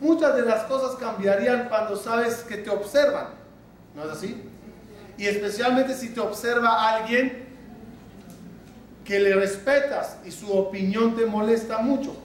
Muchas 0.00 0.34
de 0.36 0.42
las 0.42 0.64
cosas 0.64 0.96
cambiarían 0.96 1.68
cuando 1.68 1.96
sabes 1.96 2.36
que 2.44 2.58
te 2.58 2.70
observan. 2.70 3.28
¿No 3.94 4.04
es 4.04 4.10
así? 4.10 4.50
y 5.16 5.26
especialmente 5.26 5.94
si 5.94 6.08
te 6.08 6.20
observa 6.20 6.88
alguien 6.96 7.44
que 9.04 9.20
le 9.20 9.34
respetas 9.34 10.18
y 10.24 10.30
su 10.30 10.52
opinión 10.52 11.14
te 11.14 11.26
molesta 11.26 11.78
mucho. 11.78 12.16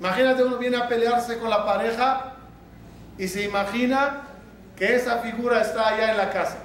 Imagínate 0.00 0.42
uno 0.42 0.58
viene 0.58 0.76
a 0.76 0.88
pelearse 0.88 1.38
con 1.38 1.50
la 1.50 1.64
pareja 1.64 2.34
y 3.16 3.28
se 3.28 3.44
imagina 3.44 4.22
que 4.76 4.96
esa 4.96 5.18
figura 5.18 5.60
está 5.60 5.88
allá 5.88 6.10
en 6.10 6.16
la 6.16 6.30
casa. 6.30 6.58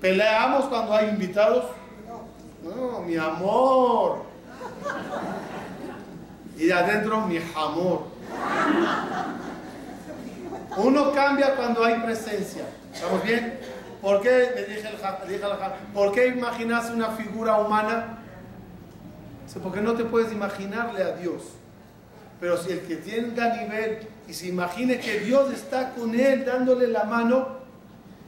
¿Peleamos 0.00 0.66
cuando 0.66 0.94
hay 0.94 1.08
invitados? 1.08 1.64
No, 2.62 3.00
mi 3.00 3.16
amor. 3.16 4.22
Y 6.56 6.66
de 6.66 6.72
adentro, 6.74 7.22
mi 7.22 7.38
amor. 7.38 8.04
Uno 10.76 11.12
cambia 11.12 11.56
cuando 11.56 11.84
hay 11.84 11.94
presencia. 12.00 12.64
¿Estamos 12.92 13.22
bien? 13.22 13.58
¿Por 14.00 14.20
qué, 14.22 14.52
le 14.54 14.64
dije, 14.64 14.88
¿por 15.92 16.12
qué 16.12 16.28
imaginas 16.28 16.90
una 16.90 17.08
figura 17.10 17.56
humana? 17.56 18.18
Porque 19.58 19.80
no 19.80 19.94
te 19.94 20.04
puedes 20.04 20.32
imaginarle 20.32 21.02
a 21.02 21.16
Dios. 21.16 21.42
Pero 22.40 22.56
si 22.56 22.72
el 22.72 22.80
que 22.82 22.96
tenga 22.96 23.56
nivel 23.56 24.06
y 24.28 24.32
se 24.32 24.46
imagine 24.46 25.00
que 25.00 25.20
Dios 25.20 25.52
está 25.52 25.92
con 25.92 26.14
él 26.14 26.44
dándole 26.44 26.86
la 26.86 27.04
mano 27.04 27.60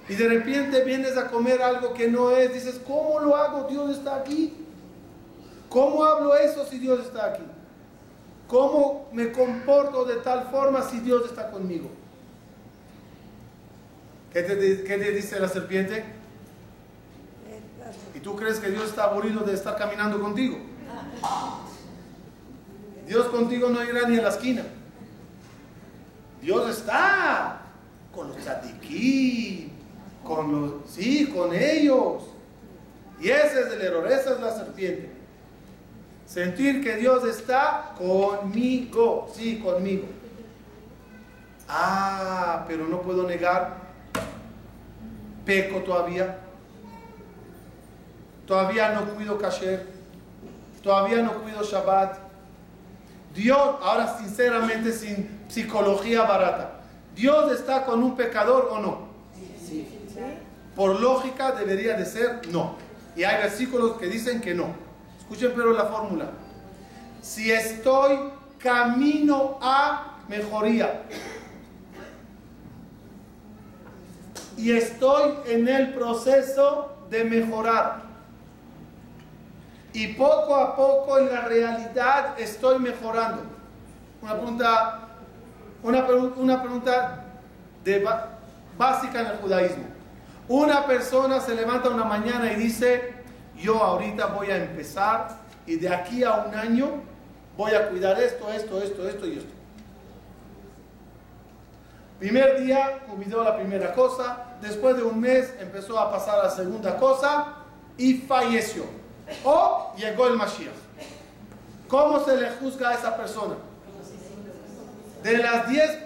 y 0.09 0.15
de 0.15 0.29
repente 0.29 0.83
vienes 0.85 1.17
a 1.17 1.29
comer 1.29 1.63
algo 1.63 1.95
que 1.95 2.09
no 2.09 2.33
es, 2.33 2.53
dices, 2.53 2.81
¿cómo 2.87 3.21
lo 3.21 3.37
hago? 3.37 3.69
Dios 3.69 3.97
está 3.97 4.17
aquí. 4.17 4.53
¿Cómo 5.69 6.05
hablo 6.05 6.35
eso 6.35 6.67
si 6.67 6.79
Dios 6.79 7.01
está 7.07 7.27
aquí? 7.27 7.45
¿Cómo 8.49 9.09
me 9.13 9.33
comporto 9.33 10.05
de 10.05 10.17
tal 10.17 10.49
forma 10.51 10.83
si 10.83 11.01
Dios 11.01 11.25
está 11.25 11.51
conmigo? 11.51 11.89
¿Qué 14.33 14.43
te, 14.43 14.57
dice 14.57 15.41
la 15.41 15.49
serpiente? 15.49 16.05
¿Y 18.15 18.21
tú 18.21 18.37
crees 18.37 18.59
que 18.59 18.71
Dios 18.71 18.91
está 18.91 19.05
aburrido 19.05 19.41
de 19.41 19.55
estar 19.55 19.77
caminando 19.77 20.21
contigo? 20.21 20.59
Dios 23.07 23.27
contigo 23.27 23.69
no 23.69 23.83
irá 23.85 24.09
ni 24.09 24.19
a 24.19 24.23
la 24.23 24.29
esquina. 24.29 24.65
Dios 26.41 26.71
está 26.71 27.61
con 28.15 28.29
los 28.29 28.37
tzadikim, 28.39 29.71
con 30.25 30.53
los, 30.53 30.91
sí, 30.91 31.27
con 31.27 31.55
ellos. 31.55 32.23
Y 33.21 33.29
ese 33.31 33.61
es 33.61 33.73
el 33.73 33.83
error, 33.83 34.07
esa 34.11 34.35
es 34.35 34.41
la 34.41 34.55
serpiente. 34.55 35.11
Sentir 36.27 36.83
que 36.83 36.97
Dios 36.97 37.25
está 37.25 37.95
conmigo, 37.97 39.31
sí, 39.35 39.59
conmigo. 39.59 40.07
Ah, 41.69 42.65
pero 42.67 42.87
no 42.87 43.03
puedo 43.03 43.27
negar 43.27 43.77
peco 45.45 45.81
todavía, 45.81 46.39
todavía 48.47 48.93
no 48.93 49.05
cuido 49.15 49.39
kasher, 49.39 49.87
todavía 50.83 51.23
no 51.23 51.43
cuido 51.43 51.63
Shabbat. 51.63 52.19
Dios, 53.35 53.77
ahora 53.83 54.19
sinceramente 54.19 54.93
sin 54.93 55.45
psicología 55.49 56.23
barata, 56.23 56.81
¿Dios 57.15 57.53
está 57.53 57.85
con 57.85 58.03
un 58.03 58.17
pecador 58.17 58.69
o 58.71 58.79
no? 58.79 59.13
Por 60.75 61.01
lógica 61.01 61.53
debería 61.53 61.95
de 61.95 62.07
ser 62.07 62.41
no. 62.51 62.77
Y 63.15 63.25
hay 63.25 63.43
versículos 63.43 63.99
que 63.99 64.07
dicen 64.07 64.41
que 64.41 64.55
no. 64.55 64.69
Escuchen 65.19 65.53
pero 65.55 65.73
la 65.73 65.85
fórmula. 65.85 66.31
Si 67.21 67.51
estoy 67.53 68.19
camino 68.59 69.59
a 69.61 70.19
mejoría 70.29 71.03
y 74.57 74.73
estoy 74.73 75.35
en 75.47 75.69
el 75.69 75.93
proceso 75.95 76.97
de 77.11 77.25
mejorar 77.25 78.12
y 79.93 80.09
poco 80.15 80.57
a 80.57 80.75
poco 80.75 81.19
en 81.19 81.33
la 81.33 81.43
realidad 81.43 82.39
estoy 82.39 82.79
mejorando. 82.79 83.43
Una 84.23 84.35
pregunta, 84.35 85.01
una, 85.83 86.07
pregu- 86.07 86.33
una 86.37 86.63
pregunta 86.63 87.25
básica 88.79 89.21
en 89.21 89.27
el 89.27 89.37
judaísmo. 89.39 89.85
Una 90.49 90.87
persona 90.87 91.41
se 91.41 91.55
levanta 91.55 91.89
una 91.89 92.05
mañana 92.05 92.53
y 92.53 92.57
dice, 92.57 93.15
yo 93.57 93.83
ahorita 93.83 94.27
voy 94.27 94.51
a 94.51 94.57
empezar 94.57 95.29
y 95.67 95.77
de 95.77 95.89
aquí 95.89 96.25
a 96.25 96.45
un 96.47 96.55
año 96.55 96.89
voy 97.57 97.73
a 97.73 97.89
cuidar 97.89 98.21
esto, 98.21 98.51
esto, 98.51 98.83
esto, 98.83 99.09
esto 99.09 99.27
y 99.27 99.39
esto. 99.39 99.53
Primer 102.19 102.61
día 102.63 103.01
cuidó 103.15 103.43
la 103.43 103.57
primera 103.57 103.93
cosa, 103.93 104.45
después 104.61 104.97
de 104.97 105.03
un 105.03 105.21
mes 105.21 105.53
empezó 105.59 105.99
a 105.99 106.11
pasar 106.11 106.39
la 106.43 106.51
segunda 106.51 106.97
cosa 106.97 107.55
y 107.97 108.15
falleció. 108.15 108.85
O 109.45 109.93
llegó 109.97 110.27
el 110.29 110.37
Mashiach. 110.37 110.73
¿Cómo 111.89 112.25
se 112.25 112.37
le 112.37 112.51
juzga 112.53 112.91
a 112.91 112.95
esa 112.95 113.17
persona? 113.17 113.55
De 115.23 115.39
las 115.39 115.69
10 115.69 115.99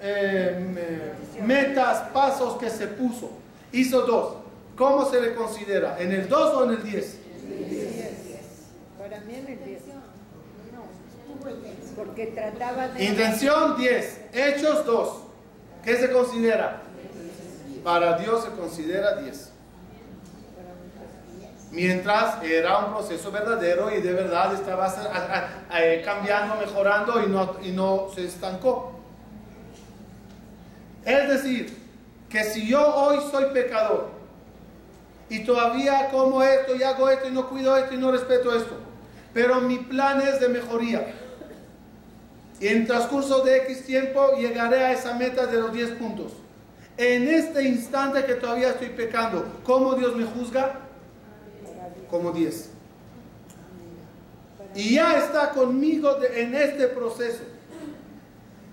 eh, 0.00 1.14
me- 1.38 1.46
metas, 1.46 2.08
pasos 2.12 2.58
que 2.58 2.68
se 2.70 2.86
puso, 2.86 3.30
hizo 3.72 4.02
dos. 4.02 4.34
¿Cómo 4.76 5.08
se 5.10 5.20
le 5.20 5.34
considera? 5.34 5.96
¿En 6.00 6.12
el 6.12 6.28
2 6.28 6.54
o 6.54 6.64
en 6.64 6.70
el 6.70 6.82
10? 6.82 7.16
Para 8.98 9.20
mí 9.20 9.34
en 9.34 9.46
el 9.46 9.64
10. 9.64 9.80
Porque 11.96 12.26
trataba 12.28 12.88
de... 12.88 13.04
Intención 13.04 13.76
10, 13.76 14.20
hechos 14.32 14.84
2. 14.86 15.08
¿Qué 15.84 15.96
se 15.96 16.10
considera? 16.12 16.82
Para 17.84 18.18
Dios 18.18 18.44
se 18.44 18.50
considera 18.50 19.16
10. 19.16 19.49
Mientras 21.72 22.42
era 22.42 22.78
un 22.78 22.92
proceso 22.94 23.30
verdadero 23.30 23.94
y 23.94 24.00
de 24.00 24.12
verdad 24.12 24.52
estaba 24.54 24.86
a- 24.86 24.88
a- 24.88 25.48
a- 25.76 25.84
eh, 25.84 26.02
cambiando, 26.04 26.56
mejorando 26.56 27.22
y 27.22 27.28
no, 27.28 27.56
y 27.62 27.70
no 27.70 28.08
se 28.14 28.24
estancó. 28.26 28.98
Es 31.04 31.28
decir, 31.28 31.76
que 32.28 32.44
si 32.44 32.66
yo 32.66 32.94
hoy 32.94 33.18
soy 33.30 33.46
pecador 33.52 34.08
y 35.28 35.44
todavía 35.44 36.08
como 36.10 36.42
esto 36.42 36.74
y 36.74 36.82
hago 36.82 37.08
esto 37.08 37.28
y 37.28 37.30
no 37.32 37.48
cuido 37.48 37.76
esto 37.76 37.94
y 37.94 37.98
no 37.98 38.10
respeto 38.10 38.54
esto, 38.54 38.74
pero 39.32 39.60
mi 39.60 39.78
plan 39.78 40.20
es 40.20 40.40
de 40.40 40.48
mejoría, 40.48 41.14
y 42.58 42.66
en 42.66 42.86
transcurso 42.86 43.42
de 43.42 43.58
X 43.58 43.86
tiempo 43.86 44.32
llegaré 44.36 44.84
a 44.84 44.92
esa 44.92 45.14
meta 45.14 45.46
de 45.46 45.58
los 45.60 45.72
10 45.72 45.90
puntos. 45.92 46.32
En 46.96 47.28
este 47.28 47.62
instante 47.62 48.24
que 48.24 48.34
todavía 48.34 48.70
estoy 48.70 48.88
pecando, 48.90 49.46
¿cómo 49.64 49.94
Dios 49.94 50.14
me 50.16 50.24
juzga? 50.26 50.80
Como 52.10 52.32
10. 52.32 52.70
Y 54.74 54.94
ya 54.94 55.18
está 55.18 55.50
conmigo 55.50 56.16
en 56.22 56.54
este 56.54 56.86
proceso, 56.88 57.42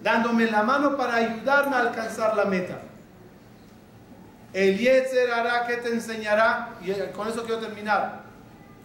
dándome 0.04 0.50
la 0.50 0.64
mano 0.64 0.96
para 0.96 1.16
ayudarme 1.16 1.76
a 1.76 1.80
alcanzar 1.80 2.36
la 2.36 2.46
meta. 2.46 2.82
El 4.54 4.78
Yetzer 4.78 5.32
hará 5.32 5.66
que 5.68 5.78
te 5.78 5.90
enseñará, 5.90 6.76
y 6.82 6.92
con 7.14 7.28
eso 7.28 7.44
quiero 7.44 7.60
terminar. 7.60 8.24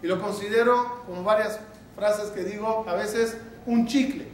Y 0.02 0.06
lo 0.06 0.20
considero, 0.20 1.02
como 1.06 1.22
varias 1.22 1.60
frases 1.96 2.30
que 2.30 2.42
digo, 2.44 2.84
a 2.88 2.94
veces 2.94 3.36
un 3.66 3.86
chicle 3.86 4.26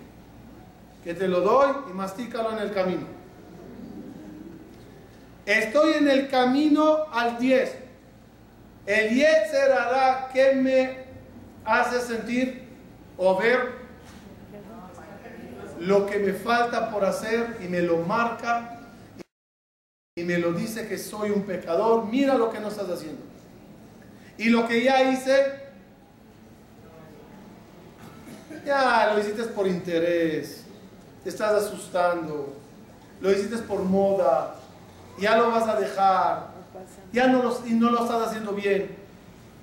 que 1.05 1.15
te 1.15 1.29
lo 1.29 1.41
doy 1.41 1.71
y 1.91 1.95
mastícalo 1.95 2.53
en 2.53 2.59
el 2.59 2.73
camino. 2.73 3.07
Estoy 5.47 5.95
en 5.95 6.09
el 6.09 6.29
camino 6.29 7.07
al 7.13 7.39
10. 7.39 7.88
El 8.89 9.15
Yetzer 9.15 9.71
hará 9.71 10.31
que 10.33 10.55
me 10.55 10.97
hace 11.63 12.01
sentir 12.01 12.67
o 13.19 13.37
ver 13.37 13.73
lo 15.79 16.07
que 16.07 16.19
me 16.19 16.33
falta 16.33 16.91
por 16.91 17.05
hacer 17.05 17.59
y 17.63 17.69
me 17.69 17.83
lo 17.83 17.99
marca 17.99 18.81
y 20.17 20.25
me 20.25 20.39
lo 20.39 20.55
dice 20.55 20.89
que 20.89 20.97
soy 20.97 21.29
un 21.29 21.43
pecador. 21.43 22.07
Mira 22.07 22.35
lo 22.35 22.51
que 22.51 22.61
no 22.61 22.69
estás 22.69 22.89
haciendo. 22.89 23.21
Y 24.39 24.49
lo 24.49 24.67
que 24.67 24.83
ya 24.83 25.03
hice, 25.03 25.61
ya 28.65 29.13
lo 29.13 29.21
hiciste 29.21 29.45
por 29.45 29.67
interés 29.67 30.65
te 31.23 31.31
estás 31.31 31.65
asustando, 31.65 32.55
lo 33.21 33.31
hiciste 33.31 33.59
por 33.59 33.83
moda, 33.83 34.55
ya 35.19 35.37
lo 35.37 35.51
vas 35.51 35.69
a 35.69 35.79
dejar, 35.79 36.58
ya 37.13 37.27
no 37.29 37.43
lo, 37.43 37.67
y 37.67 37.73
no 37.73 37.91
lo 37.91 38.05
estás 38.05 38.29
haciendo 38.29 38.53
bien, 38.53 38.97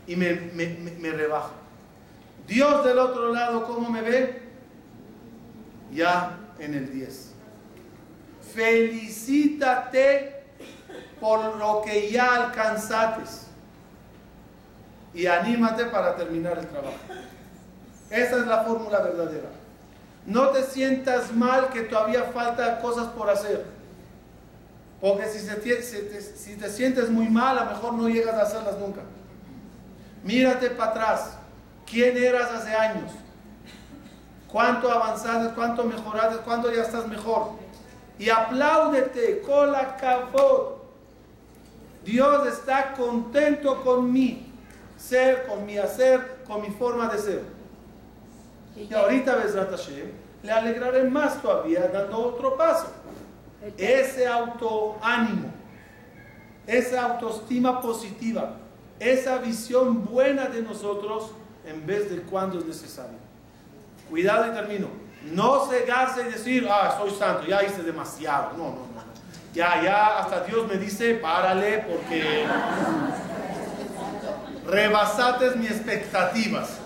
y 0.07 0.15
me, 0.15 0.33
me, 0.33 0.67
me- 0.67 0.91
me 0.91 1.11
rebaja. 1.11 1.51
Dios 2.47 2.83
del 2.85 2.99
otro 2.99 3.33
lado, 3.33 3.65
¿cómo 3.65 3.89
me 3.89 4.01
ve? 4.01 4.41
Ya 5.91 6.37
en 6.59 6.73
el 6.75 6.91
10. 6.93 7.31
Felicítate 8.53 10.43
por 11.19 11.55
lo 11.57 11.81
que 11.83 12.11
ya 12.11 12.45
alcanzaste 12.45 13.23
y 15.13 15.25
anímate 15.27 15.85
para 15.85 16.15
terminar 16.15 16.57
el 16.57 16.67
trabajo. 16.67 16.93
Esa 18.09 18.37
es 18.37 18.47
la 18.47 18.63
fórmula 18.63 18.99
verdadera. 18.99 19.49
No 20.25 20.49
te 20.49 20.63
sientas 20.63 21.31
mal 21.33 21.69
que 21.69 21.81
todavía 21.81 22.23
falta 22.25 22.79
cosas 22.79 23.07
por 23.07 23.29
hacer. 23.29 23.65
Porque 25.05 25.27
si, 25.27 25.45
te, 25.45 26.19
si 26.19 26.55
te 26.55 26.67
sientes 26.67 27.11
muy 27.11 27.29
mal, 27.29 27.59
a 27.59 27.65
lo 27.65 27.69
mejor 27.73 27.93
no 27.93 28.09
llegas 28.09 28.33
a 28.33 28.41
hacerlas 28.41 28.79
nunca. 28.79 29.01
Mírate 30.23 30.71
para 30.71 30.89
atrás. 30.89 31.37
¿Quién 31.85 32.17
eras 32.17 32.51
hace 32.51 32.73
años? 32.73 33.11
¿Cuánto 34.51 34.91
avanzaste? 34.91 35.53
¿Cuánto 35.53 35.83
mejoraste? 35.83 36.37
¿Cuánto 36.43 36.73
ya 36.73 36.81
estás 36.81 37.07
mejor? 37.07 37.51
Y 38.17 38.31
apláudete, 38.31 39.41
cola 39.41 39.95
kavod. 39.95 40.77
Dios 42.03 42.47
está 42.47 42.93
contento 42.93 43.83
con 43.83 44.11
mi 44.11 44.51
ser, 44.97 45.45
con 45.45 45.67
mi 45.67 45.77
hacer, 45.77 46.37
con 46.47 46.63
mi 46.63 46.71
forma 46.71 47.09
de 47.09 47.19
ser. 47.19 47.41
Y 48.75 48.91
ahorita, 48.91 49.35
Besrat 49.35 49.71
le 50.41 50.51
alegraré 50.51 51.03
más 51.03 51.39
todavía 51.43 51.89
dando 51.93 52.17
otro 52.17 52.57
paso. 52.57 53.04
Ese 53.77 54.27
autoánimo, 54.27 55.51
esa 56.67 57.05
autoestima 57.05 57.81
positiva, 57.81 58.57
esa 58.99 59.37
visión 59.39 60.05
buena 60.05 60.45
de 60.45 60.61
nosotros 60.61 61.31
en 61.65 61.85
vez 61.85 62.09
de 62.09 62.21
cuando 62.21 62.59
es 62.59 62.65
necesario. 62.65 63.17
Cuidado 64.09 64.51
y 64.51 64.55
termino. 64.55 64.87
No 65.33 65.65
cegarse 65.65 66.21
y 66.21 66.31
decir, 66.31 66.67
ah, 66.69 66.95
soy 66.97 67.11
santo, 67.11 67.47
ya 67.47 67.63
hice 67.63 67.81
demasiado. 67.81 68.51
No, 68.51 68.65
no, 68.65 68.71
no. 68.71 68.95
Ya, 69.53 69.81
ya, 69.81 70.19
hasta 70.19 70.41
Dios 70.41 70.67
me 70.67 70.77
dice, 70.77 71.15
párale 71.15 71.85
porque 71.89 72.45
rebasates 74.67 75.55
mis 75.55 75.71
expectativas. 75.71 76.77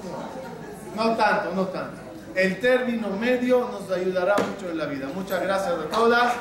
No 0.96 1.16
tanto, 1.16 1.52
no 1.56 1.66
tanto. 1.68 1.99
El 2.40 2.58
término 2.62 3.10
medio 3.10 3.70
nos 3.70 3.92
ayudará 3.92 4.34
mucho 4.38 4.72
en 4.72 4.78
la 4.78 4.86
vida. 4.86 5.10
Muchas 5.14 5.42
gracias 5.42 5.74
a 5.74 5.90
todas. 5.90 6.34